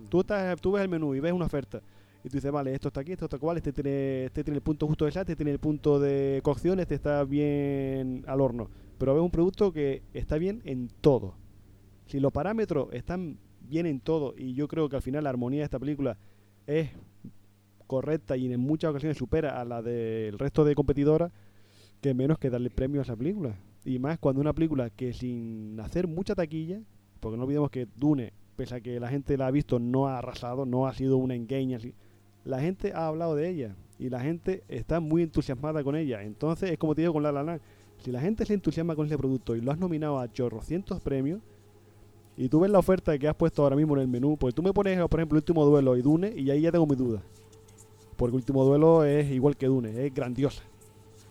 Tú, 0.08 0.22
estás, 0.22 0.60
tú 0.60 0.72
ves 0.72 0.82
el 0.82 0.88
menú 0.88 1.14
y 1.14 1.20
ves 1.20 1.32
una 1.32 1.44
oferta. 1.46 1.80
Y 2.24 2.28
tú 2.28 2.36
dices, 2.36 2.52
vale, 2.52 2.72
esto 2.72 2.88
está 2.88 3.00
aquí, 3.00 3.12
esto 3.12 3.24
está 3.24 3.38
cual, 3.38 3.56
este 3.56 3.72
tiene, 3.72 4.26
este 4.26 4.44
tiene 4.44 4.56
el 4.56 4.62
punto 4.62 4.86
justo 4.86 5.04
de 5.04 5.12
sal, 5.12 5.22
este 5.22 5.36
tiene 5.36 5.50
el 5.50 5.58
punto 5.58 5.98
de 5.98 6.40
cocción, 6.42 6.78
este 6.78 6.94
está 6.94 7.24
bien 7.24 8.24
al 8.28 8.40
horno. 8.40 8.70
Pero 8.98 9.14
ves 9.14 9.22
un 9.22 9.30
producto 9.30 9.72
que 9.72 10.02
está 10.14 10.38
bien 10.38 10.62
en 10.64 10.88
todo. 11.00 11.34
Si 12.06 12.20
los 12.20 12.32
parámetros 12.32 12.88
están 12.92 13.38
bien 13.68 13.86
en 13.86 14.00
todo, 14.00 14.34
y 14.36 14.54
yo 14.54 14.68
creo 14.68 14.88
que 14.88 14.96
al 14.96 15.02
final 15.02 15.24
la 15.24 15.30
armonía 15.30 15.60
de 15.60 15.64
esta 15.64 15.80
película 15.80 16.16
es 16.66 16.90
correcta 17.88 18.36
y 18.36 18.52
en 18.52 18.60
muchas 18.60 18.90
ocasiones 18.90 19.18
supera 19.18 19.60
a 19.60 19.64
la 19.64 19.82
del 19.82 20.38
resto 20.38 20.64
de 20.64 20.74
competidoras, 20.74 21.32
que 22.00 22.14
menos 22.14 22.38
que 22.38 22.50
darle 22.50 22.70
premio 22.70 23.00
a 23.00 23.04
esa 23.04 23.16
película. 23.16 23.56
Y 23.84 23.98
más 23.98 24.18
cuando 24.18 24.40
una 24.40 24.52
película 24.52 24.90
que 24.90 25.12
sin 25.12 25.78
hacer 25.80 26.06
mucha 26.06 26.34
taquilla, 26.34 26.80
porque 27.20 27.36
no 27.36 27.44
olvidemos 27.44 27.70
que 27.70 27.88
Dune, 27.96 28.32
pese 28.56 28.76
a 28.76 28.80
que 28.80 29.00
la 29.00 29.08
gente 29.08 29.36
la 29.36 29.48
ha 29.48 29.50
visto, 29.50 29.78
no 29.78 30.06
ha 30.06 30.18
arrasado, 30.18 30.66
no 30.66 30.86
ha 30.86 30.94
sido 30.94 31.16
una 31.16 31.34
engaña. 31.34 31.78
La 32.44 32.60
gente 32.60 32.92
ha 32.94 33.06
hablado 33.06 33.34
de 33.34 33.48
ella 33.48 33.76
y 33.98 34.08
la 34.10 34.20
gente 34.20 34.62
está 34.68 35.00
muy 35.00 35.22
entusiasmada 35.22 35.82
con 35.84 35.96
ella. 35.96 36.22
Entonces 36.22 36.70
es 36.70 36.78
como 36.78 36.94
te 36.94 37.02
digo 37.02 37.12
con 37.12 37.22
La 37.22 37.32
La 37.32 37.42
Land, 37.42 37.60
si 37.98 38.10
la 38.10 38.20
gente 38.20 38.44
se 38.44 38.54
entusiasma 38.54 38.96
con 38.96 39.06
ese 39.06 39.16
producto 39.16 39.54
y 39.54 39.60
lo 39.60 39.70
has 39.70 39.78
nominado 39.78 40.18
a 40.18 40.30
chorrocientos 40.32 41.00
premios, 41.00 41.40
y 42.36 42.48
tú 42.48 42.60
ves 42.60 42.70
la 42.70 42.78
oferta 42.78 43.16
que 43.18 43.28
has 43.28 43.36
puesto 43.36 43.62
ahora 43.62 43.76
mismo 43.76 43.94
en 43.94 44.02
el 44.02 44.08
menú, 44.08 44.36
pues 44.36 44.54
tú 44.54 44.62
me 44.62 44.72
pones, 44.72 44.98
por 45.06 45.20
ejemplo, 45.20 45.36
Último 45.36 45.64
Duelo 45.66 45.96
y 45.96 46.02
Dune, 46.02 46.32
y 46.34 46.50
ahí 46.50 46.62
ya 46.62 46.72
tengo 46.72 46.86
mis 46.86 46.98
dudas. 46.98 47.22
Porque 48.16 48.36
Último 48.36 48.64
Duelo 48.64 49.04
es 49.04 49.30
igual 49.30 49.56
que 49.56 49.66
Dune, 49.66 50.06
es 50.06 50.14
grandiosa. 50.14 50.62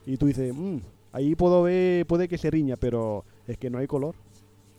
Y 0.05 0.17
tú 0.17 0.27
dices, 0.27 0.53
"Mm, 0.55 0.77
ahí 1.11 1.35
puedo 1.35 1.63
ver, 1.63 2.05
puede 2.05 2.27
que 2.27 2.37
se 2.37 2.51
riña, 2.51 2.77
pero 2.77 3.25
es 3.47 3.57
que 3.57 3.69
no 3.69 3.79
hay 3.79 3.87
color. 3.87 4.15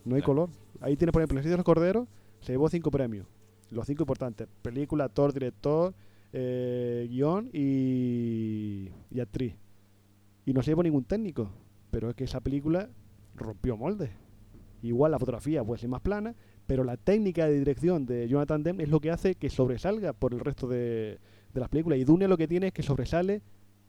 No 0.05 0.16
hay 0.16 0.22
color. 0.22 0.49
Ahí 0.80 0.97
tienes, 0.97 1.12
por 1.12 1.22
ejemplo, 1.22 1.39
El 1.41 1.45
de 1.45 1.57
los 1.57 1.64
Corderos, 1.64 2.09
se 2.41 2.53
llevó 2.53 2.68
cinco 2.68 2.91
premios. 2.91 3.26
Los 3.70 3.87
cinco 3.87 4.05
importantes. 4.05 4.49
Película, 4.62 5.05
actor, 5.05 5.33
director, 5.33 5.95
eh, 6.33 7.07
guion 7.11 7.51
y, 7.53 8.89
y 9.11 9.20
actriz. 9.20 9.55
Y 10.45 10.53
no 10.53 10.62
se 10.62 10.70
llevó 10.70 10.83
ningún 10.83 11.05
técnico. 11.05 11.51
Pero 11.91 12.11
es 12.11 12.16
que 12.16 12.24
esa 12.24 12.41
película 12.41 12.89
rompió 13.37 13.76
moldes. 13.76 14.11
Igual 14.83 15.12
la 15.12 15.18
fotografía 15.18 15.62
puede 15.62 15.80
ser 15.80 15.91
más 15.91 16.01
plana, 16.01 16.35
pero 16.66 16.85
la 16.85 16.97
técnica 16.97 17.47
de 17.47 17.59
dirección 17.59 18.07
de 18.07 18.26
Jonathan 18.28 18.62
Demme 18.62 18.83
es 18.83 18.89
lo 18.89 19.01
que 19.01 19.11
hace 19.11 19.35
que 19.35 19.51
sobresalga 19.51 20.12
por 20.12 20.35
el 20.35 20.41
resto 20.41 20.66
de, 20.66 21.18
de 21.53 21.61
las 21.61 21.68
películas. 21.68 21.99
Y 21.99 22.05
Dune 22.05 22.26
lo 22.26 22.37
que 22.37 22.49
tiene 22.49 22.68
es 22.68 22.72
que 22.72 22.83
sobresale 22.83 23.43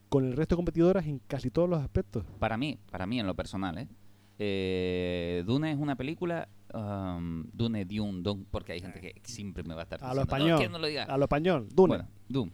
con 0.10 0.26
el 0.26 0.34
resto 0.34 0.56
de 0.56 0.58
competidoras 0.58 1.08
en 1.08 1.20
casi 1.26 1.50
todos 1.50 1.68
los 1.68 1.80
aspectos. 1.82 2.24
Para 2.38 2.58
mí, 2.58 2.78
para 2.92 3.08
mí 3.08 3.20
en 3.20 3.26
lo 3.26 3.34
personal, 3.34 3.78
¿eh? 3.80 3.88
Eh, 4.38 5.44
Dune 5.46 5.72
es 5.72 5.78
una 5.78 5.96
película, 5.96 6.50
um, 6.74 7.46
Dune, 7.54 7.86
Dune, 7.86 8.22
Dune, 8.22 8.46
porque 8.52 8.74
hay 8.74 8.82
gente 8.82 9.00
que 9.00 9.14
siempre 9.24 9.64
me 9.64 9.74
va 9.74 9.82
a 9.82 9.84
estar 9.84 10.04
A 10.04 10.14
lo 10.14 10.22
diciendo, 10.24 10.26
"No, 10.26 10.36
español. 10.46 10.60
que 10.62 10.70
no 10.70 10.80
lo 10.80 10.88
diga". 10.88 11.04
A 11.04 11.18
lo 11.18 11.24
español. 11.26 11.68
Dune. 11.74 11.88
Bueno, 11.90 12.08
Dune. 12.28 12.52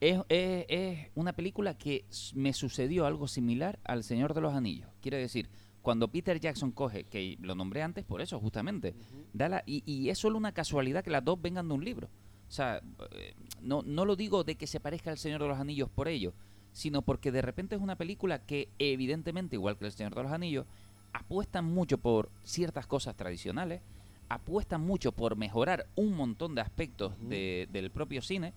Es, 0.00 0.20
es- 0.28 0.66
es 0.68 1.08
una 1.16 1.32
película 1.32 1.76
que 1.76 2.04
me 2.34 2.52
sucedió 2.52 3.06
algo 3.06 3.26
similar 3.26 3.78
al 3.84 4.04
Señor 4.04 4.32
de 4.34 4.40
los 4.40 4.54
Anillos. 4.54 4.88
Quiere 5.00 5.16
decir, 5.18 5.48
cuando 5.82 6.08
Peter 6.08 6.38
Jackson 6.38 6.70
coge, 6.70 7.04
que 7.04 7.36
lo 7.40 7.54
nombré 7.54 7.82
antes 7.82 8.04
por 8.04 8.20
eso, 8.20 8.38
justamente, 8.38 8.94
da 9.32 9.48
la- 9.48 9.62
y, 9.66 9.82
y 9.90 10.10
es 10.10 10.18
solo 10.18 10.36
una 10.38 10.52
casualidad 10.52 11.02
que 11.02 11.10
las 11.10 11.24
dos 11.24 11.40
vengan 11.42 11.66
de 11.68 11.74
un 11.74 11.84
libro. 11.84 12.08
O 12.48 12.50
sea, 12.50 12.80
eh, 13.12 13.34
no, 13.60 13.82
no 13.82 14.04
lo 14.04 14.14
digo 14.16 14.44
de 14.44 14.54
que 14.56 14.66
se 14.66 14.80
parezca 14.80 15.10
al 15.10 15.18
Señor 15.18 15.42
de 15.42 15.48
los 15.48 15.58
Anillos 15.58 15.90
por 15.90 16.08
ello, 16.08 16.32
sino 16.72 17.02
porque 17.02 17.32
de 17.32 17.42
repente 17.42 17.74
es 17.74 17.80
una 17.82 17.96
película 17.96 18.44
que, 18.46 18.68
evidentemente, 18.78 19.56
igual 19.56 19.76
que 19.78 19.86
el 19.86 19.92
Señor 19.92 20.14
de 20.14 20.22
los 20.22 20.32
Anillos, 20.32 20.66
apuestan 21.12 21.64
mucho 21.64 21.98
por 21.98 22.30
ciertas 22.44 22.86
cosas 22.86 23.16
tradicionales, 23.16 23.80
apuestan 24.28 24.80
mucho 24.82 25.12
por 25.12 25.36
mejorar 25.36 25.86
un 25.96 26.14
montón 26.14 26.54
de 26.54 26.60
aspectos 26.60 27.14
de- 27.28 27.68
del 27.72 27.90
propio 27.90 28.20
cine, 28.22 28.52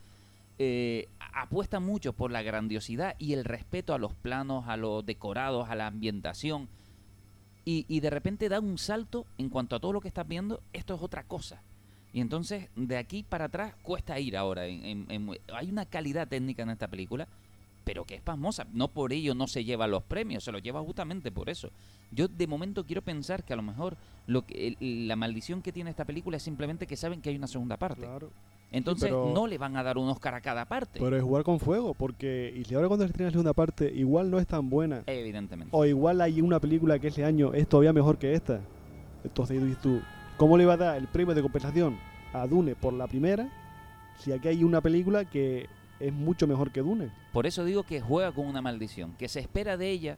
eh, 0.59 1.07
apuestan 1.33 1.83
mucho 1.83 2.13
por 2.13 2.29
la 2.31 2.41
grandiosidad 2.43 3.15
y 3.17 3.33
el 3.33 3.45
respeto 3.45 3.93
a 3.93 3.97
los 3.97 4.13
planos, 4.13 4.65
a 4.67 4.77
los 4.77 5.05
decorados, 5.05 5.69
a 5.69 5.75
la 5.75 5.87
ambientación. 5.87 6.67
Y, 7.63 7.85
y 7.87 7.99
de 7.99 8.09
repente 8.09 8.49
da 8.49 8.59
un 8.59 8.77
salto 8.77 9.25
en 9.37 9.49
cuanto 9.49 9.75
a 9.75 9.79
todo 9.79 9.93
lo 9.93 10.01
que 10.01 10.07
estás 10.07 10.27
viendo, 10.27 10.61
esto 10.73 10.95
es 10.95 11.01
otra 11.01 11.23
cosa. 11.23 11.61
Y 12.13 12.19
entonces, 12.19 12.67
de 12.75 12.97
aquí 12.97 13.23
para 13.23 13.45
atrás, 13.45 13.73
cuesta 13.81 14.19
ir 14.19 14.35
ahora. 14.35 14.65
En, 14.67 14.83
en- 14.85 15.05
en- 15.11 15.37
hay 15.53 15.69
una 15.69 15.85
calidad 15.85 16.27
técnica 16.27 16.63
en 16.63 16.71
esta 16.71 16.87
película, 16.89 17.27
pero 17.91 18.05
que 18.05 18.15
es 18.15 18.21
pasmosa. 18.21 18.65
No 18.71 18.87
por 18.87 19.11
ello 19.11 19.35
no 19.35 19.47
se 19.47 19.65
lleva 19.65 19.85
los 19.85 20.01
premios, 20.01 20.45
se 20.45 20.53
los 20.53 20.61
lleva 20.63 20.79
justamente 20.79 21.29
por 21.29 21.49
eso. 21.49 21.71
Yo 22.09 22.29
de 22.29 22.47
momento 22.47 22.85
quiero 22.85 23.01
pensar 23.01 23.43
que 23.43 23.51
a 23.51 23.57
lo 23.57 23.63
mejor 23.63 23.97
lo 24.27 24.45
que, 24.45 24.77
el- 24.79 25.09
la 25.09 25.17
maldición 25.17 25.61
que 25.61 25.73
tiene 25.73 25.89
esta 25.89 26.05
película 26.05 26.37
es 26.37 26.43
simplemente 26.43 26.87
que 26.87 26.95
saben 26.95 27.19
que 27.21 27.31
hay 27.31 27.35
una 27.35 27.47
segunda 27.47 27.75
parte. 27.75 28.07
Entonces 28.71 29.09
pero- 29.09 29.33
no 29.35 29.45
le 29.45 29.57
van 29.57 29.75
a 29.75 29.83
dar 29.83 29.97
un 29.97 30.07
Oscar 30.07 30.35
a 30.35 30.39
cada 30.39 30.63
parte. 30.69 31.01
Pero 31.01 31.17
es 31.17 31.21
jugar 31.21 31.43
con 31.43 31.59
fuego, 31.59 31.93
porque 31.93 32.53
y 32.55 32.63
si 32.63 32.75
ahora 32.75 32.87
cuando 32.87 33.03
se 33.05 33.07
estrena 33.07 33.27
la 33.27 33.31
segunda 33.31 33.51
parte, 33.51 33.91
igual 33.93 34.31
no 34.31 34.39
es 34.39 34.47
tan 34.47 34.69
buena. 34.69 35.03
Evidentemente. 35.07 35.75
O 35.75 35.83
igual 35.85 36.21
hay 36.21 36.39
una 36.39 36.61
película 36.61 36.97
que 36.97 37.07
ese 37.09 37.25
año 37.25 37.53
es 37.53 37.67
todavía 37.67 37.91
mejor 37.91 38.17
que 38.17 38.33
esta. 38.35 38.61
Entonces 39.25 39.61
dices 39.61 39.81
tú, 39.81 39.99
¿cómo 40.37 40.57
le 40.57 40.65
va 40.65 40.75
a 40.75 40.77
dar 40.77 40.97
el 40.97 41.09
premio 41.09 41.35
de 41.35 41.41
compensación 41.41 41.97
a 42.31 42.47
Dune 42.47 42.73
por 42.73 42.93
la 42.93 43.07
primera 43.07 43.49
si 44.17 44.31
aquí 44.31 44.47
hay 44.47 44.63
una 44.63 44.79
película 44.79 45.25
que 45.25 45.67
es 46.01 46.13
mucho 46.13 46.47
mejor 46.47 46.71
que 46.71 46.81
Dune? 46.81 47.11
Por 47.31 47.45
eso 47.45 47.63
digo 47.63 47.83
que 47.83 48.01
juega 48.01 48.31
con 48.31 48.47
una 48.47 48.61
maldición, 48.61 49.13
que 49.17 49.27
se 49.27 49.39
espera 49.39 49.77
de 49.77 49.89
ella 49.89 50.17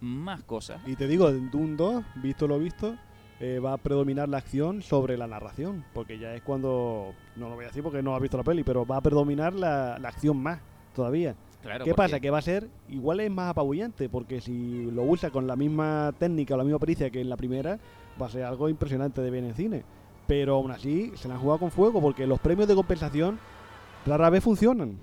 más 0.00 0.42
cosas. 0.42 0.80
Y 0.86 0.96
te 0.96 1.06
digo, 1.06 1.28
en 1.28 1.50
Dune 1.50 1.76
2, 1.76 2.04
visto 2.16 2.48
lo 2.48 2.58
visto, 2.58 2.96
eh, 3.38 3.58
va 3.58 3.74
a 3.74 3.76
predominar 3.78 4.28
la 4.28 4.38
acción 4.38 4.82
sobre 4.82 5.16
la 5.16 5.26
narración, 5.26 5.84
porque 5.94 6.18
ya 6.18 6.34
es 6.34 6.42
cuando, 6.42 7.14
no 7.36 7.48
lo 7.48 7.54
voy 7.54 7.64
a 7.64 7.68
decir 7.68 7.82
porque 7.82 8.02
no 8.02 8.14
has 8.14 8.22
visto 8.22 8.36
la 8.36 8.44
peli, 8.44 8.64
pero 8.64 8.86
va 8.86 8.96
a 8.96 9.00
predominar 9.00 9.54
la, 9.54 9.98
la 9.98 10.08
acción 10.08 10.36
más 10.36 10.60
todavía. 10.94 11.34
Claro, 11.62 11.84
¿Qué 11.84 11.94
pasa? 11.94 12.20
Que 12.20 12.30
va 12.30 12.38
a 12.38 12.42
ser, 12.42 12.68
igual 12.88 13.20
es 13.20 13.30
más 13.30 13.50
apabullante, 13.50 14.08
porque 14.08 14.40
si 14.40 14.90
lo 14.90 15.02
usa 15.02 15.30
con 15.30 15.46
la 15.46 15.56
misma 15.56 16.14
técnica 16.18 16.54
o 16.54 16.56
la 16.56 16.64
misma 16.64 16.78
pericia 16.78 17.10
que 17.10 17.20
en 17.20 17.28
la 17.28 17.36
primera, 17.36 17.78
va 18.20 18.26
a 18.26 18.30
ser 18.30 18.44
algo 18.44 18.68
impresionante 18.68 19.20
de 19.20 19.30
ver 19.30 19.44
en 19.44 19.54
cine. 19.54 19.84
Pero 20.26 20.54
aún 20.54 20.70
así, 20.70 21.12
se 21.16 21.28
la 21.28 21.34
han 21.34 21.40
jugado 21.40 21.60
con 21.60 21.70
fuego, 21.70 22.00
porque 22.00 22.26
los 22.26 22.40
premios 22.40 22.68
de 22.68 22.74
compensación 22.74 23.38
rara 24.06 24.30
vez 24.30 24.42
funcionan. 24.42 24.98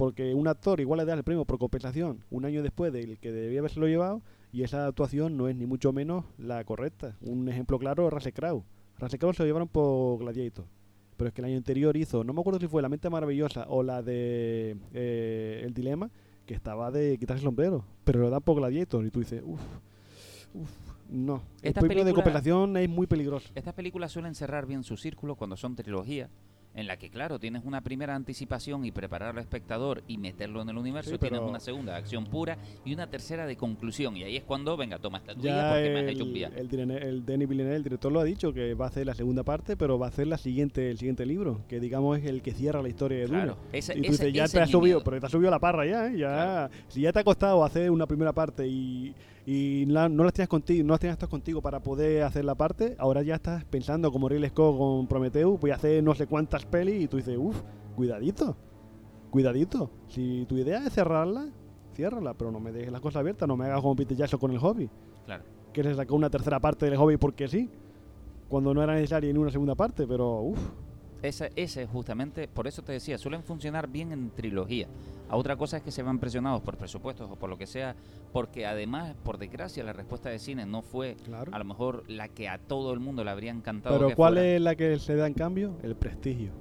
Porque 0.00 0.34
un 0.34 0.48
actor 0.48 0.80
igual 0.80 0.96
le 0.96 1.04
da 1.04 1.12
el 1.12 1.24
premio 1.24 1.44
por 1.44 1.58
compensación 1.58 2.24
un 2.30 2.46
año 2.46 2.62
después 2.62 2.90
del 2.90 3.18
que 3.18 3.32
debía 3.32 3.58
haberse 3.58 3.78
lo 3.78 3.86
llevado, 3.86 4.22
y 4.50 4.62
esa 4.62 4.86
actuación 4.86 5.36
no 5.36 5.46
es 5.46 5.54
ni 5.54 5.66
mucho 5.66 5.92
menos 5.92 6.24
la 6.38 6.64
correcta. 6.64 7.18
Un 7.20 7.46
ejemplo 7.50 7.78
claro 7.78 8.06
es 8.06 8.14
Russell 8.14 8.32
Crowe. 8.32 8.64
Russell 8.98 9.18
Crowe 9.18 9.34
se 9.34 9.42
lo 9.42 9.46
llevaron 9.48 9.68
por 9.68 10.18
Gladiator. 10.20 10.64
Pero 11.18 11.28
es 11.28 11.34
que 11.34 11.42
el 11.42 11.48
año 11.48 11.58
anterior 11.58 11.94
hizo, 11.98 12.24
no 12.24 12.32
me 12.32 12.40
acuerdo 12.40 12.58
si 12.58 12.66
fue 12.66 12.80
La 12.80 12.88
Mente 12.88 13.10
Maravillosa 13.10 13.66
o 13.68 13.82
la 13.82 14.02
de 14.02 14.74
eh, 14.94 15.60
El 15.66 15.74
Dilema, 15.74 16.10
que 16.46 16.54
estaba 16.54 16.90
de 16.90 17.18
quitarse 17.18 17.42
el 17.42 17.48
sombrero. 17.48 17.84
Pero 18.04 18.20
lo 18.20 18.30
dan 18.30 18.40
por 18.40 18.56
Gladiator 18.56 19.04
y 19.04 19.10
tú 19.10 19.20
dices, 19.20 19.42
uff, 19.44 19.60
uff, 20.54 20.70
no. 21.10 21.42
El 21.60 21.68
Estas 21.68 21.84
premio 21.84 22.06
de 22.06 22.14
compensación 22.14 22.74
es 22.78 22.88
muy 22.88 23.06
peligroso. 23.06 23.50
Estas 23.54 23.74
películas 23.74 24.10
suelen 24.12 24.34
cerrar 24.34 24.64
bien 24.64 24.82
su 24.82 24.96
círculo 24.96 25.34
cuando 25.34 25.58
son 25.58 25.76
trilogías, 25.76 26.30
en 26.74 26.86
la 26.86 26.96
que, 26.96 27.10
claro, 27.10 27.38
tienes 27.40 27.64
una 27.64 27.80
primera 27.80 28.14
anticipación 28.14 28.84
y 28.84 28.92
preparar 28.92 29.30
al 29.30 29.38
espectador 29.38 30.02
y 30.06 30.18
meterlo 30.18 30.62
en 30.62 30.68
el 30.68 30.78
universo, 30.78 31.10
Sí, 31.10 31.18
tienes 31.18 31.40
una 31.40 31.58
segunda 31.58 31.92
de 31.92 31.98
acción 31.98 32.24
pura 32.26 32.56
y 32.84 32.94
una 32.94 33.08
tercera 33.08 33.44
de 33.46 33.56
conclusión. 33.56 34.16
Y 34.16 34.22
ahí 34.22 34.36
es 34.36 34.44
cuando, 34.44 34.76
venga, 34.76 34.98
toma 34.98 35.18
esta 35.18 35.34
tuya 35.34 35.56
Ya 35.56 35.70
porque 35.72 35.90
me 35.90 35.96
has 35.98 36.02
el, 36.04 36.08
hecho 36.10 36.24
un 36.24 36.32
viaje. 36.32 36.60
el, 36.60 36.90
el 36.90 37.26
Denis 37.26 37.48
Villeneuve, 37.48 37.76
el 37.76 37.82
director, 37.82 38.12
lo 38.12 38.20
ha 38.20 38.24
dicho, 38.24 38.52
que 38.52 38.74
va 38.74 38.84
a 38.84 38.88
hacer 38.88 39.04
la 39.04 39.14
segunda 39.14 39.42
parte, 39.42 39.76
pero 39.76 39.98
va 39.98 40.06
a 40.06 40.08
hacer 40.10 40.28
la 40.28 40.38
siguiente, 40.38 40.90
el 40.90 40.98
siguiente 40.98 41.26
libro, 41.26 41.62
que 41.68 41.80
digamos 41.80 42.18
es 42.18 42.24
el 42.26 42.40
que 42.40 42.52
cierra 42.52 42.80
la 42.82 42.88
historia 42.88 43.18
de 43.18 43.26
Dune. 43.26 43.38
Claro, 43.38 43.56
ese- 43.72 43.92
y 43.98 44.02
tú 44.02 44.12
ese- 44.12 44.26
dices, 44.26 44.32
ya 44.32 44.44
ese 44.44 44.58
te 44.58 44.62
has 44.62 44.70
subido, 44.70 44.98
miedo. 44.98 45.04
pero 45.04 45.18
te 45.20 45.26
has 45.26 45.32
subido 45.32 45.50
la 45.50 45.58
parra 45.58 45.84
ya, 45.86 46.06
¿eh? 46.06 46.18
ya 46.18 46.70
Si 46.88 47.00
ya 47.00 47.12
te 47.12 47.18
ha 47.18 47.24
costado 47.24 47.64
hacer 47.64 47.90
una 47.90 48.06
primera 48.06 48.32
parte 48.32 48.66
y, 48.68 49.12
y 49.46 49.86
la- 49.86 50.08
no 50.08 50.24
las 50.24 50.32
tienes 50.32 50.48
contigo, 50.48 50.84
no 50.86 50.92
las 50.94 51.00
tienes 51.00 51.16
todas 51.18 51.30
contigo 51.30 51.60
para 51.62 51.80
poder 51.82 52.22
hacer 52.22 52.44
la 52.44 52.54
parte, 52.54 52.94
ahora 52.98 53.22
ya 53.22 53.36
estás 53.36 53.64
pensando 53.64 54.12
como 54.12 54.28
Ridley 54.28 54.50
Scott 54.50 54.76
con 54.78 55.06
Prometheus, 55.06 55.58
voy 55.60 55.70
a 55.70 55.74
hacer 55.76 56.02
no 56.04 56.14
sé 56.14 56.26
cuántas 56.26 56.64
pelis 56.66 57.02
y 57.04 57.08
tú 57.08 57.16
dices, 57.16 57.36
uff, 57.38 57.60
cuidadito, 57.96 58.56
cuidadito. 59.30 59.90
Si 60.08 60.44
tu 60.46 60.56
idea 60.56 60.86
es 60.86 60.92
cerrarla, 60.92 61.48
ciérrala, 61.94 62.34
pero 62.34 62.50
no 62.50 62.60
me 62.60 62.72
dejes 62.72 62.92
las 62.92 63.00
cosas 63.00 63.20
abiertas, 63.20 63.48
no 63.48 63.56
me 63.56 63.64
hagas 63.66 63.80
como 63.80 63.96
Peter 63.96 64.16
Jackson 64.16 64.38
con 64.40 64.50
el 64.52 64.58
hobby 64.58 64.88
Claro. 65.26 65.44
que 65.72 65.82
le 65.82 65.94
sacó 65.94 66.14
una 66.16 66.30
tercera 66.30 66.60
parte 66.60 66.86
del 66.86 66.96
hobby 66.96 67.16
porque 67.16 67.48
sí, 67.48 67.68
cuando 68.48 68.74
no 68.74 68.82
era 68.82 68.94
necesaria 68.94 69.32
ni 69.32 69.38
una 69.38 69.50
segunda 69.50 69.74
parte, 69.74 70.06
pero 70.06 70.40
uff. 70.42 70.58
Ese, 71.22 71.50
ese 71.56 71.86
justamente, 71.86 72.48
por 72.48 72.66
eso 72.66 72.82
te 72.82 72.92
decía, 72.92 73.18
suelen 73.18 73.42
funcionar 73.42 73.88
bien 73.88 74.10
en 74.12 74.30
trilogía. 74.30 74.88
A 75.28 75.36
otra 75.36 75.56
cosa 75.56 75.76
es 75.76 75.82
que 75.82 75.90
se 75.90 76.02
van 76.02 76.18
presionados 76.18 76.60
por 76.62 76.76
presupuestos 76.76 77.30
o 77.30 77.36
por 77.36 77.50
lo 77.50 77.58
que 77.58 77.66
sea, 77.66 77.94
porque 78.32 78.66
además, 78.66 79.14
por 79.22 79.38
desgracia, 79.38 79.84
la 79.84 79.92
respuesta 79.92 80.28
de 80.30 80.38
cine 80.38 80.66
no 80.66 80.82
fue 80.82 81.16
a 81.52 81.58
lo 81.58 81.64
mejor 81.64 82.04
la 82.08 82.28
que 82.28 82.48
a 82.48 82.58
todo 82.58 82.92
el 82.92 83.00
mundo 83.00 83.22
le 83.22 83.30
habría 83.30 83.50
encantado. 83.52 83.96
Pero 83.96 84.08
que 84.08 84.14
¿cuál 84.16 84.34
fuera. 84.34 84.48
es 84.48 84.60
la 84.60 84.74
que 84.74 84.98
se 84.98 85.14
da 85.14 85.26
en 85.26 85.34
cambio? 85.34 85.76
El 85.82 85.94
prestigio. 85.94 86.52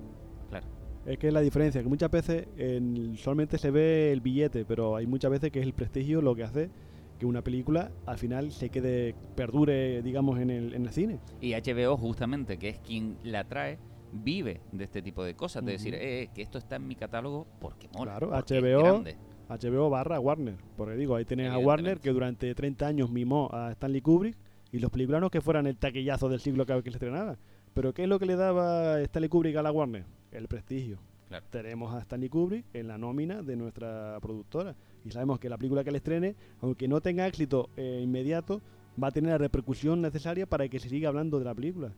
Claro. 0.50 0.68
Es 1.06 1.18
que 1.18 1.28
es 1.30 1.34
la 1.34 1.42
diferencia, 1.42 1.82
que 1.82 1.90
muchas 1.90 2.12
veces 2.12 2.48
en- 2.58 3.16
solamente 3.18 3.58
se 3.58 3.72
ve 3.72 4.12
el 4.12 4.22
billete, 4.22 4.66
pero 4.66 4.96
hay 4.98 5.08
muchas 5.08 5.32
veces 5.32 5.52
que 5.52 5.60
es 5.60 5.66
el 5.66 5.74
prestigio 5.74 6.22
lo 6.22 6.36
que 6.36 6.44
hace 6.44 6.70
que 7.18 7.26
una 7.26 7.42
película 7.42 7.92
al 8.06 8.18
final 8.18 8.52
se 8.52 8.70
quede, 8.70 9.14
perdure, 9.36 10.02
digamos, 10.02 10.40
en 10.40 10.50
el, 10.50 10.74
en 10.74 10.84
el 10.86 10.92
cine. 10.94 11.20
Y 11.42 11.54
HBO, 11.54 11.98
justamente, 11.98 12.58
que 12.58 12.70
es 12.70 12.80
quien 12.80 13.18
la 13.24 13.44
trae, 13.44 13.78
vive 14.12 14.62
de 14.72 14.84
este 14.84 15.02
tipo 15.02 15.24
de 15.24 15.36
cosas. 15.36 15.64
De 15.66 15.74
decir, 15.74 15.94
eh, 15.94 16.24
eh, 16.24 16.30
que 16.34 16.42
esto 16.42 16.58
está 16.58 16.78
en 16.78 16.88
mi 16.88 16.96
catálogo 16.96 17.48
porque 17.60 17.88
mola. 17.90 18.18
Claro, 18.18 18.30
porque 18.30 18.60
HBO. 18.60 19.04
HBO 19.50 19.90
barra 19.90 20.20
Warner. 20.20 20.56
Porque 20.78 20.96
digo, 20.96 21.16
ahí 21.16 21.26
tenés 21.26 21.52
a 21.52 21.58
Warner 21.58 22.00
que 22.00 22.12
durante 22.12 22.54
30 22.54 22.86
años 22.86 23.10
mimó 23.10 23.50
a 23.52 23.72
Stanley 23.72 24.02
Kubrick 24.02 24.38
y 24.72 24.80
los 24.80 24.92
películas 24.92 25.22
no 25.22 25.32
que 25.32 25.42
fueran 25.42 25.66
el 25.66 25.78
taquillazo 25.78 26.30
del 26.30 26.40
siglo 26.40 26.66
vez 26.66 26.84
que 26.84 26.92
se 26.92 26.98
estrenaba. 26.98 27.38
Pero 27.74 27.94
¿qué 27.94 28.04
es 28.04 28.10
lo 28.10 28.20
que 28.20 28.26
le 28.26 28.36
daba 28.36 29.02
Stanley 29.02 29.30
Kubrick 29.30 29.56
a 29.56 29.64
la 29.64 29.72
Warner? 29.72 30.06
El 30.32 30.48
prestigio. 30.48 31.00
Claro. 31.28 31.46
Tenemos 31.50 31.94
a 31.94 32.00
Stanley 32.00 32.30
Kubrick 32.30 32.66
en 32.74 32.88
la 32.88 32.98
nómina 32.98 33.42
de 33.42 33.56
nuestra 33.56 34.18
productora. 34.22 34.76
Y 35.06 35.12
sabemos 35.12 35.40
que 35.40 35.50
la 35.50 35.58
película 35.58 35.84
que 35.84 35.92
le 35.92 35.98
estrene, 35.98 36.36
aunque 36.62 36.88
no 36.88 37.02
tenga 37.02 37.26
éxito 37.26 37.70
eh, 37.78 38.02
inmediato, 38.04 38.62
va 39.02 39.08
a 39.08 39.12
tener 39.12 39.32
la 39.32 39.38
repercusión 39.38 40.02
necesaria 40.02 40.46
para 40.46 40.68
que 40.68 40.80
se 40.80 40.90
siga 40.90 41.10
hablando 41.10 41.40
de 41.40 41.46
la 41.46 41.56
película. 41.56 41.94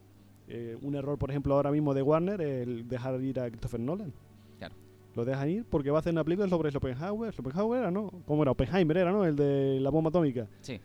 Eh, 0.53 0.77
un 0.81 0.95
error, 0.95 1.17
por 1.17 1.29
ejemplo, 1.29 1.55
ahora 1.55 1.71
mismo 1.71 1.93
de 1.93 2.01
Warner, 2.01 2.41
el 2.41 2.85
dejar 2.85 3.21
ir 3.21 3.39
a 3.39 3.49
Christopher 3.49 3.79
Nolan. 3.79 4.11
Claro. 4.59 4.75
Lo 5.15 5.23
dejan 5.23 5.49
ir 5.49 5.63
porque 5.63 5.91
va 5.91 5.99
a 5.99 6.01
hacer 6.01 6.11
una 6.11 6.25
película 6.25 6.49
sobre 6.49 6.69
Schopenhauer. 6.71 7.33
Schopenhauer 7.33 7.79
era, 7.79 7.89
¿no? 7.89 8.11
¿Cómo 8.25 8.41
era? 8.41 8.51
Oppenheimer 8.51 8.97
era, 8.97 9.13
¿no? 9.13 9.23
El 9.23 9.37
de 9.37 9.79
la 9.79 9.89
bomba 9.89 10.09
atómica. 10.09 10.47
Sí. 10.59 10.81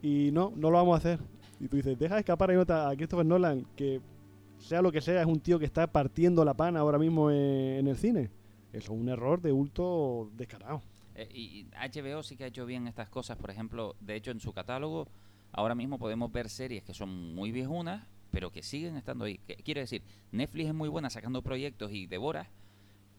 Y 0.00 0.30
no, 0.32 0.52
no 0.54 0.70
lo 0.70 0.76
vamos 0.76 0.94
a 0.94 0.98
hacer. 0.98 1.18
Y 1.58 1.66
tú 1.66 1.76
dices, 1.76 1.98
deja 1.98 2.20
escapar 2.20 2.52
a, 2.52 2.94
Christopher 2.94 3.26
Nolan, 3.26 3.66
que 3.74 4.00
sea 4.58 4.80
lo 4.80 4.92
que 4.92 5.00
sea, 5.00 5.22
es 5.22 5.26
un 5.26 5.40
tío 5.40 5.58
que 5.58 5.64
está 5.64 5.88
partiendo 5.88 6.44
la 6.44 6.54
pana 6.54 6.78
ahora 6.78 6.98
mismo 6.98 7.32
en, 7.32 7.78
en 7.78 7.88
el 7.88 7.96
cine. 7.96 8.30
Eso 8.72 8.92
es 8.92 9.00
un 9.00 9.08
error 9.08 9.42
de 9.42 9.50
bulto 9.50 10.30
descarado. 10.36 10.82
Eh, 11.16 11.28
y 11.34 11.66
HBO 11.72 12.22
sí 12.22 12.36
que 12.36 12.44
ha 12.44 12.46
hecho 12.46 12.64
bien 12.64 12.86
estas 12.86 13.08
cosas. 13.08 13.36
Por 13.38 13.50
ejemplo, 13.50 13.96
de 13.98 14.14
hecho, 14.14 14.30
en 14.30 14.38
su 14.38 14.52
catálogo, 14.52 15.08
ahora 15.50 15.74
mismo 15.74 15.98
podemos 15.98 16.30
ver 16.30 16.48
series 16.48 16.84
que 16.84 16.94
son 16.94 17.34
muy 17.34 17.50
viejunas, 17.50 18.06
pero 18.30 18.50
que 18.50 18.62
siguen 18.62 18.96
estando 18.96 19.24
ahí. 19.24 19.38
Quiero 19.64 19.80
decir, 19.80 20.02
Netflix 20.32 20.68
es 20.68 20.74
muy 20.74 20.88
buena 20.88 21.10
sacando 21.10 21.42
proyectos 21.42 21.92
y 21.92 22.06
devoras, 22.06 22.48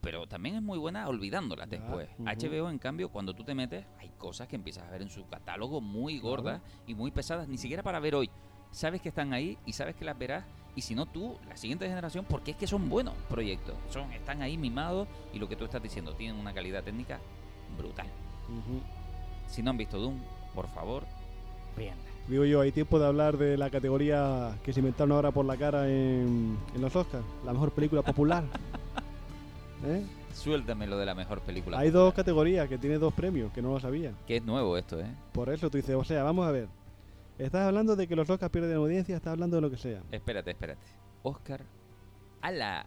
pero 0.02 0.28
también 0.28 0.56
es 0.56 0.62
muy 0.62 0.78
buena 0.78 1.08
olvidándolas 1.08 1.70
después. 1.70 2.10
HBO, 2.20 2.70
en 2.70 2.80
cambio, 2.80 3.10
cuando 3.10 3.34
tú 3.34 3.44
te 3.44 3.54
metes, 3.54 3.86
hay 4.00 4.10
cosas 4.18 4.48
que 4.48 4.56
empiezas 4.56 4.88
a 4.88 4.92
ver 4.92 5.02
en 5.02 5.10
su 5.10 5.28
catálogo 5.28 5.82
muy 5.82 6.20
gordas 6.20 6.62
y 6.88 6.96
muy 6.96 7.12
pesadas, 7.12 7.48
ni 7.48 7.58
siquiera 7.58 7.84
para 7.84 8.00
ver 8.00 8.16
hoy. 8.16 8.30
Sabes 8.72 9.02
que 9.02 9.10
están 9.10 9.34
ahí 9.34 9.58
y 9.66 9.74
sabes 9.74 9.96
que 9.96 10.06
las 10.06 10.18
verás. 10.18 10.46
Y 10.76 10.82
si 10.82 10.96
no 10.96 11.06
tú, 11.08 11.38
la 11.48 11.58
siguiente 11.58 11.88
generación, 11.88 12.26
porque 12.30 12.52
es 12.52 12.58
que 12.58 12.68
son 12.68 12.88
buenos 12.88 13.16
proyectos. 13.28 13.76
Son, 13.90 14.12
están 14.14 14.42
ahí 14.42 14.58
mimados 14.58 15.08
y 15.34 15.40
lo 15.40 15.50
que 15.50 15.56
tú 15.56 15.66
estás 15.66 15.82
diciendo, 15.82 16.14
tienen 16.14 16.38
una 16.38 16.54
calidad 16.54 16.84
técnica 16.84 17.20
brutal. 17.78 18.08
Si 19.48 19.62
no 19.64 19.72
han 19.72 19.78
visto 19.78 20.00
Doom, 20.00 20.20
por 20.54 20.68
favor, 20.70 21.04
véanla. 21.76 22.09
Digo 22.30 22.46
yo, 22.46 22.62
hay 22.62 22.72
tiempo 22.72 23.00
de 23.00 23.08
hablar 23.08 23.38
de 23.38 23.58
la 23.58 23.70
categoría 23.70 24.56
que 24.64 24.72
se 24.72 24.80
inventaron 24.80 25.12
ahora 25.14 25.32
por 25.32 25.46
la 25.46 25.58
cara 25.58 25.90
en, 25.90 26.58
en 26.76 26.82
los 26.82 26.96
Oscars. 26.96 27.26
La 27.44 27.54
mejor 27.54 27.72
película 27.72 28.04
popular. 28.04 28.44
¿Eh? 29.86 30.04
Suéltame 30.34 30.86
lo 30.86 30.98
de 30.98 31.06
la 31.08 31.16
mejor 31.16 31.42
película. 31.42 31.80
Hay 31.80 31.90
dos 31.90 32.14
categorías 32.14 32.70
que 32.70 32.78
tiene 32.78 33.00
dos 33.00 33.14
premios, 33.14 33.52
que 33.52 33.62
no 33.62 33.74
lo 33.74 33.80
sabía. 33.80 34.14
Que 34.28 34.38
es 34.38 34.44
nuevo 34.44 34.78
esto, 34.78 35.00
¿eh? 35.00 35.12
Por 35.32 35.50
eso 35.50 35.70
tú 35.70 35.78
dices, 35.78 35.96
o 35.96 36.04
sea, 36.04 36.24
vamos 36.24 36.48
a 36.48 36.52
ver. 36.52 36.68
Estás 37.40 37.66
hablando 37.66 37.96
de 37.96 38.08
que 38.08 38.16
los 38.16 38.30
Oscars 38.30 38.52
pierden 38.52 38.76
audiencia, 38.76 39.16
estás 39.16 39.32
hablando 39.32 39.56
de 39.56 39.62
lo 39.62 39.72
que 39.72 39.78
sea. 39.78 40.02
Espérate, 40.12 40.52
espérate. 40.52 40.82
Oscar 41.24 41.62
a 42.42 42.52
la 42.52 42.86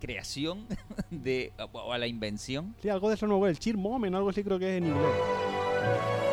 creación 0.00 0.66
de 1.10 1.52
o 1.72 1.92
a 1.92 1.98
la 1.98 2.06
invención 2.06 2.74
Sí, 2.82 2.88
algo 2.88 3.08
de 3.08 3.14
eso 3.14 3.26
no, 3.26 3.38
güey. 3.38 3.50
El 3.52 3.58
cheer 3.58 3.76
moment, 3.76 4.14
algo 4.14 4.30
así 4.30 4.42
creo 4.42 4.58
que 4.58 4.76
es 4.76 4.82
en 4.82 4.88
inglés. 4.88 6.23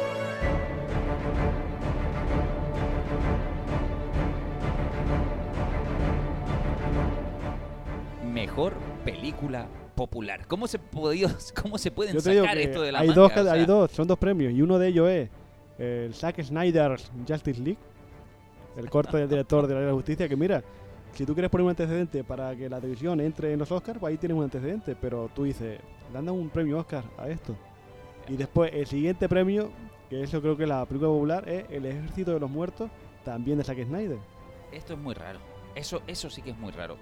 Mejor 8.42 8.74
película 9.06 9.68
popular. 9.96 10.48
¿Cómo 10.48 10.68
se 10.68 10.80
podió, 10.80 11.30
cómo 11.62 11.78
se 11.78 11.92
pueden 11.92 12.16
Yo 12.16 12.22
te 12.22 12.32
digo 12.32 12.44
sacar 12.44 12.58
que 12.58 12.64
esto 12.64 12.82
de 12.82 12.92
la 12.92 13.00
hay 13.00 13.08
manga? 13.10 13.22
dos, 13.22 13.32
O 13.32 13.36
ca- 13.36 13.44
sea, 13.44 13.54
hay 13.54 13.66
dos, 13.66 13.92
son 13.92 14.08
dos 14.08 14.18
premios 14.18 14.52
y 14.54 14.62
uno 14.62 14.80
de 14.80 14.88
ellos 14.88 15.10
es 15.10 15.30
el 15.78 16.14
Zack 16.14 16.42
Snyder's 16.44 17.12
Justice 17.28 17.62
League, 17.62 17.78
el 18.78 18.90
corte 18.90 19.18
del 19.18 19.30
director 19.30 19.68
de 19.68 19.74
la 19.74 19.80
Liga 19.80 19.88
de 19.88 19.92
la 19.92 19.96
Justicia, 19.96 20.28
que 20.30 20.36
mira, 20.36 20.64
si 21.14 21.26
tú 21.26 21.34
quieres 21.34 21.52
poner 21.52 21.66
un 21.66 21.70
antecedente 21.72 22.24
para 22.24 22.56
que 22.56 22.70
la 22.70 22.80
televisión 22.80 23.20
entre 23.20 23.54
en 23.54 23.60
los 23.60 23.72
Oscars, 23.72 24.00
pues 24.00 24.12
ahí 24.12 24.18
tienes 24.18 24.38
un 24.38 24.44
antecedente, 24.44 24.96
pero 25.00 25.30
tú 25.36 25.44
dices, 25.44 25.80
le 26.12 26.18
han 26.18 26.26
dado 26.26 26.38
un 26.38 26.50
premio 26.50 26.80
Oscar 26.80 27.04
a 27.18 27.28
esto. 27.28 27.56
Y 28.30 28.38
después, 28.38 28.72
el 28.74 28.88
siguiente 28.88 29.28
premio, 29.28 29.72
que 30.10 30.24
eso 30.24 30.42
creo 30.42 30.56
que 30.56 30.64
es 30.64 30.70
la 30.70 30.86
película 30.86 31.10
popular, 31.12 31.50
es 31.50 31.66
El 31.70 31.86
Ejército 31.86 32.32
de 32.34 32.40
los 32.40 32.50
Muertos, 32.50 32.90
también 33.26 33.58
de 33.58 33.64
Zack 33.66 33.84
Snyder. 33.86 34.20
Esto 34.72 34.94
es 34.94 35.00
muy 35.00 35.14
raro. 35.16 35.40
Eso, 35.76 36.02
eso 36.08 36.30
sí 36.30 36.42
que 36.42 36.52
es 36.52 36.58
muy 36.58 36.72
raro. 36.72 36.96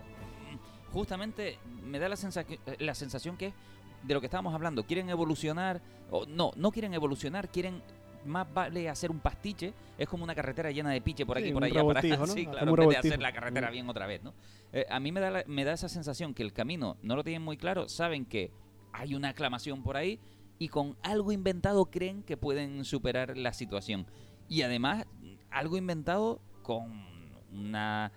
Justamente 0.92 1.58
me 1.84 2.00
da 2.00 2.10
la, 2.10 2.16
sensa- 2.16 2.46
la 2.80 2.96
sensación 2.96 3.38
que 3.38 3.54
de 4.04 4.14
lo 4.14 4.22
que 4.22 4.28
estábamos 4.28 4.54
hablando, 4.54 4.84
quieren 4.86 5.10
evolucionar, 5.10 5.82
o 6.10 6.26
no, 6.26 6.52
no 6.56 6.72
quieren 6.72 6.94
evolucionar, 6.94 7.50
quieren 7.50 7.82
más 8.26 8.52
vale 8.54 8.90
hacer 8.90 9.12
un 9.12 9.20
pastiche, 9.20 9.74
es 9.98 10.08
como 10.08 10.24
una 10.24 10.36
carretera 10.36 10.72
llena 10.72 10.90
de 10.92 11.02
piche 11.02 11.26
por 11.26 11.38
aquí 11.38 11.48
Sí, 11.48 11.54
por 11.54 11.64
allá. 11.64 11.84
para- 11.86 12.02
¿no? 12.18 12.28
sí, 12.28 12.46
claro, 12.46 12.64
un 12.74 12.80
en 12.82 12.88
vez 12.88 13.02
de 13.02 13.08
hacer 13.10 13.22
la 13.22 13.32
carretera 13.34 13.70
bien 13.70 13.90
otra 13.90 14.08
vez, 14.08 14.24
¿no? 14.24 14.34
Eh, 14.72 14.86
a 14.90 15.00
mí 15.00 15.12
me 15.12 15.20
da, 15.20 15.32
la- 15.32 15.44
me 15.48 15.64
da 15.66 15.74
esa 15.74 15.90
sensación 15.90 16.34
que 16.34 16.44
el 16.44 16.54
camino 16.54 16.98
no 17.02 17.16
lo 17.16 17.24
tienen 17.24 17.42
muy 17.42 17.58
claro, 17.58 17.88
saben 17.90 18.26
que 18.26 18.52
hay 18.94 19.16
una 19.16 19.30
aclamación 19.30 19.84
por 19.84 19.98
ahí 19.98 20.20
y 20.58 20.68
con 20.70 20.96
algo 21.04 21.32
inventado 21.32 21.86
creen 21.86 22.24
que 22.24 22.38
pueden 22.38 22.84
superar 22.86 23.38
la 23.38 23.54
situación. 23.54 24.06
Y 24.50 24.62
además, 24.64 25.06
algo 25.52 25.78
inventado 25.78 26.42
con 26.64 27.06
una... 27.54 28.12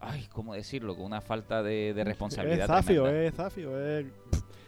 Ay, 0.00 0.26
¿cómo 0.32 0.54
decirlo? 0.54 0.94
Con 0.94 1.04
una 1.04 1.20
falta 1.20 1.62
de, 1.62 1.92
de 1.94 2.04
responsabilidad. 2.04 2.64
Es 2.64 2.66
zafio, 2.66 3.06
es 3.06 3.34
zafio, 3.34 3.78
es... 3.78 4.06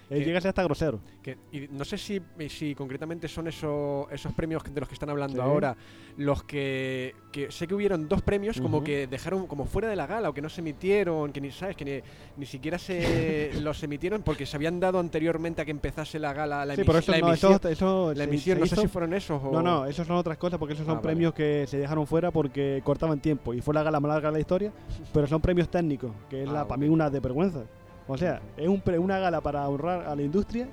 Que- 0.09 0.25
llega 0.25 0.39
a 0.39 0.41
ser 0.41 0.49
hasta 0.51 0.63
grosero. 0.65 1.01
Que, 1.23 1.37
y 1.53 1.69
no 1.71 1.85
sé 1.85 1.99
si, 1.99 2.21
si 2.49 2.75
concretamente 2.75 3.29
son 3.29 3.49
esos, 3.49 4.07
esos 4.11 4.33
premios 4.33 4.63
de 4.65 4.81
los 4.81 4.89
que 4.89 4.95
están 4.95 5.11
hablando 5.11 5.35
Sí. 5.35 5.41
ahora 5.49 5.77
los 6.17 6.43
que, 6.45 7.15
que 7.31 7.51
sé 7.53 7.67
que 7.69 7.75
hubieron 7.75 8.09
dos 8.09 8.23
premios 8.23 8.61
como 8.61 8.83
que 8.83 9.07
dejaron 9.07 9.47
como 9.47 9.67
fuera 9.67 9.89
de 9.89 9.95
la 9.97 10.07
gala 10.07 10.31
o 10.31 10.35
que 10.35 10.41
no 10.43 10.49
se 10.49 10.63
emitieron, 10.63 11.31
que 11.33 11.41
ni 11.41 11.51
sabes 11.53 11.77
que 11.77 11.85
ni, 11.85 12.01
ni 12.39 12.47
siquiera 12.47 12.79
se 12.79 13.51
los 13.63 13.83
emitieron 13.83 14.23
porque 14.23 14.47
se 14.47 14.57
habían 14.57 14.81
dado 14.81 14.99
anteriormente 14.99 15.63
a 15.63 15.65
que 15.65 15.71
empezase 15.71 16.19
la 16.19 16.33
gala 16.33 16.65
la, 16.65 16.75
Sí, 16.75 16.83
pero 16.85 16.99
eso 16.99 17.13
la 17.13 17.19
no, 17.19 17.29
emisión. 17.29 17.53
eso, 17.53 17.69
eso 17.69 18.15
la 18.15 18.25
emisión, 18.25 18.57
se 18.57 18.61
no 18.61 18.67
sé 18.67 18.77
si 18.77 18.89
fueron 18.89 19.13
esos 19.15 19.41
o 19.45 19.53
No, 19.53 19.63
no, 19.63 19.87
esos 19.87 20.07
son 20.07 20.17
otras 20.17 20.39
cosas 20.39 20.59
porque 20.59 20.75
esos 20.75 20.87
son 20.87 20.97
Ah, 20.97 21.01
vale. 21.01 21.07
premios 21.07 21.35
que 21.35 21.67
se 21.69 21.79
dejaron 21.79 22.07
fuera 22.07 22.31
porque 22.31 22.81
cortaban 22.85 23.21
tiempo 23.21 23.53
y 23.55 23.61
fue 23.61 23.75
la 23.75 23.83
gala 23.83 24.01
más 24.01 24.09
larga 24.11 24.29
de 24.31 24.33
la 24.33 24.41
historia, 24.41 24.73
pero 25.13 25.27
son 25.27 25.41
premios 25.41 25.69
técnicos, 25.71 26.11
que 26.29 26.43
es 26.43 26.49
la, 26.51 26.63
Ah, 26.63 26.67
para 26.69 26.77
ok. 26.79 26.83
mí 26.83 26.89
una 26.89 27.11
de 27.11 27.21
vergüenza. 27.21 27.65
O 28.09 28.17
sea, 28.17 28.41
es 28.57 28.67
un 28.67 28.81
pre- 28.81 28.99
una 28.99 29.19
gala 29.19 29.41
para 29.41 29.69
honrar 29.69 30.07
a 30.07 30.17
la 30.17 30.23
industria 30.23 30.67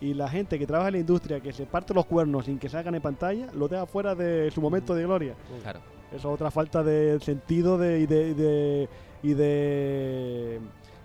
y 0.00 0.14
la 0.14 0.28
gente 0.28 0.58
que 0.58 0.66
trabaja 0.66 0.88
en 0.88 0.94
la 0.94 1.00
industria, 1.00 1.38
que 1.40 1.52
se 1.52 1.64
parte 1.64 1.94
los 1.94 2.04
cuernos 2.06 2.44
sin 2.46 2.58
que 2.58 2.68
salgan 2.68 2.94
en 2.96 3.00
pantalla, 3.02 3.46
lo 3.54 3.68
deja 3.68 3.86
fuera 3.86 4.14
de 4.16 4.50
su 4.50 4.60
momento 4.60 4.94
de 4.94 5.04
gloria. 5.04 5.34
Claro. 5.62 5.80
Eso 6.08 6.16
es 6.28 6.34
otra 6.34 6.50
falta 6.50 6.82
de 6.82 7.18
sentido 7.20 7.78
de, 7.78 8.00
y 8.00 8.06
de, 8.06 8.28
y 8.30 8.34
de, 8.34 8.88
y 9.22 9.34
de, 9.34 10.60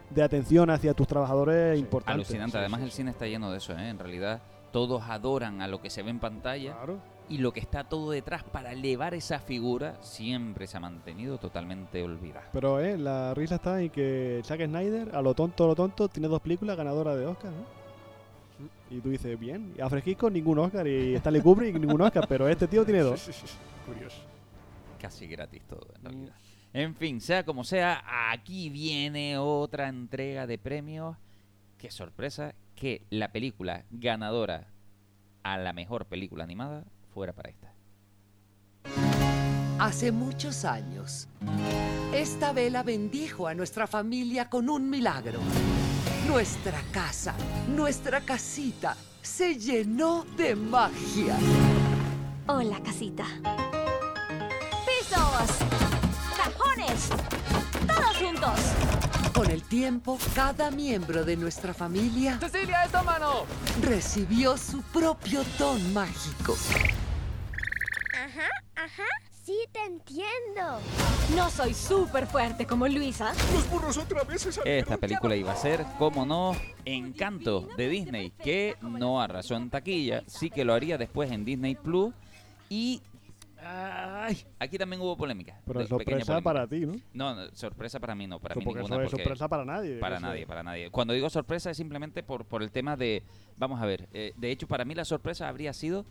de 0.09 0.23
atención 0.23 0.69
hacia 0.69 0.93
tus 0.93 1.07
trabajadores 1.07 1.79
importantes. 1.79 2.27
Alucinante. 2.27 2.51
Sí, 2.53 2.57
Además, 2.57 2.79
sí, 2.79 2.85
el 2.85 2.91
sí. 2.91 2.97
cine 2.97 3.11
está 3.11 3.25
lleno 3.27 3.51
de 3.51 3.57
eso, 3.59 3.73
¿eh? 3.73 3.89
En 3.89 3.99
realidad, 3.99 4.41
todos 4.71 5.03
adoran 5.03 5.61
a 5.61 5.67
lo 5.67 5.79
que 5.81 5.89
se 5.89 6.01
ve 6.03 6.09
en 6.09 6.19
pantalla 6.19 6.73
Claro. 6.75 6.97
Y 7.29 7.39
lo 7.39 7.51
que 7.51 7.59
está 7.59 7.83
todo 7.83 8.11
detrás 8.11 8.43
para 8.43 8.71
elevar 8.71 9.13
esa 9.13 9.39
figura 9.39 9.97
siempre 10.01 10.67
se 10.67 10.77
ha 10.77 10.79
mantenido 10.79 11.37
totalmente 11.37 12.01
olvidada. 12.03 12.49
Pero 12.53 12.79
eh, 12.79 12.97
la 12.97 13.33
risa 13.33 13.55
está 13.55 13.81
en 13.81 13.89
que 13.89 14.41
Zack 14.43 14.65
Snyder, 14.65 15.15
a 15.15 15.21
lo 15.21 15.33
tonto, 15.33 15.65
a 15.65 15.67
lo 15.67 15.75
tonto, 15.75 16.07
tiene 16.07 16.27
dos 16.27 16.41
películas 16.41 16.77
ganadoras 16.77 17.17
de 17.17 17.25
Oscar. 17.25 17.51
¿no? 17.51 17.77
Y 18.89 19.01
tú 19.01 19.09
dices, 19.09 19.37
bien, 19.37 19.73
y 19.77 19.81
a 19.81 19.89
Fresquisco 19.89 20.29
ningún 20.29 20.59
Oscar, 20.59 20.87
y 20.87 21.15
Stanley 21.15 21.41
Kubrick 21.41 21.75
ningún 21.79 22.01
Oscar, 22.01 22.25
pero 22.27 22.47
este 22.47 22.67
tío 22.67 22.85
tiene 22.85 23.01
dos. 23.01 23.19
Sí, 23.27 23.33
sí, 23.33 23.41
sí, 23.41 23.47
sí. 23.47 23.57
Curioso. 23.85 24.21
Casi 24.99 25.27
gratis 25.27 25.63
todo, 25.67 25.87
en 25.95 26.03
realidad. 26.03 26.35
En 26.73 26.95
fin, 26.95 27.21
sea 27.21 27.43
como 27.43 27.63
sea, 27.63 28.03
aquí 28.31 28.69
viene 28.69 29.37
otra 29.37 29.87
entrega 29.87 30.47
de 30.47 30.57
premios. 30.57 31.17
Qué 31.77 31.91
sorpresa 31.91 32.55
que 32.75 33.05
la 33.09 33.31
película 33.31 33.85
ganadora 33.91 34.67
a 35.43 35.57
la 35.57 35.73
mejor 35.73 36.05
película 36.05 36.43
animada 36.43 36.85
fuera 37.17 37.33
para 37.33 37.49
esta. 37.49 37.73
Hace 39.79 40.11
muchos 40.11 40.63
años, 40.65 41.27
esta 42.13 42.53
vela 42.53 42.83
bendijo 42.83 43.47
a 43.47 43.55
nuestra 43.55 43.87
familia 43.87 44.51
con 44.51 44.69
un 44.69 44.87
milagro. 44.87 45.39
Nuestra 46.27 46.79
casa, 46.91 47.33
nuestra 47.75 48.21
casita, 48.21 48.95
se 49.23 49.55
llenó 49.55 50.25
de 50.37 50.55
magia. 50.55 51.35
Hola, 52.45 52.79
casita. 52.83 53.25
¡Pisos! 54.85 55.57
¡Cajones! 56.37 57.09
¡Todos 57.87 58.17
juntos! 58.17 58.59
Con 59.33 59.49
el 59.49 59.63
tiempo, 59.63 60.19
cada 60.35 60.69
miembro 60.69 61.23
de 61.23 61.35
nuestra 61.35 61.73
familia 61.73 62.39
¡Cecilia, 62.39 62.83
esta 62.85 63.01
mano! 63.01 63.45
recibió 63.81 64.55
su 64.55 64.81
propio 64.83 65.43
don 65.57 65.93
mágico. 65.93 66.55
Ajá, 68.37 68.49
ajá. 68.75 69.03
Sí, 69.31 69.55
te 69.71 69.83
entiendo. 69.85 70.79
No 71.35 71.49
soy 71.49 71.73
súper 71.73 72.27
fuerte 72.27 72.67
como 72.67 72.87
Luisa. 72.87 73.33
¡Los 73.53 73.69
burros 73.71 73.97
otra 73.97 74.23
vez 74.23 74.41
se 74.41 74.77
Esta 74.77 74.97
película 74.97 75.35
iba 75.35 75.53
a 75.53 75.55
ser, 75.55 75.83
como 75.97 76.25
no, 76.25 76.51
Encanto 76.85 77.61
de 77.77 77.89
Disney, 77.89 78.31
que 78.31 78.75
no 78.81 79.21
arrasó 79.21 79.55
en 79.55 79.69
taquilla, 79.69 80.23
sí 80.27 80.49
que 80.51 80.65
lo 80.65 80.73
haría 80.73 80.97
después 80.97 81.31
en 81.31 81.45
Disney 81.45 81.75
Plus 81.75 82.13
y 82.69 83.01
ay, 83.63 84.45
aquí 84.59 84.77
también 84.77 85.01
hubo 85.01 85.15
polémica. 85.17 85.59
Pero 85.65 85.79
de- 85.79 85.87
sorpresa 85.87 86.25
polémica. 86.25 86.41
para 86.43 86.67
ti, 86.67 86.79
¿no? 86.81 86.95
No, 87.13 87.33
no, 87.35 87.55
sorpresa 87.55 87.99
para 87.99 88.13
mí 88.15 88.27
no, 88.27 88.39
para 88.39 88.53
Eso 88.53 88.59
mí 88.59 88.65
porque 88.65 88.81
ninguna. 88.81 88.97
porque- 89.03 89.23
sorpresa 89.23 89.47
para 89.47 89.65
nadie, 89.65 89.97
Para 89.99 90.19
nadie, 90.19 90.41
es. 90.41 90.47
para 90.47 90.61
nadie. 90.61 90.91
Cuando 90.91 91.13
digo 91.13 91.29
sorpresa 91.29 91.71
es 91.71 91.77
simplemente 91.77 92.21
por, 92.21 92.45
por 92.45 92.61
el 92.61 92.69
tema 92.71 92.95
de, 92.97 93.23
vamos 93.57 93.81
a 93.81 93.85
ver, 93.85 94.07
eh, 94.13 94.33
de 94.35 94.51
hecho 94.51 94.67
para 94.67 94.83
mí 94.85 94.93
la 94.93 95.05
sorpresa 95.05 95.47
habría 95.47 95.73
sido 95.73 96.05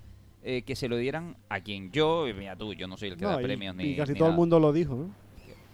eh, 0.48 0.62
que 0.62 0.76
se 0.76 0.88
lo 0.88 0.96
dieran 0.96 1.36
a 1.48 1.60
quien 1.60 1.90
yo, 1.90 2.28
y 2.28 2.32
mira 2.32 2.54
tú, 2.56 2.72
yo 2.72 2.86
no 2.86 2.96
soy 2.96 3.08
el 3.08 3.16
que 3.16 3.24
No, 3.24 3.30
da 3.32 3.40
y- 3.40 3.44
premios 3.44 3.74
y, 3.74 3.78
ni 3.78 3.96
casi 3.96 4.12
ni 4.12 4.18
todo 4.18 4.28
el 4.28 4.36
mundo 4.36 4.60
lo 4.60 4.72
dijo, 4.72 4.94
¿no? 4.94 5.10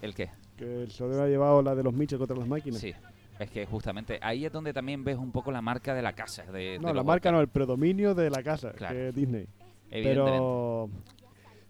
¿El 0.01 0.15
qué? 0.15 0.31
Que 0.57 0.87
se 0.89 1.05
lo 1.07 1.13
había 1.15 1.29
llevado 1.29 1.61
la 1.63 1.75
de 1.75 1.83
los 1.83 1.93
Mitchell 1.93 2.19
contra 2.19 2.37
las 2.37 2.49
máquinas. 2.49 2.81
Sí, 2.81 2.93
es 3.39 3.51
que 3.51 3.67
justamente 3.67 4.19
ahí 4.23 4.47
es 4.47 4.53
donde 4.53 4.73
también 4.73 5.05
ves 5.05 5.19
un 5.19 5.31
poco 5.31 5.53
la 5.53 5.61
marca 5.61 5.95
de 5.95 6.01
la 6.01 6.15
casa. 6.15 6.45
De, 6.51 6.79
No, 6.81 6.89
de 6.89 6.95
la 6.95 7.03
marca 7.05 7.31
no, 7.31 7.41
el 7.41 7.49
predominio 7.49 8.15
de 8.15 8.31
la 8.31 8.43
casa, 8.43 8.73
Claro. 8.73 8.95
que 8.95 9.09
es 9.09 9.15
Disney. 9.15 9.47
Pero 9.91 10.89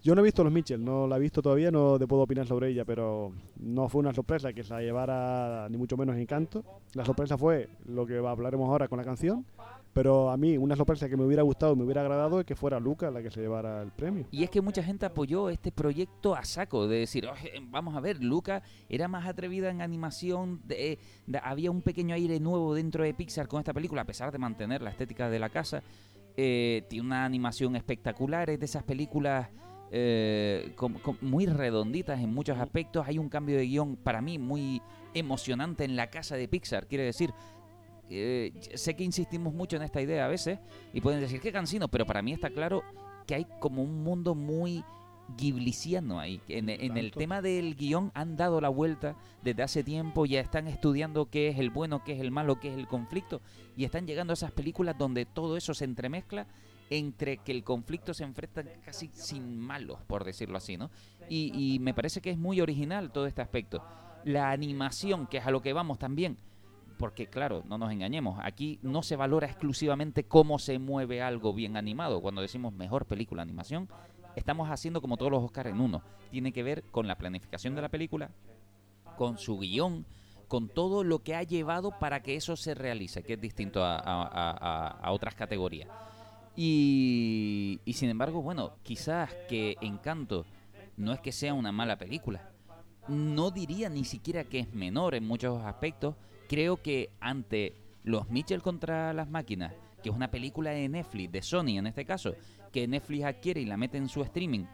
yo 0.02 0.14
no 0.14 0.20
he 0.20 0.24
visto 0.24 0.42
los 0.44 0.52
Mitchell, 0.52 0.82
no 0.84 1.06
la 1.06 1.16
he 1.16 1.20
visto 1.20 1.42
todavía, 1.42 1.70
no 1.70 1.98
te 1.98 2.06
puedo 2.06 2.22
opinar 2.22 2.46
sobre 2.46 2.68
ella, 2.70 2.84
pero 2.84 3.32
no 3.56 3.88
fue 3.88 4.00
una 4.00 4.12
sorpresa 4.12 4.52
que 4.52 4.62
se 4.62 4.72
la 4.74 4.80
llevara 4.80 5.66
ni 5.70 5.76
mucho 5.76 5.96
menos 5.96 6.16
Encanto. 6.16 6.64
La 6.94 7.04
sorpresa 7.04 7.36
fue 7.36 7.68
lo 7.86 8.06
que 8.06 8.16
hablaremos 8.18 8.68
ahora 8.68 8.86
con 8.88 8.98
la 8.98 9.04
canción, 9.04 9.44
pero 9.92 10.30
a 10.30 10.36
mí 10.36 10.56
una 10.56 10.74
sorpresa 10.76 11.08
que 11.08 11.16
me 11.16 11.24
hubiera 11.24 11.42
gustado, 11.42 11.76
me 11.76 11.84
hubiera 11.84 12.00
agradado 12.00 12.40
es 12.40 12.46
que 12.46 12.54
fuera 12.56 12.80
Luca 12.80 13.10
la 13.10 13.22
que 13.22 13.30
se 13.30 13.40
llevara 13.40 13.82
el 13.82 13.90
premio. 13.92 14.26
Y 14.30 14.42
es 14.42 14.50
que 14.50 14.60
mucha 14.60 14.82
gente 14.82 15.04
apoyó 15.06 15.50
este 15.50 15.70
proyecto 15.72 16.34
a 16.34 16.44
saco, 16.44 16.88
de 16.88 16.98
decir, 17.00 17.26
"Oye, 17.26 17.52
vamos 17.70 17.94
a 17.94 18.00
ver, 18.00 18.22
Luca 18.22 18.62
era 18.88 19.08
más 19.08 19.26
atrevida 19.26 19.70
en 19.70 19.82
animación, 19.82 20.60
de- 20.66 20.98
había 21.42 21.70
un 21.70 21.82
pequeño 21.82 22.14
aire 22.14 22.40
nuevo 22.40 22.74
dentro 22.74 23.04
de 23.04 23.12
Pixar 23.14 23.48
con 23.48 23.58
esta 23.60 23.72
película, 23.74 24.02
a 24.02 24.06
pesar 24.06 24.32
de 24.32 24.38
mantener 24.38 24.82
la 24.82 24.90
estética 24.90 25.28
de 25.28 25.38
la 25.38 25.50
casa. 25.50 25.82
Eh, 26.36 26.84
tiene 26.88 27.06
una 27.06 27.24
animación 27.26 27.76
espectacular, 27.76 28.48
es 28.48 28.58
de 28.58 28.64
esas 28.64 28.82
películas 28.84 29.48
eh, 29.94 30.74
muy 31.20 31.44
redonditas 31.44 32.18
en 32.18 32.32
muchos 32.32 32.56
aspectos. 32.58 33.06
Hay 33.06 33.18
un 33.18 33.28
cambio 33.28 33.58
de 33.58 33.66
guion 33.66 33.96
para 33.96 34.22
mí 34.22 34.38
muy 34.38 34.80
emocionante 35.12 35.84
en 35.84 35.96
la 35.96 36.08
casa 36.08 36.34
de 36.36 36.48
Pixar, 36.48 36.86
quiere 36.86 37.04
decir, 37.04 37.34
eh, 38.12 38.52
sé 38.74 38.94
que 38.94 39.04
insistimos 39.04 39.54
mucho 39.54 39.76
en 39.76 39.82
esta 39.82 40.00
idea 40.00 40.24
a 40.24 40.28
veces 40.28 40.58
y 40.92 41.00
pueden 41.00 41.20
decir 41.20 41.40
que 41.40 41.52
cansino, 41.52 41.88
pero 41.88 42.06
para 42.06 42.22
mí 42.22 42.32
está 42.32 42.50
claro 42.50 42.82
que 43.26 43.34
hay 43.34 43.46
como 43.60 43.82
un 43.82 44.02
mundo 44.02 44.34
muy 44.34 44.84
gibliciano 45.38 46.20
ahí. 46.20 46.40
En, 46.48 46.68
en 46.68 46.96
el 46.96 47.12
tema 47.12 47.40
del 47.40 47.74
guion 47.74 48.10
han 48.14 48.36
dado 48.36 48.60
la 48.60 48.68
vuelta 48.68 49.16
desde 49.42 49.62
hace 49.62 49.82
tiempo, 49.82 50.26
ya 50.26 50.40
están 50.40 50.68
estudiando 50.68 51.30
qué 51.30 51.48
es 51.48 51.58
el 51.58 51.70
bueno, 51.70 52.04
qué 52.04 52.12
es 52.12 52.20
el 52.20 52.30
malo, 52.30 52.60
qué 52.60 52.68
es 52.68 52.78
el 52.78 52.86
conflicto 52.86 53.40
y 53.76 53.84
están 53.84 54.06
llegando 54.06 54.32
a 54.32 54.34
esas 54.34 54.52
películas 54.52 54.96
donde 54.98 55.24
todo 55.24 55.56
eso 55.56 55.74
se 55.74 55.84
entremezcla 55.84 56.46
entre 56.90 57.38
que 57.38 57.52
el 57.52 57.64
conflicto 57.64 58.12
se 58.12 58.24
enfrenta 58.24 58.62
casi 58.84 59.08
sin 59.14 59.58
malos, 59.58 59.98
por 60.06 60.24
decirlo 60.24 60.58
así, 60.58 60.76
¿no? 60.76 60.90
Y, 61.28 61.52
y 61.54 61.78
me 61.78 61.94
parece 61.94 62.20
que 62.20 62.30
es 62.30 62.36
muy 62.36 62.60
original 62.60 63.10
todo 63.10 63.26
este 63.26 63.40
aspecto. 63.40 63.82
La 64.24 64.50
animación, 64.50 65.26
que 65.26 65.38
es 65.38 65.46
a 65.46 65.50
lo 65.50 65.62
que 65.62 65.72
vamos 65.72 65.98
también, 65.98 66.36
porque 67.02 67.26
claro, 67.26 67.64
no 67.66 67.78
nos 67.78 67.90
engañemos, 67.90 68.38
aquí 68.44 68.78
no 68.80 69.02
se 69.02 69.16
valora 69.16 69.48
exclusivamente 69.48 70.22
cómo 70.22 70.60
se 70.60 70.78
mueve 70.78 71.20
algo 71.20 71.52
bien 71.52 71.76
animado. 71.76 72.20
Cuando 72.20 72.42
decimos 72.42 72.72
mejor 72.72 73.06
película 73.06 73.42
animación, 73.42 73.88
estamos 74.36 74.70
haciendo 74.70 75.00
como 75.00 75.16
todos 75.16 75.32
los 75.32 75.42
Oscars 75.42 75.70
en 75.70 75.80
uno. 75.80 76.00
Tiene 76.30 76.52
que 76.52 76.62
ver 76.62 76.84
con 76.92 77.08
la 77.08 77.18
planificación 77.18 77.74
de 77.74 77.82
la 77.82 77.88
película, 77.88 78.30
con 79.16 79.36
su 79.36 79.58
guion, 79.58 80.06
con 80.46 80.68
todo 80.68 81.02
lo 81.02 81.24
que 81.24 81.34
ha 81.34 81.42
llevado 81.42 81.98
para 81.98 82.22
que 82.22 82.36
eso 82.36 82.54
se 82.54 82.72
realice, 82.72 83.24
que 83.24 83.32
es 83.32 83.40
distinto 83.40 83.80
a, 83.84 85.10
otras 85.10 85.34
categorías. 85.34 85.88
Y 86.54 87.80
sin 87.94 88.10
embargo, 88.10 88.42
bueno, 88.42 88.74
quizás 88.84 89.34
que 89.48 89.76
Encanto 89.80 90.46
no 90.96 91.12
es 91.12 91.18
que 91.18 91.32
sea 91.32 91.52
una 91.52 91.72
mala 91.72 91.98
película. 91.98 92.48
No 93.08 93.50
diría 93.50 93.88
ni 93.88 94.04
siquiera 94.04 94.44
que 94.44 94.60
es 94.60 94.72
menor 94.72 95.16
en 95.16 95.26
muchos 95.26 95.60
aspectos. 95.64 96.14
Creo 96.52 96.82
que 96.82 97.08
ante 97.18 97.72
los 98.04 98.28
Mitchell 98.28 98.60
contra 98.60 99.14
las 99.14 99.26
máquinas, 99.30 99.72
que 100.02 100.10
es 100.10 100.14
una 100.14 100.30
película 100.30 100.68
de 100.72 100.86
Netflix, 100.86 101.32
de 101.32 101.40
Sony 101.40 101.78
en 101.78 101.86
este 101.86 102.04
caso, 102.04 102.34
que 102.70 102.86
Netflix 102.86 103.24
adquiere 103.24 103.62
y 103.62 103.64
la 103.64 103.78
mete 103.78 103.96
en 103.96 104.06
su 104.06 104.20
streaming, 104.20 104.66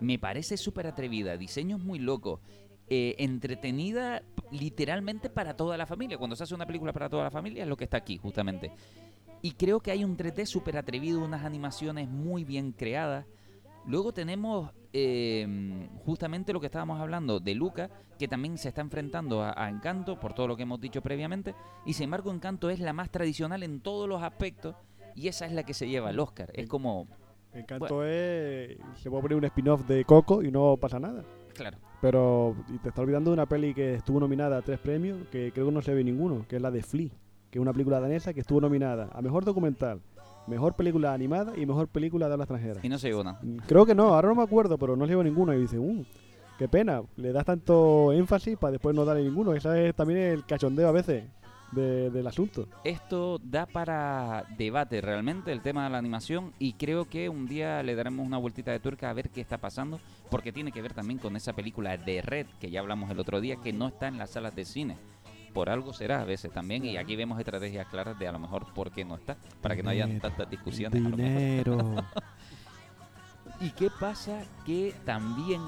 me 0.00 0.18
parece 0.18 0.56
súper 0.56 0.86
atrevida, 0.86 1.36
diseños 1.36 1.78
muy 1.78 1.98
locos, 1.98 2.40
eh, 2.88 3.16
entretenida 3.18 4.22
literalmente 4.50 5.28
para 5.28 5.58
toda 5.58 5.76
la 5.76 5.84
familia. 5.84 6.16
Cuando 6.16 6.36
se 6.36 6.44
hace 6.44 6.54
una 6.54 6.64
película 6.64 6.94
para 6.94 7.10
toda 7.10 7.24
la 7.24 7.30
familia 7.30 7.64
es 7.64 7.68
lo 7.68 7.76
que 7.76 7.84
está 7.84 7.98
aquí, 7.98 8.16
justamente. 8.16 8.72
Y 9.42 9.50
creo 9.50 9.80
que 9.80 9.90
hay 9.90 10.04
un 10.04 10.16
3D 10.16 10.46
súper 10.46 10.78
atrevido, 10.78 11.22
unas 11.22 11.44
animaciones 11.44 12.08
muy 12.08 12.44
bien 12.44 12.72
creadas. 12.72 13.26
Luego 13.86 14.12
tenemos 14.12 14.70
eh, 14.92 15.88
justamente 16.04 16.52
lo 16.52 16.60
que 16.60 16.66
estábamos 16.66 17.00
hablando 17.00 17.40
de 17.40 17.54
Luca, 17.54 17.90
que 18.18 18.28
también 18.28 18.58
se 18.58 18.68
está 18.68 18.80
enfrentando 18.80 19.42
a, 19.42 19.54
a 19.56 19.68
Encanto, 19.68 20.18
por 20.18 20.34
todo 20.34 20.48
lo 20.48 20.56
que 20.56 20.64
hemos 20.64 20.80
dicho 20.80 21.00
previamente. 21.00 21.54
Y 21.86 21.94
sin 21.94 22.04
embargo, 22.04 22.30
Encanto 22.32 22.70
es 22.70 22.80
la 22.80 22.92
más 22.92 23.10
tradicional 23.10 23.62
en 23.62 23.80
todos 23.80 24.08
los 24.08 24.22
aspectos. 24.22 24.76
Y 25.14 25.28
esa 25.28 25.46
es 25.46 25.52
la 25.52 25.64
que 25.64 25.74
se 25.74 25.88
lleva 25.88 26.10
el 26.10 26.20
Oscar. 26.20 26.50
Es 26.54 26.68
como. 26.68 27.06
Encanto 27.52 28.04
es. 28.04 28.76
Se 28.96 29.10
puede 29.10 29.22
poner 29.22 29.38
un 29.38 29.44
spin-off 29.44 29.86
de 29.86 30.04
Coco 30.04 30.42
y 30.42 30.50
no 30.50 30.76
pasa 30.76 31.00
nada. 31.00 31.24
Claro. 31.54 31.78
Pero 32.00 32.56
y 32.68 32.78
te 32.78 32.88
está 32.88 33.02
olvidando 33.02 33.30
de 33.30 33.34
una 33.34 33.46
peli 33.46 33.74
que 33.74 33.94
estuvo 33.94 34.20
nominada 34.20 34.58
a 34.58 34.62
tres 34.62 34.78
premios, 34.78 35.18
que 35.30 35.52
creo 35.52 35.66
que 35.66 35.72
no 35.72 35.82
se 35.82 35.92
ve 35.92 36.02
ninguno, 36.02 36.46
que 36.48 36.56
es 36.56 36.62
la 36.62 36.70
de 36.70 36.82
Flea, 36.82 37.10
que 37.50 37.58
es 37.58 37.60
una 37.60 37.72
película 37.72 38.00
danesa 38.00 38.32
que 38.32 38.40
estuvo 38.40 38.60
nominada 38.60 39.10
a 39.12 39.20
Mejor 39.20 39.44
Documental, 39.44 40.00
Mejor 40.46 40.74
Película 40.74 41.12
Animada 41.14 41.52
y 41.56 41.64
Mejor 41.66 41.88
Película 41.88 42.26
de 42.26 42.32
habla 42.32 42.44
extranjera. 42.44 42.80
Y 42.82 42.88
no 42.88 42.98
se 42.98 43.08
llevó 43.08 43.22
nada. 43.24 43.40
Creo 43.66 43.86
que 43.86 43.94
no, 43.94 44.14
ahora 44.14 44.28
no 44.28 44.34
me 44.34 44.42
acuerdo, 44.42 44.78
pero 44.78 44.96
no 44.96 45.04
se 45.04 45.10
llevó 45.12 45.22
ninguno. 45.22 45.54
Y 45.54 45.60
dice, 45.60 45.78
uh, 45.78 46.04
qué 46.58 46.68
pena, 46.68 47.02
le 47.16 47.32
das 47.32 47.44
tanto 47.44 48.12
énfasis 48.12 48.56
para 48.58 48.72
después 48.72 48.94
no 48.96 49.04
darle 49.04 49.22
ninguno. 49.22 49.54
Esa 49.54 49.78
es 49.80 49.94
también 49.94 50.18
el 50.20 50.44
cachondeo 50.44 50.88
a 50.88 50.92
veces 50.92 51.24
de- 51.72 52.10
del 52.10 52.26
asunto. 52.26 52.66
Esto 52.82 53.38
da 53.42 53.64
para 53.66 54.44
debate 54.58 55.00
realmente 55.00 55.52
el 55.52 55.60
tema 55.62 55.84
de 55.84 55.90
la 55.90 55.98
animación 55.98 56.52
y 56.58 56.72
creo 56.72 57.04
que 57.08 57.28
un 57.28 57.46
día 57.46 57.80
le 57.84 57.94
daremos 57.94 58.26
una 58.26 58.38
vueltita 58.38 58.72
de 58.72 58.80
tuerca 58.80 59.08
a 59.08 59.12
ver 59.12 59.30
qué 59.30 59.40
está 59.40 59.58
pasando 59.58 60.00
porque 60.30 60.52
tiene 60.52 60.72
que 60.72 60.82
ver 60.82 60.94
también 60.94 61.18
con 61.20 61.36
esa 61.36 61.52
película 61.52 61.96
de 61.96 62.22
Red 62.22 62.46
que 62.60 62.70
ya 62.72 62.80
hablamos 62.80 63.08
el 63.10 63.20
otro 63.20 63.40
día 63.40 63.54
que 63.56 63.72
no 63.72 63.86
está 63.86 64.08
en 64.08 64.18
las 64.18 64.30
salas 64.30 64.56
de 64.56 64.64
cine. 64.64 64.96
Por 65.52 65.68
algo 65.68 65.92
será 65.92 66.20
a 66.20 66.24
veces 66.24 66.52
también 66.52 66.84
y 66.84 66.96
aquí 66.96 67.16
vemos 67.16 67.38
estrategias 67.38 67.86
claras 67.88 68.18
de 68.18 68.28
a 68.28 68.32
lo 68.32 68.38
mejor 68.38 68.72
por 68.72 68.90
qué 68.92 69.04
no 69.04 69.16
está, 69.16 69.36
para 69.60 69.74
que 69.76 69.82
no 69.82 69.90
haya 69.90 70.06
tantas 70.20 70.48
discusiones. 70.50 71.02
dinero. 71.04 71.96
¿Y 73.60 73.70
qué 73.70 73.90
pasa? 74.00 74.42
Que 74.64 74.94
también 75.04 75.60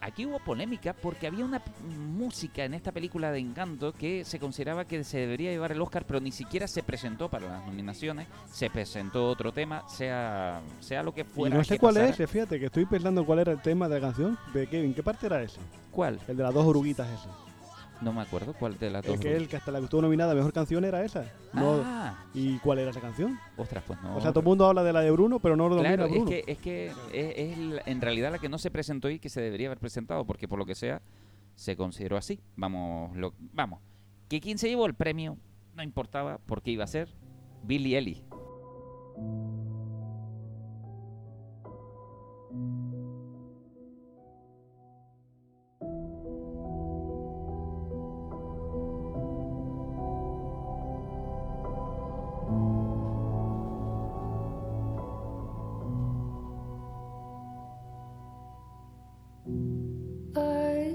aquí 0.00 0.26
hubo 0.26 0.38
polémica 0.38 0.92
porque 0.92 1.26
había 1.26 1.44
una 1.44 1.62
música 1.98 2.64
en 2.64 2.74
esta 2.74 2.92
película 2.92 3.32
de 3.32 3.38
Encanto 3.40 3.92
que 3.92 4.24
se 4.24 4.38
consideraba 4.38 4.84
que 4.84 5.02
se 5.02 5.18
debería 5.18 5.50
llevar 5.50 5.72
el 5.72 5.80
Oscar, 5.80 6.04
pero 6.06 6.20
ni 6.20 6.30
siquiera 6.30 6.68
se 6.68 6.82
presentó 6.82 7.28
para 7.30 7.48
las 7.48 7.66
nominaciones. 7.66 8.28
Se 8.52 8.68
presentó 8.70 9.28
otro 9.28 9.50
tema, 9.52 9.88
sea, 9.88 10.60
sea 10.80 11.02
lo 11.02 11.12
que 11.14 11.22
Y 11.22 11.24
fuera. 11.24 11.56
no 11.56 11.64
sé 11.64 11.78
cuál 11.78 11.94
pasara. 11.94 12.10
es 12.10 12.14
ese, 12.20 12.26
fíjate, 12.26 12.60
que 12.60 12.66
estoy 12.66 12.84
pensando 12.84 13.24
cuál 13.24 13.38
era 13.40 13.52
el 13.52 13.62
tema 13.62 13.88
de 13.88 13.94
la 13.98 14.06
canción. 14.08 14.38
¿De 14.52 14.68
¿En 14.70 14.94
qué 14.94 15.02
parte 15.02 15.26
era 15.26 15.42
ese? 15.42 15.58
¿Cuál? 15.90 16.20
El 16.28 16.36
de 16.36 16.42
las 16.42 16.52
dos 16.54 16.66
oruguitas 16.66 17.08
ese. 17.08 17.28
No 18.00 18.12
me 18.12 18.20
acuerdo 18.22 18.52
cuál 18.54 18.76
de 18.78 18.90
las 18.90 19.04
Es 19.04 19.12
dos. 19.12 19.20
que 19.20 19.34
el 19.36 19.48
que 19.48 19.56
hasta 19.56 19.70
la 19.70 19.78
que 19.78 19.84
estuvo 19.84 20.02
nominada 20.02 20.32
a 20.32 20.34
mejor 20.34 20.52
canción 20.52 20.84
era 20.84 21.04
esa. 21.04 21.24
No- 21.52 21.80
Ah. 21.84 22.24
¿Y 22.34 22.58
cuál 22.58 22.78
era 22.80 22.90
esa 22.90 23.00
canción? 23.00 23.38
Ostras, 23.56 23.82
pues 23.86 24.00
no. 24.02 24.16
O 24.16 24.20
sea, 24.20 24.30
todo 24.30 24.40
el 24.40 24.46
mundo 24.46 24.66
habla 24.66 24.82
de 24.82 24.92
la 24.92 25.00
de 25.00 25.10
Bruno, 25.10 25.38
pero 25.40 25.56
no 25.56 25.68
lo 25.68 25.78
Claro, 25.78 26.06
es 26.06 26.24
que, 26.24 26.44
es 26.46 26.58
que 26.58 26.86
es, 26.86 26.94
es 27.12 27.86
en 27.86 28.00
realidad 28.00 28.30
la 28.32 28.38
que 28.38 28.48
no 28.48 28.58
se 28.58 28.70
presentó 28.70 29.08
y 29.08 29.18
que 29.18 29.28
se 29.28 29.40
debería 29.40 29.68
haber 29.68 29.78
presentado, 29.78 30.24
porque 30.26 30.48
por 30.48 30.58
lo 30.58 30.66
que 30.66 30.74
sea 30.74 31.00
se 31.54 31.76
consideró 31.76 32.16
así. 32.16 32.40
Vamos, 32.56 33.16
lo, 33.16 33.32
vamos. 33.52 33.80
Que 34.28 34.40
quien 34.40 34.58
se 34.58 34.68
llevó 34.68 34.86
el 34.86 34.94
premio 34.94 35.38
no 35.74 35.82
importaba 35.82 36.38
porque 36.46 36.72
iba 36.72 36.84
a 36.84 36.88
ser 36.88 37.08
Billy 37.62 37.94
Ellie. 37.96 38.24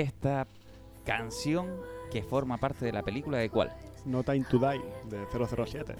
Esta 0.00 0.46
canción 1.04 1.66
que 2.10 2.22
forma 2.22 2.56
parte 2.56 2.86
de 2.86 2.92
la 2.92 3.02
película 3.02 3.36
de 3.36 3.50
cuál? 3.50 3.72
No 4.06 4.22
Time 4.22 4.44
to 4.50 4.58
Die, 4.58 4.80
de 5.10 5.26
007. 5.66 5.94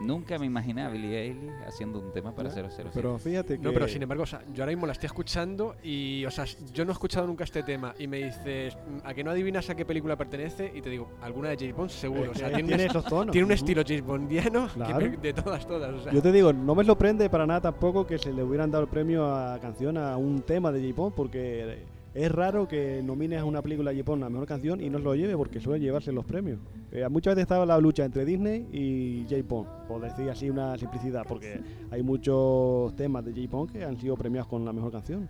Nunca 0.00 0.38
me 0.38 0.46
imaginé 0.46 0.82
a 0.82 0.88
Billie 0.88 1.18
Eilish 1.20 1.52
haciendo 1.66 1.98
un 1.98 2.12
tema 2.12 2.32
para 2.34 2.48
007. 2.50 2.90
Pero 2.94 3.18
fíjate 3.18 3.58
que... 3.58 3.62
No, 3.62 3.72
pero 3.72 3.88
sin 3.88 4.00
embargo, 4.02 4.22
o 4.22 4.26
sea, 4.26 4.40
yo 4.54 4.62
ahora 4.62 4.70
mismo 4.70 4.86
la 4.86 4.92
estoy 4.92 5.06
escuchando 5.08 5.74
y, 5.82 6.24
o 6.24 6.30
sea, 6.30 6.44
yo 6.72 6.84
no 6.86 6.92
he 6.92 6.94
escuchado 6.94 7.26
nunca 7.26 7.44
este 7.44 7.62
tema 7.62 7.94
y 7.98 8.06
me 8.06 8.18
dices, 8.24 8.74
"Mm, 8.76 9.06
¿a 9.06 9.12
que 9.12 9.22
no 9.22 9.32
adivinas 9.32 9.68
a 9.68 9.74
qué 9.74 9.84
película 9.84 10.16
pertenece? 10.16 10.72
Y 10.74 10.80
te 10.80 10.88
digo, 10.88 11.10
alguna 11.20 11.50
de 11.50 11.56
James 11.58 11.76
Bond, 11.76 11.90
seguro. 11.90 12.22
Es 12.24 12.30
O 12.30 12.34
sea, 12.36 12.48
que 12.48 12.54
tiene, 12.54 12.68
tiene 12.68 12.84
un, 12.84 12.90
esos 12.90 13.04
tonos. 13.04 13.32
tiene 13.32 13.44
un 13.44 13.52
estilo 13.52 13.82
James 13.86 14.04
Bondiano 14.04 14.68
Claro. 14.68 15.10
de 15.20 15.32
todas, 15.34 15.66
todas. 15.66 15.92
O 15.92 16.00
sea. 16.04 16.12
Yo 16.12 16.22
te 16.22 16.32
digo, 16.32 16.52
no 16.54 16.74
me 16.74 16.84
sorprende 16.84 17.28
para 17.28 17.46
nada 17.46 17.60
tampoco 17.60 18.06
que 18.06 18.18
se 18.18 18.32
le 18.32 18.42
hubieran 18.44 18.70
dado 18.70 18.84
el 18.84 18.88
premio 18.90 19.26
a 19.26 19.58
canción 19.58 19.98
a 19.98 20.16
un 20.16 20.40
tema 20.42 20.70
de 20.72 20.80
J-Pop, 20.80 21.12
porque 21.14 21.97
es 22.18 22.32
raro 22.32 22.66
que 22.66 23.00
nomines 23.00 23.40
a 23.40 23.44
una 23.44 23.62
película 23.62 23.92
de 23.92 23.98
J-Pop 23.98 24.20
a 24.24 24.28
mejor 24.28 24.46
canción 24.46 24.80
y 24.80 24.90
no 24.90 24.98
lo 24.98 25.14
lleve, 25.14 25.36
porque 25.36 25.60
suele 25.60 25.78
llevarse 25.78 26.10
los 26.10 26.24
premios. 26.24 26.58
Eh, 26.90 27.06
muchas 27.08 27.36
veces 27.36 27.42
estaba 27.42 27.64
la 27.64 27.78
lucha 27.78 28.04
entre 28.04 28.24
Disney 28.24 28.66
y 28.72 29.24
J-Pop, 29.30 29.68
por 29.86 30.00
decir 30.00 30.28
así 30.28 30.50
una 30.50 30.76
simplicidad, 30.76 31.24
porque 31.28 31.60
hay 31.92 32.02
muchos 32.02 32.96
temas 32.96 33.24
de 33.24 33.32
J-Pop 33.32 33.70
que 33.70 33.84
han 33.84 33.96
sido 33.98 34.16
premiados 34.16 34.48
con 34.48 34.64
la 34.64 34.72
mejor 34.72 34.90
canción. 34.90 35.28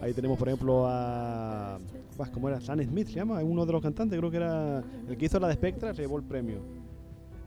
Ahí 0.00 0.12
tenemos, 0.12 0.36
por 0.36 0.48
ejemplo, 0.48 0.86
a. 0.88 1.78
¿Cómo 2.34 2.48
era? 2.48 2.60
Sam 2.60 2.82
Smith 2.82 3.06
se 3.06 3.14
llama, 3.14 3.40
uno 3.44 3.64
de 3.64 3.72
los 3.72 3.80
cantantes, 3.80 4.18
creo 4.18 4.30
que 4.30 4.38
era. 4.38 4.82
El 5.08 5.16
que 5.16 5.26
hizo 5.26 5.38
la 5.38 5.46
de 5.46 5.54
Spectra 5.54 5.94
se 5.94 6.02
llevó 6.02 6.18
el 6.18 6.24
premio. 6.24 6.58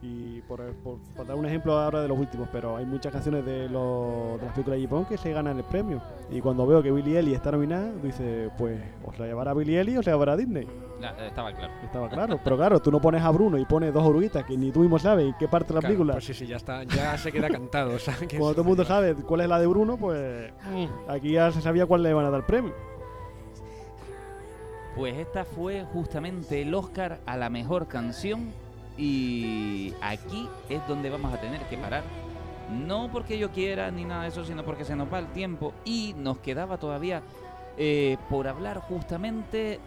Y 0.03 0.41
por, 0.41 0.59
por- 0.83 0.97
por 1.15 1.27
dar 1.27 1.35
un 1.37 1.45
ejemplo 1.45 1.77
ahora 1.77 2.01
de 2.01 2.07
los 2.07 2.17
últimos, 2.17 2.49
pero 2.51 2.75
hay 2.75 2.85
muchas 2.87 3.11
canciones 3.11 3.45
de, 3.45 3.69
los, 3.69 4.39
de 4.39 4.45
las 4.47 4.53
películas 4.53 4.79
de 4.79 4.83
Japón 4.85 5.05
que 5.05 5.15
se 5.15 5.31
ganan 5.31 5.57
el 5.57 5.63
premio. 5.63 6.01
Y 6.31 6.41
cuando 6.41 6.65
veo 6.65 6.81
que 6.81 6.91
Billy 6.91 7.17
Ellie 7.17 7.35
está 7.35 7.51
nominada, 7.51 7.91
dice, 8.01 8.49
pues 8.57 8.81
o 9.05 9.13
se 9.13 9.19
la 9.19 9.27
llevará 9.27 9.53
Billy 9.53 9.77
Ellie 9.77 9.99
o 9.99 10.01
se 10.03 10.09
la 10.09 10.15
llevará 10.15 10.35
Disney. 10.35 10.67
Estaba 11.27 11.51
claro. 11.53 11.73
Estaba 11.83 12.09
claro, 12.09 12.39
pero 12.43 12.57
claro, 12.57 12.79
tú 12.79 12.91
no 12.91 12.99
pones 12.99 13.21
a 13.21 13.29
Bruno 13.31 13.57
y 13.59 13.65
pones 13.65 13.93
dos 13.93 14.03
oruguitas 14.03 14.43
que 14.43 14.57
ni 14.57 14.71
tú 14.71 14.79
mismo 14.81 14.97
sabes 14.97 15.27
en 15.27 15.33
qué 15.37 15.47
parte 15.47 15.67
de 15.69 15.73
la 15.75 15.79
Claro, 15.81 15.93
película. 15.93 16.13
pues 16.13 16.25
sí, 16.25 16.33
sí, 16.33 16.47
ya 16.47 16.57
está, 16.57 16.83
ya 16.83 17.15
se 17.17 17.31
queda 17.31 17.49
cantado. 17.49 17.93
O 17.95 17.99
sea, 17.99 18.15
que 18.15 18.37
Cuando 18.37 18.53
todo 18.53 18.61
el 18.63 18.67
mundo 18.69 18.83
sabe 18.85 19.13
cuál 19.15 19.41
es 19.41 19.49
la 19.49 19.59
de 19.59 19.67
Bruno, 19.67 19.97
pues 19.97 20.51
aquí 21.07 21.31
ya 21.33 21.51
se 21.51 21.61
sabía 21.61 21.85
cuál 21.85 22.01
le 22.01 22.11
van 22.13 22.25
a 22.25 22.29
dar 22.31 22.39
el 22.39 22.45
premio. 22.47 22.73
Pues 24.95 25.15
esta 25.17 25.45
fue 25.45 25.85
justamente 25.93 26.61
el 26.63 26.73
Oscar 26.73 27.19
a 27.25 27.37
la 27.37 27.49
mejor 27.49 27.87
canción 27.87 28.51
Y 28.97 29.93
aquí 30.01 30.47
es 30.69 30.85
donde 30.87 31.09
vamos 31.09 31.33
a 31.33 31.39
tener 31.39 31.61
que 31.69 31.77
parar. 31.77 32.03
No 32.71 33.09
porque 33.11 33.37
yo 33.37 33.51
quiera 33.51 33.91
ni 33.91 34.05
nada 34.05 34.23
de 34.23 34.29
eso, 34.29 34.45
sino 34.45 34.63
porque 34.63 34.85
se 34.85 34.95
nos 34.95 35.11
va 35.11 35.19
el 35.19 35.27
tiempo. 35.27 35.73
Y 35.85 36.13
nos 36.17 36.37
quedaba 36.39 36.77
todavía 36.77 37.21
eh, 37.77 38.17
por 38.29 38.47
hablar 38.47 38.79
justamente 38.79 39.79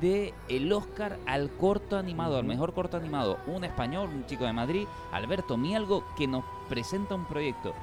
de 0.00 0.34
el 0.48 0.72
Oscar 0.72 1.18
al 1.26 1.50
corto 1.50 1.96
animado, 1.96 2.38
al 2.38 2.44
mejor 2.44 2.74
corto 2.74 2.96
animado. 2.96 3.38
Un 3.46 3.64
español, 3.64 4.10
un 4.14 4.26
chico 4.26 4.44
de 4.44 4.52
Madrid, 4.52 4.86
Alberto 5.12 5.56
Mielgo, 5.56 6.04
que 6.16 6.26
nos 6.26 6.44
presenta 6.68 7.14
un 7.14 7.24
proyecto 7.24 7.74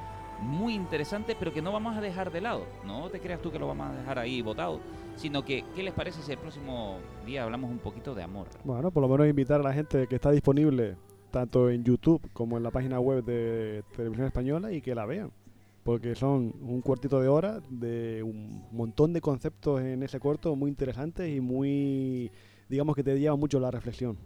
muy 0.42 0.74
interesante, 0.74 1.36
pero 1.38 1.54
que 1.54 1.62
no 1.62 1.72
vamos 1.72 1.96
a 1.96 2.02
dejar 2.02 2.32
de 2.32 2.42
lado. 2.42 2.66
No 2.86 3.10
te 3.10 3.20
creas 3.20 3.42
tú 3.42 3.52
que 3.52 3.60
lo 3.60 3.68
vamos 3.68 3.88
a 3.88 3.94
dejar 3.94 4.20
ahí 4.20 4.42
votado, 4.42 4.80
sino 5.16 5.44
que, 5.44 5.64
¿qué 5.76 5.84
les 5.84 5.94
parece 5.94 6.22
si 6.22 6.32
el 6.32 6.38
próximo 6.38 6.98
día 7.26 7.44
hablamos 7.44 7.72
un 7.72 7.80
poquito 7.80 8.14
de 8.14 8.24
amor? 8.24 8.48
Bueno, 8.64 8.92
por 8.92 9.02
lo 9.02 9.10
menos 9.10 9.28
invitar 9.28 9.60
a 9.60 9.64
la 9.64 9.74
gente 9.74 10.08
que 10.08 10.16
está 10.16 10.32
disponible 10.32 10.98
tanto 11.32 11.70
en 11.70 11.84
YouTube 11.84 12.22
como 12.32 12.56
en 12.56 12.64
la 12.64 12.72
página 12.72 13.00
web 13.00 13.24
de 13.24 13.84
Televisión 13.96 14.28
Española 14.28 14.72
y 14.72 14.82
que 14.82 14.96
la 14.96 15.06
vean. 15.06 15.32
Porque 15.84 16.16
son 16.16 16.54
un 16.62 16.82
cuartito 16.82 17.20
de 17.20 17.28
hora 17.28 17.62
de 17.70 18.24
un 18.24 18.66
montón 18.72 19.14
de 19.14 19.22
conceptos 19.22 19.82
en 19.82 20.02
ese 20.02 20.20
corto 20.20 20.56
muy 20.56 20.70
interesantes 20.70 21.30
y 21.30 21.42
muy, 21.42 22.32
digamos 22.70 22.96
que 22.96 23.04
te 23.04 23.20
lleva 23.20 23.36
mucho 23.36 23.60
la 23.60 23.70
reflexión, 23.70 24.18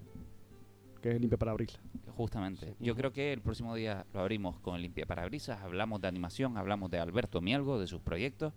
que 1.00 1.12
es 1.12 1.20
limpia 1.20 1.38
parabrisas. 1.38 1.82
Justamente. 2.16 2.76
Yo 2.80 2.96
creo 2.96 3.12
que 3.12 3.34
el 3.34 3.42
próximo 3.42 3.76
día 3.76 4.06
lo 4.14 4.20
abrimos 4.20 4.60
con 4.60 4.76
el 4.76 4.82
Limpia 4.82 5.06
Parabrisas, 5.06 5.62
hablamos 5.62 6.02
de 6.02 6.08
animación, 6.08 6.58
hablamos 6.58 6.92
de 6.92 7.00
Alberto 7.00 7.40
Mielgo, 7.42 7.80
de 7.80 7.88
sus 7.88 8.02
proyectos 8.02 8.54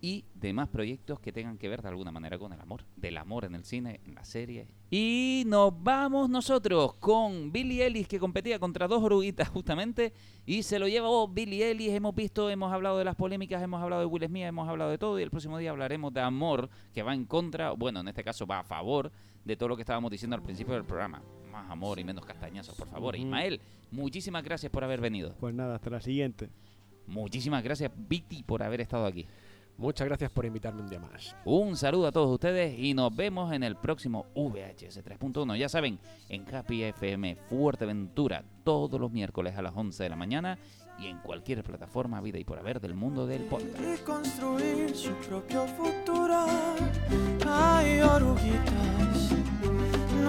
y 0.00 0.24
demás 0.34 0.68
proyectos 0.68 1.20
que 1.20 1.32
tengan 1.32 1.58
que 1.58 1.68
ver 1.68 1.82
de 1.82 1.88
alguna 1.88 2.10
manera 2.10 2.38
con 2.38 2.52
el 2.52 2.60
amor, 2.60 2.84
del 2.96 3.18
amor 3.18 3.44
en 3.44 3.54
el 3.54 3.64
cine, 3.64 4.00
en 4.06 4.14
la 4.14 4.24
serie. 4.24 4.68
Y 4.90 5.44
nos 5.46 5.72
vamos 5.82 6.30
nosotros 6.30 6.94
con 6.94 7.52
Billy 7.52 7.82
Ellis 7.82 8.08
que 8.08 8.18
competía 8.18 8.58
contra 8.58 8.88
dos 8.88 9.02
oruguitas 9.02 9.48
justamente 9.50 10.12
y 10.46 10.62
se 10.62 10.78
lo 10.78 10.88
llevó 10.88 11.28
Billy 11.28 11.62
Ellis. 11.62 11.92
Hemos 11.92 12.14
visto, 12.14 12.48
hemos 12.48 12.72
hablado 12.72 12.98
de 12.98 13.04
las 13.04 13.16
polémicas, 13.16 13.62
hemos 13.62 13.82
hablado 13.82 14.00
de 14.02 14.06
Will 14.06 14.26
Smith, 14.26 14.44
hemos 14.44 14.68
hablado 14.68 14.90
de 14.90 14.98
todo 14.98 15.18
y 15.18 15.22
el 15.22 15.30
próximo 15.30 15.58
día 15.58 15.70
hablaremos 15.70 16.12
de 16.14 16.20
amor 16.20 16.70
que 16.94 17.02
va 17.02 17.14
en 17.14 17.26
contra, 17.26 17.72
bueno, 17.72 18.00
en 18.00 18.08
este 18.08 18.24
caso 18.24 18.46
va 18.46 18.60
a 18.60 18.64
favor 18.64 19.12
de 19.44 19.56
todo 19.56 19.70
lo 19.70 19.76
que 19.76 19.82
estábamos 19.82 20.10
diciendo 20.10 20.36
al 20.36 20.42
principio 20.42 20.74
del 20.74 20.84
programa. 20.84 21.22
Más 21.50 21.70
amor 21.70 21.98
y 21.98 22.04
menos 22.04 22.24
castañazos, 22.24 22.74
por 22.76 22.88
favor. 22.88 23.16
Ismael, 23.16 23.60
muchísimas 23.90 24.44
gracias 24.44 24.70
por 24.70 24.84
haber 24.84 25.00
venido. 25.00 25.34
Pues 25.40 25.54
nada, 25.54 25.74
hasta 25.76 25.90
la 25.90 26.00
siguiente. 26.00 26.48
Muchísimas 27.06 27.62
gracias, 27.64 27.90
Viti, 27.96 28.42
por 28.42 28.62
haber 28.62 28.80
estado 28.80 29.06
aquí. 29.06 29.26
Muchas 29.76 30.06
gracias 30.06 30.30
por 30.30 30.44
invitarme 30.44 30.82
un 30.82 30.90
día 30.90 31.00
más. 31.00 31.34
Un 31.46 31.74
saludo 31.74 32.06
a 32.08 32.12
todos 32.12 32.30
ustedes 32.30 32.78
y 32.78 32.92
nos 32.92 33.16
vemos 33.16 33.50
en 33.54 33.62
el 33.62 33.76
próximo 33.76 34.26
VHS 34.34 35.02
3.1. 35.02 35.56
Ya 35.56 35.70
saben, 35.70 35.98
en 36.28 36.44
Happy 36.54 36.82
FM 36.82 37.36
Fuerteventura, 37.48 38.44
todos 38.62 39.00
los 39.00 39.10
miércoles 39.10 39.56
a 39.56 39.62
las 39.62 39.74
11 39.74 40.02
de 40.02 40.08
la 40.10 40.16
mañana 40.16 40.58
y 40.98 41.06
en 41.06 41.16
cualquier 41.20 41.64
plataforma 41.64 42.20
vida 42.20 42.38
y 42.38 42.44
por 42.44 42.58
haber 42.58 42.78
del 42.78 42.94
mundo 42.94 43.26
del 43.26 43.44
podcast. 43.44 43.74
y 43.80 44.04
construir 44.04 44.94
su 44.94 45.12
propio 45.14 45.66
futuro. 45.68 46.44
Hay 47.48 48.00
oruguitas, 48.00 49.30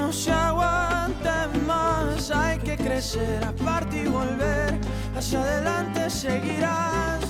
no 0.01 0.11
se 0.11 0.31
aguanten 0.31 1.65
más, 1.67 2.31
hay 2.31 2.57
que 2.59 2.75
crecer, 2.75 3.43
aparte 3.45 4.01
y 4.03 4.07
volver, 4.07 4.79
hacia 5.15 5.41
adelante 5.41 6.09
seguirás. 6.09 7.21